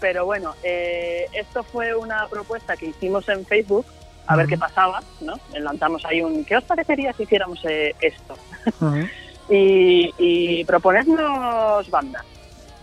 pero 0.00 0.24
bueno, 0.24 0.54
eh, 0.62 1.26
esto 1.32 1.62
fue 1.62 1.94
una 1.94 2.26
propuesta 2.28 2.76
que 2.76 2.86
hicimos 2.86 3.28
en 3.28 3.44
Facebook 3.44 3.84
a 4.26 4.32
uh 4.32 4.34
-huh. 4.34 4.38
ver 4.38 4.46
qué 4.46 4.56
pasaba, 4.56 5.02
¿no? 5.20 5.34
Lanzamos 5.58 6.04
ahí 6.06 6.22
un, 6.22 6.44
¿qué 6.44 6.56
os 6.56 6.64
parecería 6.64 7.12
si 7.12 7.24
hiciéramos 7.24 7.62
eh, 7.64 7.94
esto? 8.00 8.36
y, 9.50 10.10
y 10.18 10.64
proponernos 10.64 11.90
bandas 11.90 12.24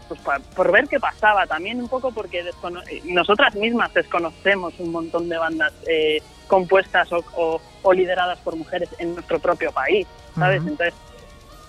pues 0.07 0.19
por, 0.21 0.41
por, 0.41 0.71
ver 0.73 0.87
qué 0.89 0.99
pasaba, 0.99 1.47
también 1.47 1.79
un 1.79 1.87
poco 1.87 2.11
porque 2.11 2.43
nosotras 3.05 3.55
mismas 3.55 3.93
desconocemos 3.93 4.73
un 4.79 4.91
montón 4.91 5.29
de 5.29 5.37
bandas 5.37 5.71
eh, 5.87 6.21
compuestas 6.55 7.09
o, 7.13 7.23
o, 7.37 7.61
o, 7.81 7.93
lideradas 7.93 8.37
por 8.39 8.57
mujeres 8.57 8.89
en 8.99 9.15
nuestro 9.15 9.39
propio 9.39 9.71
país, 9.71 10.05
¿sabes? 10.35 10.61
Uh 10.61 10.65
-huh. 10.65 10.71
Entonces, 10.71 10.93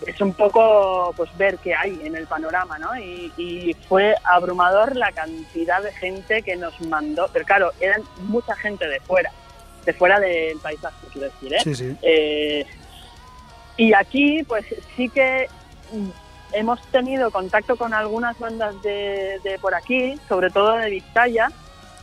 es 0.08 0.20
un 0.20 0.34
poco 0.34 1.14
pues 1.16 1.30
ver 1.38 1.58
qué 1.58 1.72
hay 1.72 2.00
en 2.04 2.16
el 2.16 2.26
panorama, 2.26 2.80
¿no? 2.80 2.90
Y, 2.98 3.32
y, 3.36 3.74
fue 3.88 4.16
abrumador 4.24 4.96
la 4.96 5.12
cantidad 5.12 5.80
de 5.80 5.92
gente 5.92 6.42
que 6.42 6.56
nos 6.56 6.74
mandó, 6.80 7.28
pero 7.32 7.44
claro, 7.44 7.70
eran 7.78 8.02
mucha 8.22 8.56
gente 8.56 8.88
de 8.88 8.98
fuera, 8.98 9.30
de 9.86 9.92
fuera 9.92 10.18
del 10.18 10.58
País 10.58 10.80
Vasco, 10.80 11.06
quiero 11.12 11.30
decir, 11.30 11.54
¿eh? 11.54 11.60
Sí, 11.62 11.74
sí. 11.74 11.96
eh 12.02 12.66
y 13.76 13.94
aquí, 13.94 14.42
pues 14.44 14.64
sí 14.96 15.08
que 15.08 15.48
hemos 16.52 16.80
tenido 16.88 17.30
contacto 17.30 17.76
con 17.76 17.94
algunas 17.94 18.38
bandas 18.38 18.80
de, 18.82 19.40
de 19.42 19.58
por 19.58 19.74
aquí, 19.74 20.14
sobre 20.28 20.50
todo 20.50 20.76
de 20.76 20.90
Vizcaya, 20.90 21.48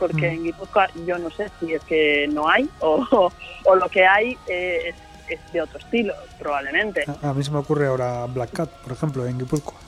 porque 0.00 0.30
mm. 0.30 0.34
en 0.34 0.44
Guipúzcoa 0.44 0.88
yo 1.06 1.18
no 1.18 1.30
sé 1.30 1.48
si 1.60 1.74
es 1.74 1.84
que 1.84 2.26
no 2.32 2.48
hay 2.48 2.68
o, 2.80 3.06
o, 3.12 3.32
o 3.64 3.74
lo 3.76 3.88
que 3.88 4.04
hay 4.04 4.36
eh, 4.48 4.88
es, 4.88 4.94
es 5.28 5.52
de 5.52 5.62
otro 5.62 5.78
estilo, 5.78 6.14
probablemente. 6.38 7.04
A, 7.22 7.32
mí 7.32 7.44
se 7.44 7.50
me 7.50 7.58
ocurre 7.58 7.86
ahora 7.86 8.26
Black 8.26 8.50
Cat, 8.52 8.70
por 8.70 8.92
ejemplo, 8.92 9.26
en 9.26 9.38
Guipúzcoa. 9.38 9.78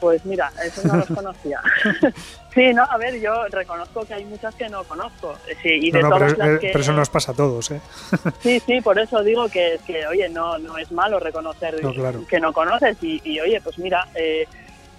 Pues 0.00 0.22
mira, 0.26 0.52
eso 0.62 0.86
no 0.86 0.96
los 0.96 1.06
conocía. 1.06 1.62
sí, 2.54 2.74
no, 2.74 2.82
a 2.82 2.98
ver, 2.98 3.18
yo 3.20 3.46
reconozco 3.48 4.04
que 4.04 4.12
hay 4.12 4.24
muchas 4.26 4.54
que 4.54 4.68
no 4.68 4.84
conozco. 4.84 5.34
Sí, 5.62 5.70
y 5.70 5.90
de 5.90 6.02
no, 6.02 6.10
todas 6.10 6.34
pero, 6.34 6.50
las 6.50 6.60
que... 6.60 6.66
pero, 6.66 6.80
eso 6.80 6.92
nos 6.92 7.08
pasa 7.08 7.32
a 7.32 7.34
todos, 7.34 7.70
¿eh? 7.70 7.80
sí, 8.40 8.60
sí, 8.60 8.80
por 8.82 8.98
eso 8.98 9.22
digo 9.22 9.48
que, 9.48 9.78
que 9.86 10.06
oye, 10.06 10.28
no, 10.28 10.58
no 10.58 10.76
es 10.76 10.92
malo 10.92 11.20
reconocer 11.20 11.82
No, 11.82 11.94
claro. 11.94 12.26
que 12.28 12.38
no 12.38 12.52
conoces 12.52 12.98
y, 13.02 13.22
y, 13.24 13.40
oye, 13.40 13.62
pues 13.62 13.78
mira, 13.78 14.06
eh, 14.14 14.46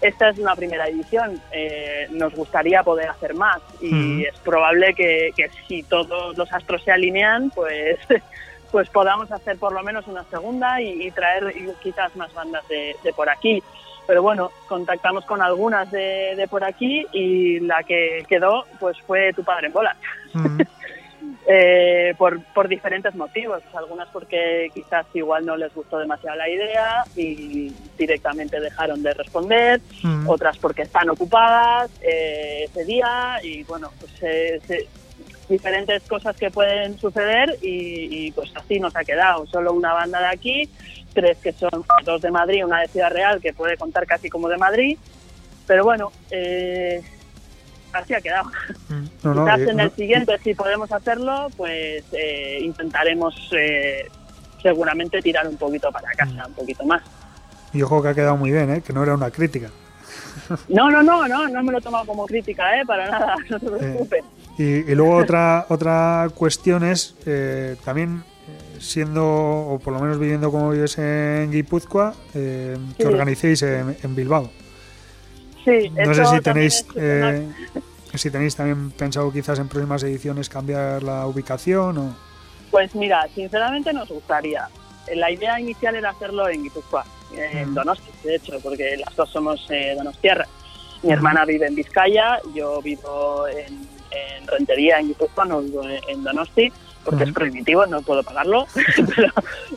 esta 0.02 0.30
es 0.30 0.38
una 0.38 0.56
primera 0.56 0.88
edición, 0.88 1.40
eh, 1.52 2.08
nos 2.12 2.34
gustaría 2.36 2.84
poder 2.84 3.10
hacer 3.10 3.34
más 3.34 3.60
y 3.82 3.90
Ujú. 4.20 4.28
es 4.28 4.40
probable 4.40 4.94
que, 4.94 5.32
que 5.36 5.50
si 5.68 5.84
todos 5.84 6.38
los 6.38 6.52
astros 6.52 6.84
se 6.84 6.92
alinean, 6.92 7.50
pues 7.52 7.98
pues 8.72 8.90
podamos 8.90 9.32
hacer 9.32 9.58
por 9.58 9.72
lo 9.72 9.82
menos 9.84 10.06
una 10.08 10.24
segunda 10.26 10.82
y, 10.82 11.08
y 11.08 11.12
traer 11.12 11.54
quizás 11.82 12.16
más 12.16 12.34
bandas 12.34 12.68
de, 12.68 12.96
de 13.04 13.14
por 13.14 13.30
aquí. 13.30 13.64
Pero 14.08 14.22
bueno, 14.22 14.52
contactamos 14.68 15.26
con 15.26 15.42
algunas 15.42 15.90
de, 15.92 16.36
de 16.36 16.48
por 16.48 16.64
aquí 16.64 17.08
y 17.12 17.60
la 17.62 17.84
que 17.84 18.24
quedó 18.28 18.66
pues 18.80 19.00
fue 19.02 19.34
Tu 19.34 19.44
Padre 19.44 19.68
en 19.68 19.74
Bola. 19.74 19.96
Mm, 20.34 20.62
Eh, 21.48 22.16
por, 22.18 22.42
por 22.56 22.68
diferentes 22.68 23.14
motivos. 23.14 23.62
Algunas 23.76 24.08
porque 24.10 24.72
quizás 24.74 25.06
igual 25.14 25.46
no 25.46 25.56
les 25.56 25.72
gustó 25.76 26.00
demasiado 26.00 26.36
la 26.38 26.50
idea 26.50 27.04
y 27.16 27.72
directamente 27.98 28.60
dejaron 28.60 29.04
de 29.04 29.14
responder. 29.14 29.80
mm. 30.02 30.28
Otras 30.28 30.58
porque 30.58 30.82
están 30.82 31.08
ocupadas 31.10 31.92
eh, 32.02 32.64
ese 32.66 32.84
día 32.86 33.38
y 33.44 33.64
bueno, 33.64 33.92
pues 34.00 34.12
eh, 34.24 34.60
se- 34.66 34.88
diferentes 35.48 36.02
cosas 36.04 36.36
que 36.36 36.50
pueden 36.50 36.98
suceder 36.98 37.56
y, 37.62 38.28
y, 38.28 38.32
pues 38.32 38.52
así 38.56 38.80
nos 38.80 38.96
ha 38.96 39.04
quedado. 39.04 39.46
Solo 39.46 39.74
una 39.74 39.94
banda 39.94 40.20
de 40.22 40.28
aquí, 40.28 40.70
tres 41.14 41.38
que 41.38 41.52
son 41.54 41.70
dos 42.04 42.22
de 42.24 42.32
Madrid, 42.32 42.66
una 42.66 42.82
de 42.82 42.88
Ciudad 42.88 43.12
Real 43.12 43.40
que 43.40 43.54
puede 43.54 43.78
contar 43.78 44.08
casi 44.08 44.32
como 44.32 44.50
de 44.50 44.58
Madrid. 44.58 44.98
Pero 45.68 45.84
bueno, 45.84 46.12
eh, 46.32 47.04
así 47.96 48.14
ha 48.14 48.22
quedado. 48.22 48.50
Mm. 48.90 49.04
No, 49.24 49.34
no, 49.34 49.46
Quizás 49.46 49.60
eh, 49.60 49.64
en 49.72 49.80
el 49.80 49.88
no- 49.88 49.96
siguiente, 49.96 50.38
si 50.44 50.54
podemos 50.54 50.92
hacerlo, 50.92 51.48
pues 51.58 52.04
eh, 52.12 52.60
intentaremos 52.62 53.36
eh, 53.58 54.08
seguramente 54.62 55.22
tirar 55.22 55.48
un 55.48 55.58
poquito 55.58 55.92
para 55.92 56.08
Mm. 56.10 56.16
casa, 56.18 56.48
un 56.48 56.54
poquito 56.54 56.84
más. 56.86 57.02
Y 57.74 57.82
ojo 57.82 58.02
que 58.02 58.10
ha 58.10 58.14
quedado 58.14 58.38
muy 58.38 58.52
bien, 58.52 58.74
¿eh? 58.74 58.82
Que 58.82 58.94
no 58.94 59.04
era 59.04 59.14
una 59.16 59.30
crítica. 59.32 59.70
No, 60.70 60.90
no, 60.92 61.02
no, 61.04 61.28
no, 61.28 61.48
no 61.48 61.64
me 61.64 61.72
lo 61.72 61.78
he 61.78 61.82
tomado 61.82 62.06
como 62.06 62.26
crítica, 62.26 62.80
¿eh? 62.80 62.86
Para 62.86 63.10
nada, 63.10 63.36
no 63.50 63.60
preocupes. 63.60 64.24
Y, 64.58 64.64
y 64.64 64.96
luego 64.96 65.16
otra 65.18 65.66
otra 65.70 66.30
cuestión 66.34 66.84
es 66.86 67.16
eh, 67.26 67.76
también 67.84 68.24
eh, 68.48 68.78
siendo 68.80 69.26
o 69.26 69.80
por 69.80 69.94
lo 69.94 70.00
menos 70.00 70.18
viviendo 70.20 70.50
como 70.52 70.70
vives 70.70 70.98
en 70.98 71.52
Guipúzcoa 71.52 72.14
eh, 72.34 72.78
que 72.98 73.04
Sí. 73.04 73.10
organicéis 73.10 73.62
en, 73.64 73.98
en 74.02 74.16
Bilbao. 74.16 74.50
Sí, 75.66 75.90
No 75.90 76.14
sé 76.14 76.26
si 76.26 76.42
tenéis 76.42 76.86
eh, 76.96 77.48
si 78.14 78.30
tenéis 78.32 78.56
también 78.56 78.92
pensado 78.92 79.32
quizás 79.32 79.60
en 79.60 79.68
próximas 79.68 80.02
ediciones 80.04 80.48
cambiar 80.48 81.04
la 81.04 81.28
ubicación 81.28 81.98
o 81.98 82.16
Pues 82.72 82.96
mira, 82.96 83.28
sinceramente 83.34 83.92
nos 83.92 84.08
gustaría. 84.08 84.68
La 85.14 85.30
idea 85.32 85.60
inicial 85.60 85.96
era 85.96 86.12
hacerlo 86.12 86.48
en 86.48 86.64
Guipúzcoa, 86.64 87.06
en 87.36 87.72
Mm. 87.72 87.74
Donosti, 87.74 88.12
de 88.24 88.36
hecho, 88.36 88.54
porque 88.62 88.98
las 88.98 89.16
dos 89.16 89.30
somos 89.30 89.66
eh, 89.70 89.94
donostiarras. 89.98 90.48
Mi 91.04 91.12
hermana 91.12 91.46
vive 91.46 91.68
en 91.68 91.76
Vizcaya, 91.76 92.40
yo 92.56 92.82
vivo 92.82 93.48
en, 93.48 93.88
en 94.12 94.48
Rentería, 94.48 95.00
en 95.00 95.08
Guipúzcoa, 95.08 95.46
no 95.46 95.62
vivo 95.62 95.84
en, 96.08 96.24
Donosti, 96.24 96.72
porque 97.04 97.26
es 97.26 97.32
prohibitivo, 97.32 97.86
no 97.86 98.02
puedo 98.02 98.24
pagarlo. 98.24 98.66
pero, 99.16 99.32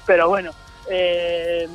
pero 0.06 0.28
bueno, 0.28 0.52
eh, 0.90 1.68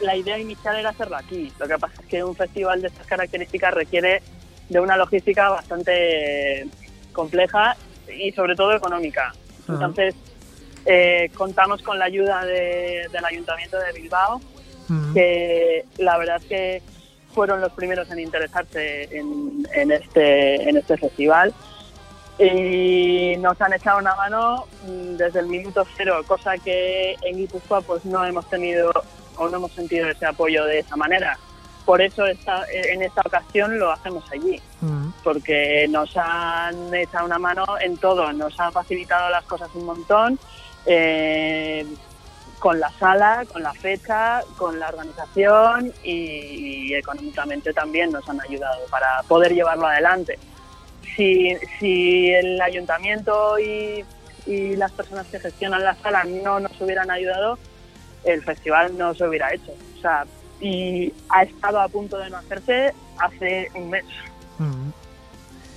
la 0.00 0.16
idea 0.16 0.38
inicial 0.38 0.76
era 0.76 0.90
hacerlo 0.90 1.16
aquí. 1.16 1.52
Lo 1.58 1.66
que 1.68 1.78
pasa 1.78 2.00
es 2.02 2.06
que 2.08 2.24
un 2.24 2.34
festival 2.36 2.80
de 2.82 2.88
estas 2.88 3.06
características 3.06 3.74
requiere 3.74 4.22
de 4.68 4.80
una 4.80 4.96
logística 4.96 5.48
bastante 5.50 6.66
compleja 7.12 7.76
y 8.14 8.32
sobre 8.32 8.54
todo 8.56 8.74
económica. 8.74 9.32
Entonces, 9.68 10.14
eh, 10.86 11.30
contamos 11.34 11.82
con 11.82 11.98
la 11.98 12.06
ayuda 12.06 12.44
de- 12.44 13.06
del 13.12 13.24
Ayuntamiento 13.24 13.78
de 13.78 13.92
Bilbao, 13.92 14.40
que 15.14 15.84
la 15.98 16.18
verdad 16.18 16.36
es 16.40 16.44
que 16.46 16.82
fueron 17.34 17.60
los 17.60 17.72
primeros 17.72 18.10
en 18.10 18.18
interesarse 18.20 19.04
en, 19.16 19.64
en 19.74 19.92
este, 19.92 20.68
en 20.68 20.76
este 20.76 20.96
festival 20.96 21.54
y 22.38 23.36
nos 23.38 23.60
han 23.60 23.72
echado 23.74 23.98
una 23.98 24.14
mano 24.16 24.66
mm, 24.86 25.16
desde 25.16 25.40
el 25.40 25.46
minuto 25.46 25.86
cero, 25.96 26.22
cosa 26.26 26.56
que 26.58 27.14
en 27.22 27.36
Guipúzcoa 27.36 27.82
pues 27.82 28.04
no 28.04 28.24
hemos 28.24 28.48
tenido 28.48 28.90
o 29.40 29.48
no 29.48 29.56
hemos 29.56 29.72
sentido 29.72 30.08
ese 30.08 30.26
apoyo 30.26 30.64
de 30.66 30.80
esa 30.80 30.96
manera. 30.96 31.38
Por 31.86 32.02
eso 32.02 32.26
esta, 32.26 32.64
en 32.70 33.02
esta 33.02 33.22
ocasión 33.22 33.78
lo 33.78 33.90
hacemos 33.90 34.22
allí 34.30 34.60
mm, 34.82 35.08
porque 35.24 35.88
nos 35.88 36.14
han 36.16 36.94
echado 36.94 37.24
una 37.24 37.38
mano 37.38 37.64
en 37.80 37.96
todo, 37.96 38.32
nos 38.32 38.58
han 38.60 38.70
facilitado 38.70 39.30
las 39.30 39.44
cosas 39.44 39.70
un 39.74 39.86
montón, 39.86 40.38
eh, 40.86 41.86
con 42.58 42.78
la 42.78 42.90
sala, 42.90 43.44
con 43.50 43.62
la 43.62 43.72
fecha, 43.72 44.42
con 44.58 44.78
la 44.78 44.88
organización 44.88 45.92
y, 46.04 46.90
y 46.90 46.94
económicamente 46.94 47.72
también 47.72 48.12
nos 48.12 48.28
han 48.28 48.40
ayudado 48.42 48.80
para 48.90 49.22
poder 49.26 49.54
llevarlo 49.54 49.86
adelante. 49.86 50.38
Si, 51.16 51.56
si 51.78 52.30
el 52.30 52.60
ayuntamiento 52.60 53.58
y, 53.58 54.04
y 54.46 54.76
las 54.76 54.92
personas 54.92 55.26
que 55.28 55.40
gestionan 55.40 55.82
la 55.82 55.94
sala 55.96 56.24
no 56.24 56.60
nos 56.60 56.78
hubieran 56.80 57.10
ayudado, 57.10 57.58
el 58.24 58.42
festival 58.42 58.96
no 58.96 59.14
se 59.14 59.26
hubiera 59.26 59.52
hecho. 59.52 59.72
O 59.98 60.00
sea, 60.00 60.24
y 60.60 61.12
ha 61.28 61.42
estado 61.42 61.80
a 61.80 61.88
punto 61.88 62.18
de 62.18 62.30
no 62.30 62.36
hacerse 62.36 62.92
hace 63.18 63.70
un 63.74 63.90
mes 63.90 64.04
mm. 64.58 64.90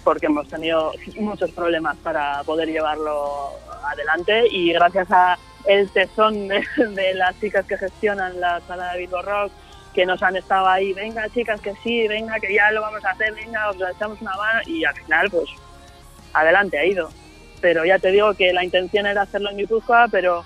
porque 0.04 0.26
hemos 0.26 0.48
tenido 0.50 0.92
muchos 1.20 1.52
problemas 1.52 1.96
para 1.98 2.44
poder 2.44 2.68
llevarlo 2.70 3.52
adelante 3.86 4.44
y 4.52 4.74
gracias 4.74 5.10
a 5.12 5.38
el 5.66 5.90
tesón 5.90 6.50
de, 6.50 6.66
de 6.78 7.14
las 7.14 7.40
chicas 7.40 7.66
que 7.66 7.78
gestionan 7.78 8.40
la 8.42 8.60
sala 8.68 8.94
de 8.94 9.00
Bilbo 9.00 9.22
Rock 9.22 9.52
que 9.94 10.06
nos 10.06 10.22
han 10.24 10.36
estado 10.36 10.68
ahí, 10.68 10.92
venga 10.94 11.30
chicas 11.30 11.62
que 11.62 11.74
sí, 11.84 12.08
venga 12.08 12.40
que 12.40 12.54
ya 12.54 12.72
lo 12.72 12.82
vamos 12.82 13.06
a 13.06 13.12
hacer, 13.12 13.34
venga, 13.36 13.70
os 13.70 13.78
echamos 13.96 14.20
una 14.22 14.36
mano 14.36 14.60
y 14.66 14.84
al 14.84 14.96
final 14.96 15.30
pues 15.30 15.50
adelante 16.34 16.80
ha 16.80 16.86
ido. 16.86 17.10
Pero 17.62 17.86
ya 17.86 18.00
te 18.00 18.12
digo 18.12 18.34
que 18.34 18.52
la 18.52 18.64
intención 18.64 19.06
era 19.06 19.22
hacerlo 19.22 19.52
en 19.52 19.58
Guipúzcoa, 19.58 20.08
pero 20.10 20.44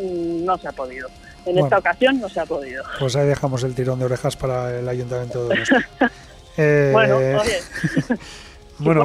no 0.00 0.58
se 0.58 0.68
ha 0.68 0.72
podido. 0.72 1.08
En 1.46 1.52
Bueno. 1.54 1.66
esta 1.66 1.78
ocasión 1.78 2.20
no 2.20 2.28
se 2.28 2.40
ha 2.40 2.46
podido. 2.46 2.82
Pues 2.98 3.14
ahí 3.16 3.26
dejamos 3.26 3.62
el 3.64 3.74
tirón 3.74 3.98
de 3.98 4.06
orejas 4.06 4.34
para 4.36 4.78
el 4.78 4.88
ayuntamiento 4.88 5.48
de 5.48 5.54
Donosti. 5.56 5.74
Eh, 6.56 6.90
Bueno, 6.92 7.16
oye, 7.42 7.60
si 7.98 8.14
bueno, 8.78 9.02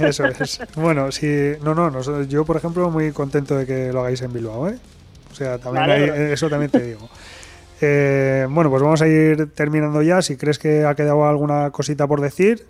Eso 0.00 0.26
es. 0.26 0.60
Bueno, 0.76 1.10
sí, 1.12 1.52
no, 1.62 1.74
no, 1.74 1.90
nosotros- 1.90 2.28
yo 2.28 2.44
por 2.44 2.56
ejemplo 2.58 2.90
muy 2.90 3.10
contento 3.12 3.56
de 3.56 3.64
que 3.66 3.90
lo 3.92 4.00
hagáis 4.00 4.20
en 4.20 4.32
Bilbao, 4.34 4.68
¿eh? 4.68 4.76
O 5.32 5.34
sea, 5.34 5.56
también 5.58 5.86
Me 5.86 5.92
hay- 5.94 6.32
eso 6.32 6.48
también 6.50 6.70
te 6.70 6.80
digo. 6.80 7.08
Eh, 7.80 8.46
bueno, 8.50 8.68
pues 8.70 8.82
vamos 8.82 9.00
a 9.02 9.08
ir 9.08 9.50
terminando 9.54 10.00
ya. 10.02 10.22
Si 10.22 10.36
crees 10.36 10.58
que 10.58 10.84
ha 10.84 10.94
quedado 10.94 11.26
alguna 11.26 11.70
cosita 11.70 12.06
por 12.06 12.20
decir 12.20 12.66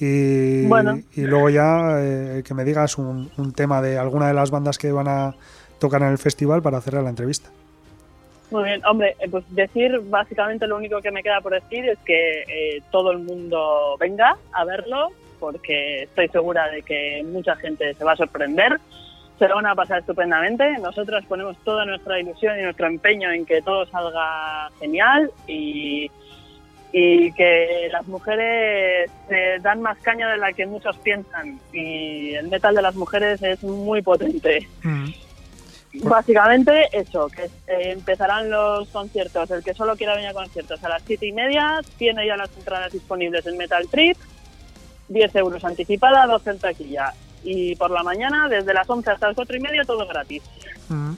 y, 0.00 0.64
Bueno. 0.66 1.00
y 1.14 1.22
luego 1.22 1.48
ya 1.50 1.98
eh, 2.00 2.42
que 2.44 2.54
me 2.54 2.64
digas 2.64 2.98
un, 2.98 3.30
un 3.36 3.52
tema 3.52 3.80
de 3.82 3.98
alguna 3.98 4.28
de 4.28 4.34
las 4.34 4.50
bandas 4.50 4.78
que 4.78 4.92
van 4.92 5.08
a 5.08 5.34
tocar 5.78 6.02
en 6.02 6.08
el 6.08 6.18
festival 6.18 6.62
para 6.62 6.80
cerrar 6.80 7.02
la 7.02 7.10
entrevista. 7.10 7.50
Muy 8.50 8.64
bien, 8.64 8.84
hombre, 8.86 9.14
eh, 9.20 9.28
pues 9.30 9.44
decir 9.50 10.00
básicamente 10.04 10.66
lo 10.66 10.76
único 10.76 11.00
que 11.02 11.10
me 11.10 11.22
queda 11.22 11.40
por 11.40 11.52
decir 11.52 11.86
es 11.86 11.98
que 11.98 12.42
eh, 12.48 12.82
todo 12.90 13.12
el 13.12 13.18
mundo 13.18 13.96
venga 14.00 14.38
a 14.52 14.64
verlo, 14.64 15.12
porque 15.38 16.04
estoy 16.04 16.28
segura 16.28 16.68
de 16.68 16.82
que 16.82 17.22
mucha 17.26 17.56
gente 17.56 17.92
se 17.94 18.04
va 18.04 18.12
a 18.12 18.16
sorprender, 18.16 18.80
se 19.38 19.48
lo 19.48 19.56
van 19.56 19.66
a 19.66 19.74
pasar 19.74 20.00
estupendamente. 20.00 20.78
Nosotros 20.78 21.24
ponemos 21.26 21.56
toda 21.58 21.84
nuestra 21.84 22.18
ilusión 22.18 22.58
y 22.58 22.62
nuestro 22.62 22.86
empeño 22.86 23.30
en 23.30 23.44
que 23.44 23.60
todo 23.60 23.86
salga 23.86 24.70
genial 24.80 25.30
y, 25.46 26.10
y 26.92 27.30
que 27.32 27.88
las 27.92 28.06
mujeres 28.08 29.10
se 29.28 29.58
dan 29.60 29.82
más 29.82 29.98
caña 29.98 30.30
de 30.30 30.38
la 30.38 30.52
que 30.54 30.66
muchos 30.66 30.96
piensan 30.98 31.60
y 31.72 32.34
el 32.34 32.48
metal 32.48 32.74
de 32.74 32.82
las 32.82 32.96
mujeres 32.96 33.42
es 33.42 33.62
muy 33.62 34.00
potente. 34.00 34.66
Básicamente 35.94 36.88
eso, 36.92 37.28
que 37.28 37.44
eh, 37.44 37.92
empezarán 37.92 38.50
los 38.50 38.88
conciertos. 38.88 39.50
El 39.50 39.62
que 39.62 39.74
solo 39.74 39.96
quiera 39.96 40.14
venir 40.14 40.28
a 40.28 40.34
conciertos 40.34 40.82
a 40.84 40.88
las 40.88 41.02
siete 41.06 41.26
y 41.26 41.32
media 41.32 41.80
tiene 41.96 42.26
ya 42.26 42.36
las 42.36 42.54
entradas 42.56 42.92
disponibles 42.92 43.46
en 43.46 43.56
Metal 43.56 43.86
Trip, 43.90 44.16
10 45.08 45.36
euros 45.36 45.64
anticipada, 45.64 46.26
12 46.26 46.50
en 46.50 46.58
taquilla. 46.58 47.14
Y 47.42 47.74
por 47.76 47.90
la 47.90 48.02
mañana, 48.02 48.48
desde 48.48 48.74
las 48.74 48.88
11 48.88 49.10
hasta 49.10 49.28
las 49.28 49.36
4 49.36 49.56
y 49.56 49.60
media, 49.60 49.84
todo 49.84 50.06
gratis. 50.06 50.42
Mm. 50.88 51.12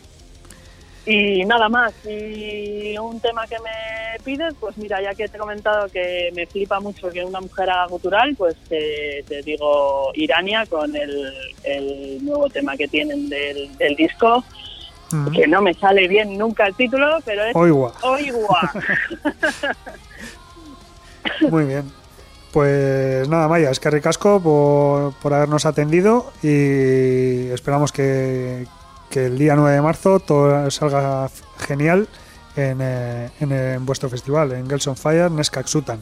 Y 1.11 1.45
nada 1.45 1.69
más. 1.69 1.93
Y 2.07 2.97
un 2.99 3.19
tema 3.19 3.45
que 3.49 3.57
me 3.59 4.23
pides, 4.25 4.55
pues 4.61 4.79
mira, 4.79 5.03
ya 5.03 5.13
que 5.13 5.27
te 5.27 5.37
he 5.37 5.41
comentado 5.41 5.89
que 5.89 6.31
me 6.37 6.47
flipa 6.47 6.79
mucho 6.79 7.11
que 7.11 7.25
una 7.25 7.41
mujer 7.41 7.69
haga 7.69 7.87
gutural, 7.87 8.37
pues 8.37 8.55
te, 8.69 9.25
te 9.27 9.43
digo 9.43 10.13
Irania 10.15 10.67
con 10.67 10.95
el, 10.95 11.33
el 11.65 12.25
nuevo 12.25 12.49
tema 12.49 12.77
que 12.77 12.87
tienen 12.87 13.29
del, 13.29 13.77
del 13.77 13.97
disco, 13.97 14.45
que 15.35 15.49
no 15.49 15.61
me 15.61 15.75
sale 15.75 16.07
bien 16.07 16.39
nunca 16.39 16.69
el 16.69 16.77
título, 16.77 17.19
pero 17.25 17.45
es 17.45 17.57
Oigua. 17.57 17.93
Oigua. 18.03 18.73
Muy 21.51 21.65
bien. 21.65 21.91
Pues 22.53 23.29
nada, 23.29 23.49
Maya, 23.49 23.71
es 23.71 23.81
que 23.81 23.91
ricasco 23.91 24.41
por, 24.41 25.13
por 25.15 25.35
habernos 25.35 25.67
atendido 25.67 26.33
y 26.41 27.49
esperamos 27.51 27.91
que, 27.91 28.67
que 29.11 29.27
el 29.27 29.37
día 29.37 29.57
9 29.57 29.75
de 29.75 29.83
marzo 29.83 30.21
todo 30.21 30.71
salga 30.71 31.29
genial 31.59 32.09
en, 32.57 32.79
eh, 32.81 33.31
en, 33.41 33.53
en 33.53 33.85
vuestro 33.85 34.09
festival, 34.09 34.53
en 34.53 34.67
Girls 34.67 34.87
on 34.87 34.97
Fire, 34.97 35.31
Nesca 35.31 35.63
Xutan. 35.63 36.01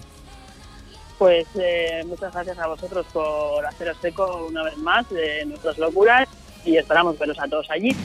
Pues 1.19 1.49
eh, 1.57 2.05
muchas 2.07 2.33
gracias 2.33 2.59
a 2.59 2.69
vosotros 2.69 3.05
por 3.13 3.67
haceros 3.67 3.97
eco 4.05 4.47
una 4.49 4.63
vez 4.63 4.77
más 4.79 5.09
de 5.11 5.45
nuestras 5.47 5.77
locuras 5.79 6.29
y 6.65 6.77
esperamos 6.77 7.19
veros 7.19 7.39
a 7.41 7.49
todos 7.49 7.69
allí. 7.71 7.97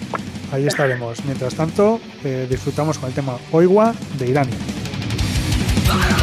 Ahí 0.51 0.67
estaremos. 0.67 1.23
Mientras 1.25 1.53
tanto, 1.53 1.99
eh, 2.23 2.47
disfrutamos 2.49 2.97
con 2.97 3.09
el 3.09 3.15
tema 3.15 3.37
Oigua 3.51 3.93
de 4.17 4.29
Irán. 4.29 4.49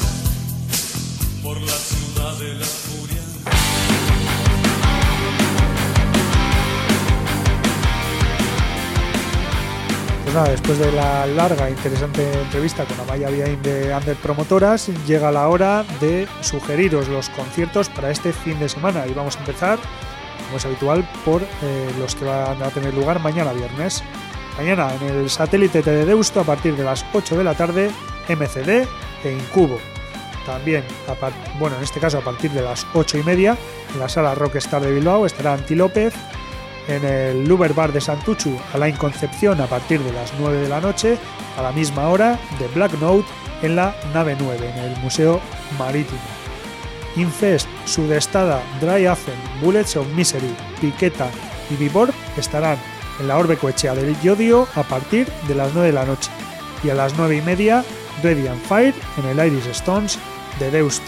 Pues 10.31 10.43
nada, 10.43 10.51
después 10.51 10.79
de 10.79 10.93
la 10.93 11.27
larga 11.27 11.67
e 11.67 11.71
interesante 11.71 12.23
entrevista 12.43 12.85
con 12.85 12.97
Amaya 13.01 13.29
Viaín 13.29 13.61
de 13.61 13.93
Under 13.93 14.15
Promotoras, 14.15 14.89
llega 15.05 15.29
la 15.29 15.49
hora 15.49 15.83
de 15.99 16.25
sugeriros 16.39 17.09
los 17.09 17.27
conciertos 17.31 17.89
para 17.89 18.11
este 18.11 18.31
fin 18.31 18.57
de 18.57 18.69
semana. 18.69 19.05
Y 19.07 19.13
vamos 19.13 19.35
a 19.35 19.39
empezar, 19.39 19.77
como 20.45 20.55
es 20.55 20.65
habitual, 20.65 21.05
por 21.25 21.41
eh, 21.41 21.91
los 21.99 22.15
que 22.15 22.23
van 22.23 22.63
a 22.63 22.69
tener 22.69 22.93
lugar 22.93 23.19
mañana 23.19 23.51
viernes. 23.51 24.05
Mañana 24.57 24.95
en 25.01 25.07
el 25.09 25.29
satélite 25.29 25.81
de 25.81 26.05
Deusto 26.05 26.39
a 26.39 26.45
partir 26.45 26.77
de 26.77 26.85
las 26.85 27.05
8 27.11 27.37
de 27.37 27.43
la 27.43 27.53
tarde, 27.53 27.91
MCD 28.29 28.87
e 29.25 29.33
Incubo. 29.33 29.79
También, 30.45 30.85
a 31.09 31.15
bueno, 31.59 31.75
en 31.75 31.83
este 31.83 31.99
caso 31.99 32.19
a 32.19 32.21
partir 32.21 32.51
de 32.51 32.61
las 32.61 32.87
8 32.93 33.17
y 33.17 33.23
media, 33.23 33.57
en 33.93 33.99
la 33.99 34.07
sala 34.07 34.33
Rockstar 34.33 34.81
de 34.81 34.93
Bilbao 34.93 35.25
estará 35.25 35.55
Anti 35.55 35.75
López, 35.75 36.13
en 36.91 37.05
el 37.05 37.47
Luber 37.47 37.73
Bar 37.73 37.93
de 37.93 38.01
Santuchu, 38.01 38.57
Alain 38.73 38.95
Concepción 38.95 39.61
a 39.61 39.67
partir 39.67 40.01
de 40.01 40.11
las 40.11 40.33
9 40.39 40.59
de 40.59 40.69
la 40.69 40.81
noche, 40.81 41.17
a 41.57 41.61
la 41.61 41.71
misma 41.71 42.09
hora 42.09 42.39
de 42.59 42.67
Black 42.69 42.93
Note 42.99 43.27
en 43.61 43.75
la 43.75 43.95
nave 44.13 44.35
9, 44.37 44.69
en 44.69 44.83
el 44.83 44.97
Museo 44.97 45.39
Marítimo. 45.79 46.19
Infest, 47.15 47.67
Sudestada, 47.85 48.61
Dry 48.79 49.05
Afen, 49.05 49.35
Bullets 49.61 49.95
of 49.95 50.07
Misery, 50.15 50.53
Piqueta 50.79 51.29
y 51.69 51.75
Vivor 51.75 52.11
estarán 52.37 52.77
en 53.19 53.27
la 53.27 53.37
Orbe 53.37 53.57
Coechea 53.57 53.95
del 53.95 54.19
Yodio 54.21 54.67
a 54.75 54.83
partir 54.83 55.27
de 55.47 55.55
las 55.55 55.73
9 55.73 55.87
de 55.87 55.93
la 55.93 56.05
noche 56.05 56.31
y 56.83 56.89
a 56.89 56.95
las 56.95 57.17
9 57.17 57.37
y 57.37 57.41
media 57.41 57.83
Radiant 58.23 58.63
Fire 58.63 58.95
en 59.17 59.39
el 59.39 59.47
Iris 59.47 59.67
Stones 59.67 60.19
de 60.59 60.71
Deusto. 60.71 61.05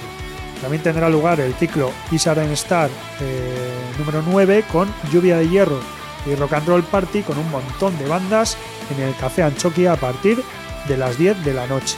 También 0.62 0.82
tendrá 0.82 1.10
lugar 1.10 1.40
el 1.42 1.54
ciclo 1.56 1.92
Isaren 2.12 2.52
Star 2.52 2.90
eh, 3.22 3.73
número 3.98 4.24
9 4.26 4.66
con 4.72 4.94
Lluvia 5.12 5.38
de 5.38 5.50
Hierro 5.50 5.80
y 6.26 6.36
Rock 6.36 6.54
and 6.54 6.68
Roll 6.68 6.84
Party 6.84 7.22
con 7.22 7.38
un 7.38 7.50
montón 7.50 7.98
de 7.98 8.08
bandas 8.08 8.58
en 8.96 9.04
el 9.04 9.16
Café 9.16 9.44
Anchoquia 9.44 9.94
a 9.94 9.98
partir 9.98 10.42
de 10.88 10.98
las 10.98 11.18
10 11.18 11.44
de 11.44 11.54
la 11.54 11.68
noche. 11.68 11.98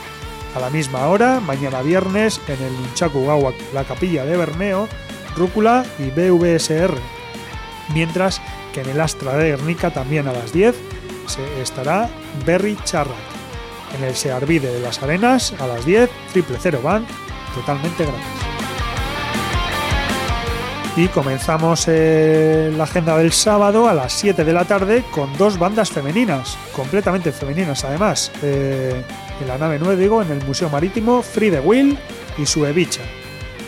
A 0.54 0.60
la 0.60 0.70
misma 0.70 1.06
hora, 1.08 1.40
mañana 1.40 1.82
viernes, 1.82 2.40
en 2.48 2.62
el 2.62 2.72
Nunchaku 2.72 3.26
la 3.74 3.84
capilla 3.84 4.24
de 4.24 4.36
Bermeo, 4.36 4.88
Rúcula 5.36 5.84
y 5.98 6.10
BVSR. 6.10 6.94
Mientras 7.92 8.40
que 8.72 8.80
en 8.80 8.88
el 8.88 9.00
Astra 9.00 9.36
de 9.36 9.50
Guernica, 9.50 9.90
también 9.90 10.28
a 10.28 10.32
las 10.32 10.52
10, 10.52 10.74
se 11.26 11.60
estará 11.60 12.08
Berry 12.46 12.76
Charra. 12.84 13.14
En 13.96 14.04
el 14.04 14.16
Searvide 14.16 14.72
de 14.72 14.80
las 14.80 15.02
Arenas, 15.02 15.54
a 15.58 15.66
las 15.66 15.84
10, 15.84 16.10
Triple 16.32 16.56
Cero 16.60 16.80
Band, 16.82 17.06
totalmente 17.54 18.04
gratis. 18.04 18.55
Y 20.96 21.08
comenzamos 21.08 21.84
eh, 21.88 22.72
la 22.74 22.84
agenda 22.84 23.18
del 23.18 23.30
sábado 23.30 23.86
a 23.86 23.92
las 23.92 24.14
7 24.14 24.46
de 24.46 24.52
la 24.54 24.64
tarde 24.64 25.04
con 25.10 25.36
dos 25.36 25.58
bandas 25.58 25.90
femeninas, 25.90 26.56
completamente 26.74 27.32
femeninas 27.32 27.84
además. 27.84 28.32
Eh, 28.42 29.02
en 29.38 29.46
la 29.46 29.58
nave 29.58 29.78
9, 29.78 30.00
digo, 30.00 30.22
en 30.22 30.30
el 30.30 30.42
Museo 30.46 30.70
Marítimo, 30.70 31.20
Free 31.20 31.50
the 31.50 31.60
Will 31.60 31.98
y 32.38 32.46
su 32.46 32.64
Evicha. 32.64 33.02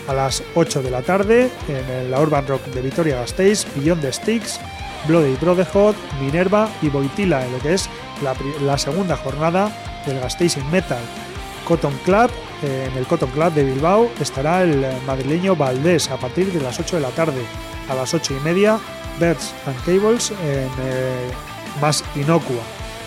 A 0.09 0.15
las 0.15 0.43
8 0.55 0.83
de 0.83 0.91
la 0.91 1.03
tarde 1.03 1.51
en 1.69 2.11
la 2.11 2.19
Urban 2.19 2.47
Rock 2.47 2.65
de 2.69 2.81
Vitoria 2.81 3.17
Gasteiz, 3.17 3.67
Beyond 3.77 4.01
the 4.01 4.11
Sticks, 4.11 4.59
Bloody 5.07 5.37
Brotherhood, 5.37 5.97
Minerva 6.23 6.71
y 6.81 6.89
Boitila, 6.89 7.45
en 7.45 7.53
lo 7.53 7.59
que 7.59 7.75
es 7.75 7.91
la, 8.23 8.35
la 8.63 8.79
segunda 8.79 9.19
jornada 9.19 9.71
del 10.07 10.19
Gasteiz 10.19 10.57
in 10.57 10.71
Metal. 10.71 11.03
Cotton 11.67 11.93
Club 12.07 12.31
en 12.63 12.97
el 12.97 13.07
Cotton 13.07 13.31
Club 13.31 13.53
de 13.53 13.65
Bilbao 13.65 14.11
estará 14.21 14.63
el 14.63 14.85
madrileño 15.07 15.55
Valdés 15.55 16.11
a 16.11 16.17
partir 16.17 16.53
de 16.53 16.61
las 16.61 16.79
8 16.81 16.97
de 16.97 17.03
la 17.03 17.11
tarde. 17.11 17.43
A 17.89 17.95
las 17.95 18.13
8 18.15 18.35
y 18.41 18.45
media, 18.45 18.79
Birds 19.21 19.55
and 19.67 19.79
Cables 19.85 20.31
en 20.31 20.69
eh, 20.81 21.31
Más 21.81 22.05
Inocua. 22.17 22.63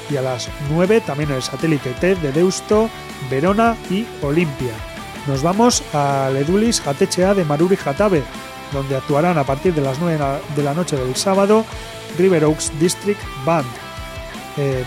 Y 0.09 0.17
a 0.17 0.21
las 0.21 0.49
9 0.69 1.01
también 1.01 1.31
el 1.31 1.41
satélite 1.41 1.91
T 1.91 2.15
de 2.15 2.31
Deusto, 2.31 2.89
Verona 3.29 3.75
y 3.89 4.05
Olimpia. 4.21 4.73
Nos 5.27 5.43
vamos 5.43 5.83
al 5.93 6.35
Edulis 6.35 6.81
HTCA 6.81 7.33
de 7.33 7.45
Maruri 7.45 7.75
Jatabe, 7.75 8.23
donde 8.73 8.95
actuarán 8.95 9.37
a 9.37 9.43
partir 9.43 9.73
de 9.73 9.81
las 9.81 9.99
9 9.99 10.19
de 10.55 10.63
la 10.63 10.73
noche 10.73 10.95
del 10.95 11.15
sábado 11.15 11.65
River 12.17 12.45
Oaks 12.45 12.71
District 12.79 13.21
Band, 13.45 13.67
eh, 14.57 14.83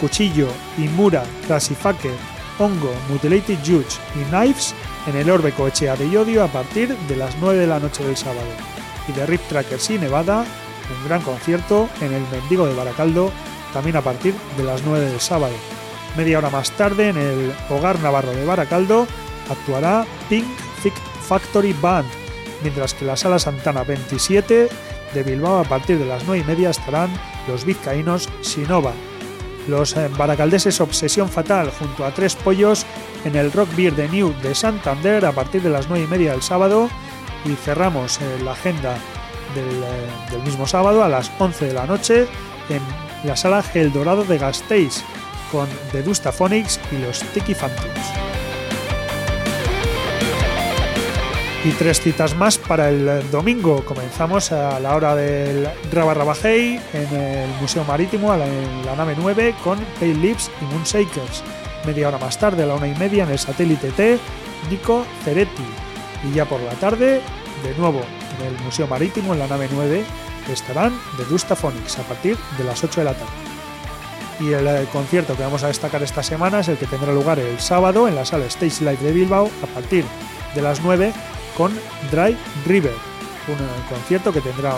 Cuchillo, 0.00 0.48
Imura, 0.78 1.22
Crasifake, 1.46 2.10
Hongo, 2.58 2.92
Mutilated 3.08 3.58
Judge 3.58 3.98
y 4.14 4.24
Knives 4.30 4.74
en 5.06 5.16
el 5.16 5.30
Orbe 5.30 5.52
Coechea 5.52 5.96
de 5.96 6.10
Yodio 6.10 6.44
a 6.44 6.48
partir 6.48 6.96
de 6.96 7.16
las 7.16 7.36
9 7.38 7.58
de 7.58 7.66
la 7.66 7.78
noche 7.78 8.04
del 8.04 8.16
sábado. 8.16 8.48
Y 9.08 9.12
de 9.12 9.26
Rip 9.26 9.40
Trackers 9.48 9.90
y 9.90 9.98
Nevada, 9.98 10.40
un 10.40 11.08
gran 11.08 11.22
concierto 11.22 11.88
en 12.00 12.12
el 12.12 12.22
Mendigo 12.30 12.66
de 12.66 12.74
Baracaldo, 12.74 13.30
también 13.72 13.96
a 13.96 14.02
partir 14.02 14.34
de 14.56 14.64
las 14.64 14.82
9 14.84 15.04
del 15.04 15.20
sábado. 15.20 15.54
Media 16.16 16.38
hora 16.38 16.50
más 16.50 16.70
tarde, 16.72 17.10
en 17.10 17.16
el 17.16 17.52
Hogar 17.68 18.00
Navarro 18.00 18.32
de 18.32 18.44
Baracaldo, 18.44 19.06
actuará 19.50 20.06
Pink 20.28 20.46
Thick 20.82 20.94
Factory 21.28 21.74
Band, 21.74 22.08
mientras 22.62 22.94
que 22.94 23.04
la 23.04 23.16
Sala 23.16 23.38
Santana 23.38 23.84
27 23.84 24.68
de 25.14 25.22
Bilbao 25.22 25.58
a 25.58 25.64
partir 25.64 25.98
de 25.98 26.06
las 26.06 26.24
9 26.24 26.42
y 26.42 26.46
media 26.46 26.70
estarán 26.70 27.10
los 27.46 27.64
vizcaínos 27.64 28.28
Sinova, 28.40 28.92
los 29.68 29.96
eh, 29.96 30.08
baracaldeses 30.16 30.80
Obsesión 30.80 31.28
Fatal 31.28 31.70
junto 31.78 32.04
a 32.04 32.12
Tres 32.12 32.36
Pollos 32.36 32.86
en 33.24 33.36
el 33.36 33.52
Rock 33.52 33.68
Beer 33.76 33.94
de 33.94 34.08
New 34.08 34.34
de 34.42 34.54
Santander 34.54 35.24
a 35.24 35.32
partir 35.32 35.62
de 35.62 35.70
las 35.70 35.88
9 35.88 36.04
y 36.04 36.08
media 36.08 36.32
del 36.32 36.42
sábado 36.42 36.88
y 37.44 37.54
cerramos 37.54 38.20
eh, 38.20 38.38
la 38.44 38.52
agenda 38.52 38.96
eh, 39.56 40.30
del, 40.30 40.42
mismo 40.42 40.66
sábado 40.66 41.02
a 41.02 41.08
las 41.08 41.30
11 41.38 41.66
de 41.66 41.74
la 41.74 41.86
noche 41.86 42.26
en 42.68 42.82
la 43.24 43.36
sala 43.36 43.64
El 43.74 43.92
Dorado 43.92 44.24
de 44.24 44.38
Gasteiz 44.38 45.02
con 45.50 45.68
The 45.92 46.02
Dustaphonics 46.02 46.80
y 46.92 46.98
los 46.98 47.20
Tiki 47.32 47.54
Phantoms. 47.54 48.35
Y 51.66 51.72
tres 51.72 52.00
citas 52.00 52.36
más 52.36 52.58
para 52.58 52.90
el 52.90 53.28
domingo. 53.32 53.84
Comenzamos 53.84 54.52
a 54.52 54.78
la 54.78 54.94
hora 54.94 55.16
del 55.16 55.68
Rabarrabajei 55.90 56.80
en 56.92 57.16
el 57.16 57.48
Museo 57.60 57.82
Marítimo, 57.82 58.32
en 58.32 58.86
la 58.86 58.94
nave 58.94 59.16
9, 59.18 59.54
con 59.64 59.78
Pale 59.98 60.14
Lips 60.14 60.48
y 60.60 60.64
Moonshakers. 60.66 61.42
Media 61.84 62.06
hora 62.08 62.18
más 62.18 62.38
tarde, 62.38 62.62
a 62.62 62.66
la 62.66 62.76
una 62.76 62.86
y 62.86 62.94
media, 62.94 63.24
en 63.24 63.30
el 63.30 63.38
satélite 63.38 63.90
T, 63.90 64.18
Nico 64.70 65.04
Ceretti. 65.24 65.64
Y 66.30 66.34
ya 66.34 66.44
por 66.44 66.60
la 66.60 66.74
tarde, 66.74 67.20
de 67.64 67.74
nuevo, 67.76 68.02
en 68.38 68.46
el 68.46 68.62
Museo 68.62 68.86
Marítimo, 68.86 69.32
en 69.32 69.40
la 69.40 69.48
nave 69.48 69.68
9, 69.72 70.04
estarán 70.52 70.92
The 71.16 71.24
Dustaphonics 71.24 71.98
a 71.98 72.02
partir 72.02 72.36
de 72.58 72.64
las 72.64 72.84
8 72.84 73.00
de 73.00 73.04
la 73.04 73.14
tarde. 73.14 73.32
Y 74.38 74.52
el, 74.52 74.66
el, 74.68 74.86
concierto 74.86 75.34
que 75.36 75.42
vamos 75.42 75.64
a 75.64 75.68
destacar 75.68 76.02
esta 76.02 76.22
semana 76.22 76.60
es 76.60 76.68
el 76.68 76.76
que 76.76 76.86
tendrá 76.86 77.12
lugar 77.12 77.40
el 77.40 77.58
sábado 77.58 78.06
en 78.06 78.14
la 78.14 78.24
sala 78.24 78.44
Stage 78.46 78.84
Live 78.84 79.02
de 79.02 79.12
Bilbao 79.12 79.50
a 79.64 79.66
partir 79.74 80.04
de 80.54 80.62
las 80.62 80.80
9 80.82 81.12
con 81.56 81.72
Dry 82.10 82.36
River, 82.66 82.94
un 83.48 83.56
concierto 83.88 84.32
que 84.32 84.40
tendrá 84.40 84.74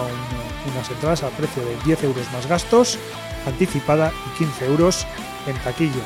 unas 0.72 0.90
entradas 0.90 1.22
a 1.22 1.30
precio 1.30 1.64
de 1.64 1.76
10 1.84 2.04
euros 2.04 2.24
más 2.32 2.46
gastos, 2.46 2.98
anticipada 3.46 4.12
y 4.26 4.38
15 4.38 4.66
euros 4.66 5.06
en 5.46 5.56
taquilla. 5.58 6.02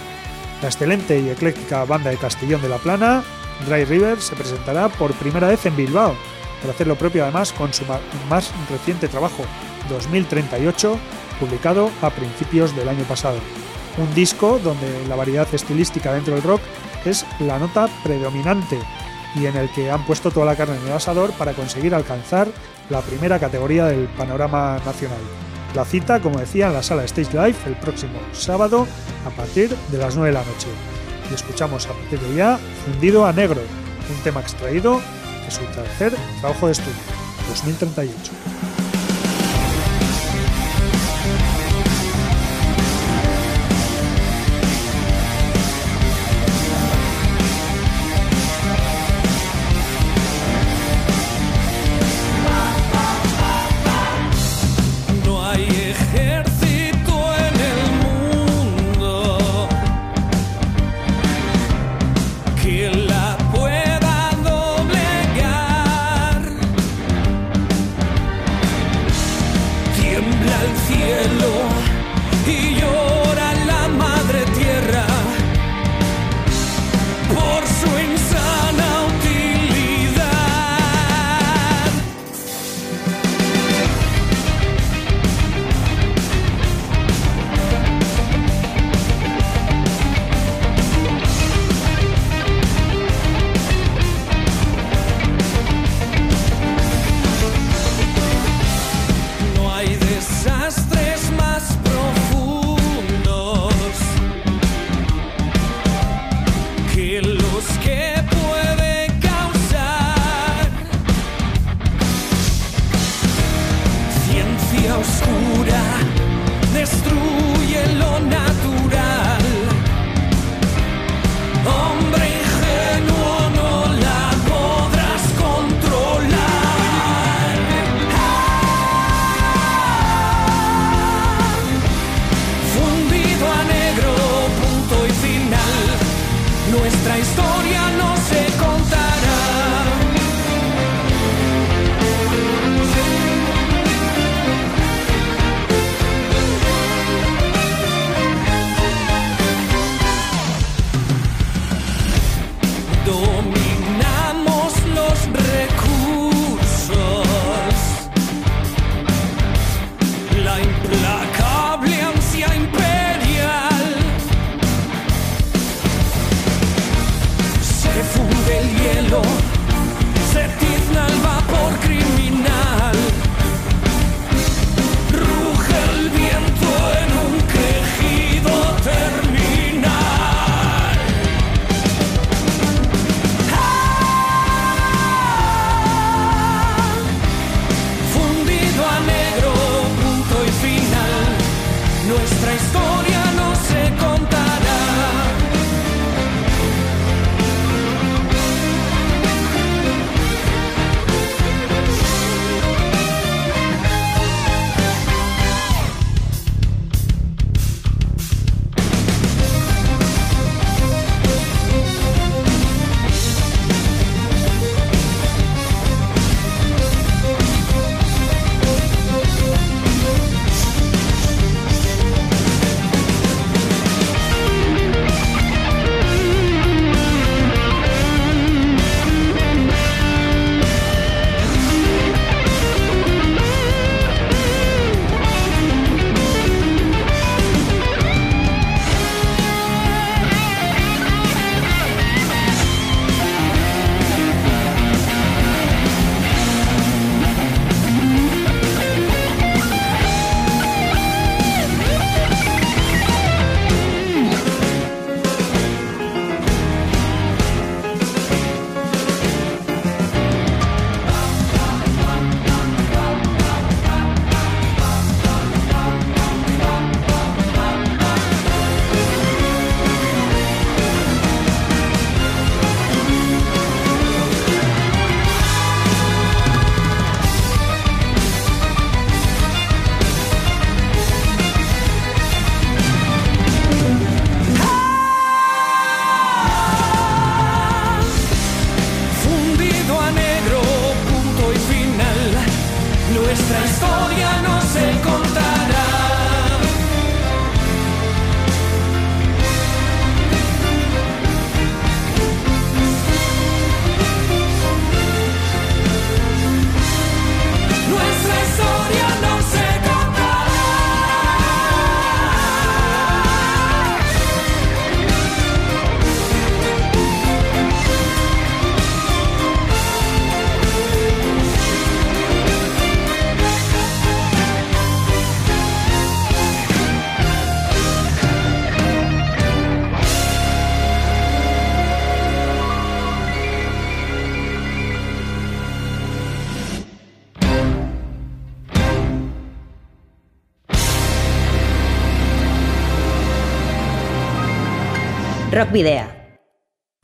La 0.62 0.68
excelente 0.68 1.18
y 1.18 1.28
ecléctica 1.28 1.84
banda 1.84 2.10
de 2.10 2.16
Castellón 2.16 2.62
de 2.62 2.68
la 2.68 2.78
Plana, 2.78 3.22
Dry 3.66 3.84
River, 3.84 4.20
se 4.20 4.36
presentará 4.36 4.88
por 4.88 5.12
primera 5.14 5.48
vez 5.48 5.66
en 5.66 5.76
Bilbao, 5.76 6.14
para 6.60 6.72
hacer 6.72 6.86
lo 6.86 6.96
propio 6.96 7.24
además 7.24 7.52
con 7.52 7.72
su 7.72 7.84
más 8.30 8.52
reciente 8.70 9.08
trabajo, 9.08 9.44
2038, 9.88 10.98
publicado 11.40 11.90
a 12.00 12.10
principios 12.10 12.74
del 12.76 12.88
año 12.88 13.04
pasado. 13.04 13.38
Un 13.98 14.14
disco 14.14 14.60
donde 14.62 15.06
la 15.08 15.16
variedad 15.16 15.48
estilística 15.52 16.12
dentro 16.12 16.34
del 16.34 16.44
rock 16.44 16.62
es 17.04 17.26
la 17.40 17.58
nota 17.58 17.88
predominante 18.04 18.78
y 19.34 19.46
en 19.46 19.56
el 19.56 19.70
que 19.70 19.90
han 19.90 20.04
puesto 20.04 20.30
toda 20.30 20.46
la 20.46 20.56
carne 20.56 20.76
en 20.76 20.86
el 20.86 20.92
asador 20.92 21.32
para 21.32 21.52
conseguir 21.52 21.94
alcanzar 21.94 22.48
la 22.90 23.00
primera 23.00 23.38
categoría 23.38 23.86
del 23.86 24.06
panorama 24.08 24.78
nacional. 24.84 25.20
La 25.74 25.84
cita, 25.84 26.20
como 26.20 26.38
decía, 26.38 26.66
en 26.66 26.74
la 26.74 26.82
sala 26.82 27.04
Stage 27.04 27.32
Live 27.32 27.56
el 27.66 27.76
próximo 27.76 28.18
sábado 28.32 28.86
a 29.26 29.30
partir 29.30 29.74
de 29.90 29.98
las 29.98 30.16
9 30.16 30.30
de 30.30 30.34
la 30.34 30.44
noche. 30.44 30.68
Y 31.30 31.34
escuchamos 31.34 31.86
a 31.86 31.92
partir 31.92 32.20
de 32.20 32.34
ya 32.34 32.58
Fundido 32.84 33.24
a 33.24 33.32
Negro, 33.32 33.60
un 33.60 34.22
tema 34.22 34.40
extraído 34.40 35.00
de 35.44 35.50
su 35.50 35.64
tercer 35.74 36.12
trabajo 36.40 36.66
de 36.66 36.72
estudio, 36.72 37.02
2038. 37.48 38.61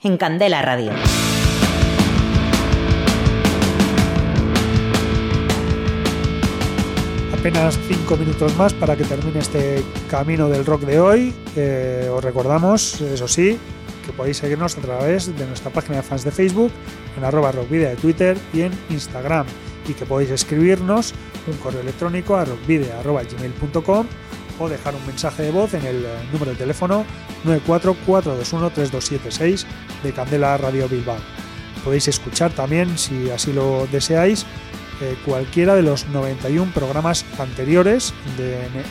En 0.03 0.19
Candela 0.19 0.61
Radio. 0.61 0.93
Apenas 7.33 7.79
cinco 7.89 8.19
minutos 8.19 8.55
más 8.59 8.75
para 8.75 8.95
que 8.95 9.05
termine 9.05 9.39
este 9.39 9.83
camino 10.11 10.51
del 10.51 10.67
rock 10.67 10.83
de 10.83 11.01
hoy. 11.01 11.35
Eh, 11.57 12.11
os 12.13 12.23
recordamos, 12.23 13.01
eso 13.01 13.27
sí, 13.27 13.59
que 14.05 14.13
podéis 14.13 14.37
seguirnos 14.37 14.77
a 14.77 14.83
través 14.83 15.35
de 15.35 15.47
nuestra 15.47 15.71
página 15.71 15.97
de 15.97 16.03
fans 16.03 16.25
de 16.25 16.31
Facebook, 16.31 16.71
en 17.17 17.25
arroba 17.25 17.53
rockvidea 17.53 17.89
de 17.89 17.97
Twitter 17.97 18.37
y 18.53 18.61
en 18.61 18.73
Instagram. 18.91 19.47
Y 19.89 19.95
que 19.95 20.05
podéis 20.05 20.31
escribirnos 20.31 21.15
un 21.47 21.57
correo 21.57 21.81
electrónico 21.81 22.37
a 22.37 22.45
rockvidea.gmail.com 22.45 24.07
o 24.59 24.69
dejar 24.69 24.95
un 24.95 25.07
mensaje 25.07 25.45
de 25.45 25.51
voz 25.51 25.73
en 25.75 25.85
el 25.87 26.05
eh, 26.05 26.09
número 26.33 26.53
de 26.53 26.57
teléfono 26.57 27.05
944213276 27.45 29.65
de 30.03 30.13
Candela 30.13 30.57
Radio 30.57 30.89
Bilbao. 30.89 31.19
Podéis 31.85 32.09
escuchar 32.09 32.51
también, 32.53 32.99
si 32.99 33.31
así 33.31 33.53
lo 33.53 33.87
deseáis, 33.93 34.47
eh, 35.01 35.17
cualquiera 35.25 35.77
de 35.77 35.83
los 35.83 36.09
91 36.09 36.73
programas 36.73 37.25
anteriores 37.39 38.13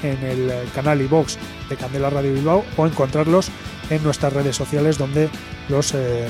en 0.03 0.23
el 0.23 0.53
canal 0.73 1.01
iBox 1.01 1.37
de 1.69 1.75
Candela 1.75 2.09
Radio 2.09 2.33
Bilbao 2.33 2.63
o 2.77 2.87
encontrarlos 2.87 3.51
en 3.89 4.01
nuestras 4.03 4.31
redes 4.31 4.55
sociales 4.55 4.97
donde 4.97 5.29
los 5.67 5.93
eh, 5.93 6.29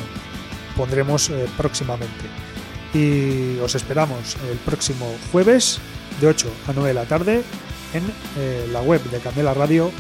pondremos 0.76 1.32
próximamente. 1.58 2.26
Y 2.94 3.60
os 3.60 3.76
esperamos 3.76 4.38
el 4.50 4.58
próximo 4.58 5.14
jueves 5.32 5.80
de 6.20 6.28
8 6.28 6.52
a 6.68 6.74
9 6.74 6.88
de 6.88 6.94
la 6.94 7.06
tarde 7.06 7.44
en 7.94 8.04
eh, 8.38 8.68
la 8.72 8.82
web 8.82 9.02
de 9.10 9.20
Candela 9.20 9.54
Radio 9.54 9.92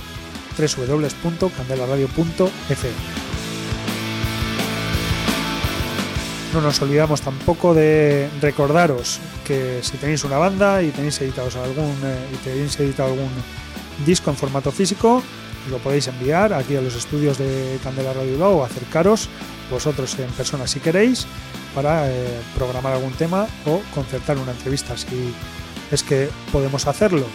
www.candelaradio.fm. 0.57 3.27
No 6.53 6.61
nos 6.61 6.81
olvidamos 6.81 7.21
tampoco 7.21 7.73
de 7.73 8.29
recordaros 8.41 9.19
que 9.45 9.79
si 9.81 9.97
tenéis 9.97 10.23
una 10.23 10.37
banda 10.37 10.81
y 10.81 10.91
tenéis 10.91 11.19
editados 11.21 11.55
algún 11.55 11.93
eh, 12.03 12.27
y 12.33 12.37
tenéis 12.37 12.79
editado 12.79 13.09
algún 13.09 13.29
disco 14.05 14.29
en 14.29 14.37
formato 14.37 14.71
físico, 14.71 15.21
lo 15.69 15.77
podéis 15.79 16.07
enviar 16.07 16.53
aquí 16.53 16.75
a 16.75 16.81
los 16.81 16.95
estudios 16.95 17.37
de 17.37 17.77
Candela 17.83 18.13
Radio 18.13 18.49
o 18.49 18.63
acercaros 18.63 19.29
vosotros 19.69 20.17
en 20.19 20.29
persona 20.31 20.65
si 20.65 20.79
queréis 20.79 21.27
para 21.75 22.09
eh, 22.09 22.39
programar 22.55 22.93
algún 22.93 23.11
tema 23.13 23.45
o 23.65 23.81
concertar 23.93 24.37
una 24.37 24.51
entrevista 24.51 24.95
si 24.97 25.33
es 25.91 26.03
que 26.03 26.29
podemos 26.51 26.87
hacerlo. 26.87 27.25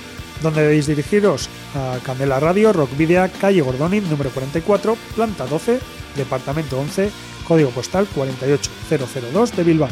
¿Dónde 0.42 0.62
debéis 0.62 0.86
dirigiros? 0.86 1.48
A 1.74 1.98
Candela 2.02 2.40
Radio, 2.40 2.72
Rockvidia, 2.72 3.30
calle 3.30 3.60
Gordonin, 3.60 4.08
número 4.10 4.30
44, 4.30 4.96
planta 5.14 5.46
12, 5.46 5.78
departamento 6.16 6.80
11, 6.80 7.10
código 7.46 7.70
postal 7.70 8.08
48002 8.12 9.56
de 9.56 9.62
Bilbao. 9.62 9.88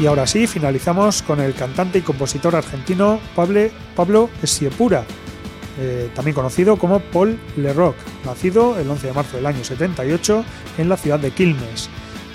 Y 0.00 0.06
ahora 0.06 0.26
sí, 0.26 0.46
finalizamos 0.46 1.22
con 1.22 1.40
el 1.40 1.54
cantante 1.54 1.98
y 1.98 2.02
compositor 2.02 2.56
argentino 2.56 3.20
Pablo, 3.34 4.30
Esiepura, 4.42 5.04
eh, 5.78 6.10
también 6.14 6.34
conocido 6.34 6.76
como 6.76 7.00
Paul 7.00 7.38
Leroc, 7.56 7.96
nacido 8.24 8.78
el 8.78 8.88
11 8.88 9.08
de 9.08 9.12
marzo 9.12 9.36
del 9.36 9.46
año 9.46 9.64
78 9.64 10.44
en 10.78 10.88
la 10.88 10.96
ciudad 10.96 11.18
de 11.18 11.30
Quilmes. 11.30 11.88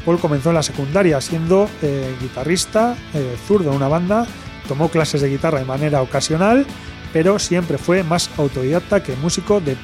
Paul 0.10 0.20
comenzó 0.20 0.50
en 0.50 0.56
la 0.56 0.64
secundaria 0.64 1.22
siendo 1.22 1.70
eh, 1.84 2.16
guitarrista 2.20 2.96
eh, 3.14 3.36
zurdo 3.48 3.70
en 3.70 3.76
una 3.76 3.88
banda, 3.88 4.26
tomó 4.68 4.90
clases 4.90 5.22
de 5.22 5.30
guitarra 5.30 5.60
de 5.60 5.66
manera 5.66 6.02
ocasional, 6.02 6.66
pero 7.14 7.38
siempre 7.38 7.78
fue 7.78 8.02
más 8.02 8.32
autodidacta 8.38 9.04
que 9.04 9.16
músico 9.18 9.62
de, 9.62 9.76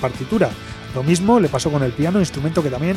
partitura. 0.00 0.48
Lo 0.94 1.02
mismo 1.02 1.40
le 1.40 1.50
pasó 1.50 1.70
con 1.70 1.82
el 1.82 1.92
piano, 1.92 2.20
instrumento 2.20 2.62
que 2.62 2.70
también 2.70 2.96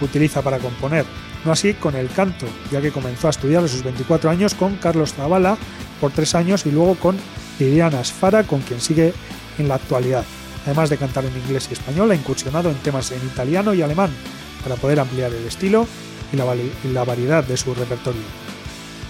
utiliza 0.00 0.40
para 0.40 0.60
componer. 0.60 1.04
No 1.44 1.50
así 1.50 1.74
con 1.74 1.96
el 1.96 2.08
canto, 2.10 2.46
ya 2.70 2.80
que 2.80 2.92
comenzó 2.92 3.26
a 3.26 3.30
estudiar 3.30 3.64
a 3.64 3.68
sus 3.68 3.82
24 3.82 4.30
años 4.30 4.54
con 4.54 4.76
Carlos 4.76 5.14
Zavala 5.14 5.58
por 6.00 6.12
tres 6.12 6.36
años 6.36 6.64
y 6.64 6.70
luego 6.70 6.94
con 6.94 7.16
Liliana 7.58 7.98
Asfara, 7.98 8.44
con 8.44 8.60
quien 8.60 8.80
sigue 8.80 9.14
en 9.58 9.66
la 9.66 9.74
actualidad. 9.74 10.24
Además 10.64 10.90
de 10.90 10.96
cantar 10.96 11.24
en 11.24 11.36
inglés 11.36 11.66
y 11.70 11.72
español, 11.72 12.12
ha 12.12 12.14
incursionado 12.14 12.70
en 12.70 12.76
temas 12.76 13.10
en 13.10 13.26
italiano 13.26 13.74
y 13.74 13.82
alemán, 13.82 14.10
para 14.62 14.76
poder 14.76 15.00
ampliar 15.00 15.32
el 15.32 15.46
estilo 15.46 15.86
y 16.32 16.36
la, 16.92 17.04
variedad 17.04 17.44
de 17.44 17.56
su 17.56 17.74
repertorio. 17.74 18.20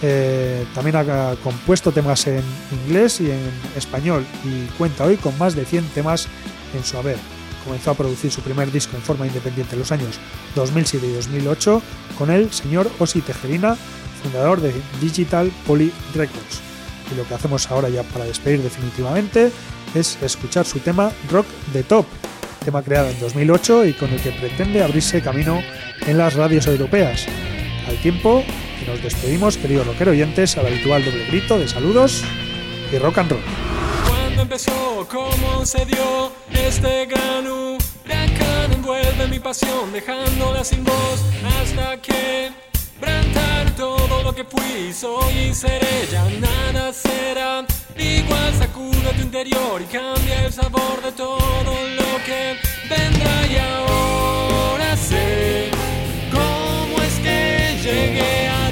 Eh, 0.00 0.64
también 0.74 0.96
ha 0.96 1.34
compuesto 1.42 1.90
temas 1.90 2.26
en 2.28 2.42
inglés 2.84 3.20
y 3.20 3.30
en 3.30 3.50
español 3.76 4.24
y 4.44 4.66
cuenta 4.76 5.04
hoy 5.04 5.16
con 5.16 5.36
más 5.38 5.56
de 5.56 5.64
100 5.64 5.88
temas 5.88 6.28
en 6.76 6.84
su 6.84 6.96
haber. 6.96 7.16
Comenzó 7.64 7.90
a 7.90 7.94
producir 7.94 8.30
su 8.30 8.40
primer 8.40 8.70
disco 8.70 8.96
en 8.96 9.02
forma 9.02 9.26
independiente 9.26 9.74
en 9.74 9.80
los 9.80 9.92
años 9.92 10.20
2007 10.54 11.06
y 11.06 11.12
2008 11.14 11.82
con 12.16 12.30
el 12.30 12.52
señor 12.52 12.88
Osi 12.98 13.20
Tejerina, 13.20 13.76
fundador 14.22 14.60
de 14.60 14.72
Digital 15.00 15.50
Poly 15.66 15.92
Records. 16.14 16.60
Y 17.12 17.16
lo 17.16 17.26
que 17.26 17.34
hacemos 17.34 17.70
ahora 17.70 17.88
ya 17.88 18.02
para 18.04 18.24
despedir 18.24 18.62
definitivamente 18.62 19.50
es 19.94 20.18
escuchar 20.22 20.66
su 20.66 20.78
tema 20.78 21.10
Rock 21.30 21.46
the 21.72 21.82
Top, 21.82 22.06
tema 22.68 22.82
creado 22.82 23.08
en 23.08 23.18
2008 23.18 23.86
y 23.86 23.92
con 23.94 24.12
el 24.12 24.20
que 24.20 24.30
pretende 24.30 24.82
abrirse 24.82 25.22
camino 25.22 25.62
en 26.06 26.18
las 26.18 26.34
radios 26.34 26.66
europeas. 26.66 27.26
Al 27.88 27.96
tiempo 28.02 28.44
que 28.78 28.90
nos 28.90 29.02
despedimos, 29.02 29.56
queridos 29.56 29.86
rockero 29.86 30.10
oyentes, 30.10 30.54
al 30.58 30.66
habitual 30.66 31.02
doble 31.02 31.24
grito 31.28 31.58
de 31.58 31.66
saludos 31.66 32.22
y 32.92 32.98
rock 32.98 33.18
and 33.18 33.30
roll. 33.30 33.40
Brantar 43.00 43.70
todo 43.76 44.22
lo 44.22 44.34
que 44.34 44.44
fui, 44.44 44.92
soy 44.92 45.50
y 45.50 45.54
seré, 45.54 46.08
ya 46.10 46.24
nada 46.40 46.92
será 46.92 47.64
igual. 47.96 48.54
Sacude 48.58 49.12
tu 49.16 49.22
interior 49.22 49.80
y 49.80 49.84
cambia 49.84 50.46
el 50.46 50.52
sabor 50.52 51.02
de 51.02 51.12
todo 51.12 51.64
lo 51.64 52.24
que 52.26 52.56
vendrá. 52.88 53.46
Y 53.46 53.56
ahora 53.56 54.96
sé 54.96 55.70
cómo 56.32 57.02
es 57.02 57.14
que 57.20 57.78
llegué 57.82 58.48
a 58.48 58.70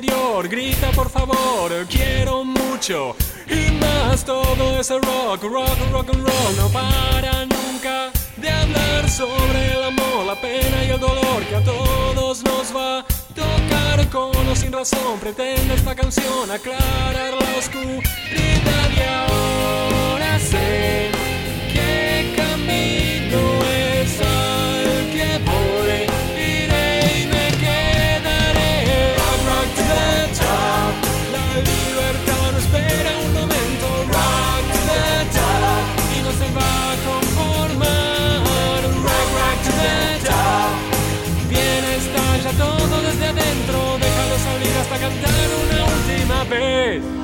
Grita 0.00 0.90
por 0.90 1.08
favor, 1.08 1.70
quiero 1.88 2.44
mucho. 2.44 3.14
Y 3.48 3.70
más 3.74 4.24
todo 4.24 4.80
ese 4.80 4.94
rock, 4.98 5.44
rock, 5.44 5.78
rock 5.92 6.08
and 6.10 6.26
roll. 6.26 6.56
No 6.56 6.68
para 6.68 7.46
nunca 7.46 8.10
de 8.36 8.50
hablar 8.50 9.08
sobre 9.08 9.72
el 9.72 9.84
amor, 9.84 10.26
la 10.26 10.40
pena 10.40 10.84
y 10.84 10.90
el 10.90 10.98
dolor 10.98 11.44
que 11.48 11.54
a 11.54 11.62
todos 11.62 12.42
nos 12.42 12.74
va 12.74 13.04
tocar 13.34 14.08
con 14.10 14.48
o 14.48 14.56
sin 14.56 14.72
razón 14.72 15.20
pretende 15.20 15.74
esta 15.74 15.94
canción 15.94 16.50
aclarar 16.50 17.34
la 17.40 17.58
oscuridad 17.58 18.90
y 18.96 19.00
ahora 19.00 20.38
sé 20.40 21.10
qué 21.72 22.34
camino 22.36 23.64
es. 23.64 24.63
vez. 46.54 47.23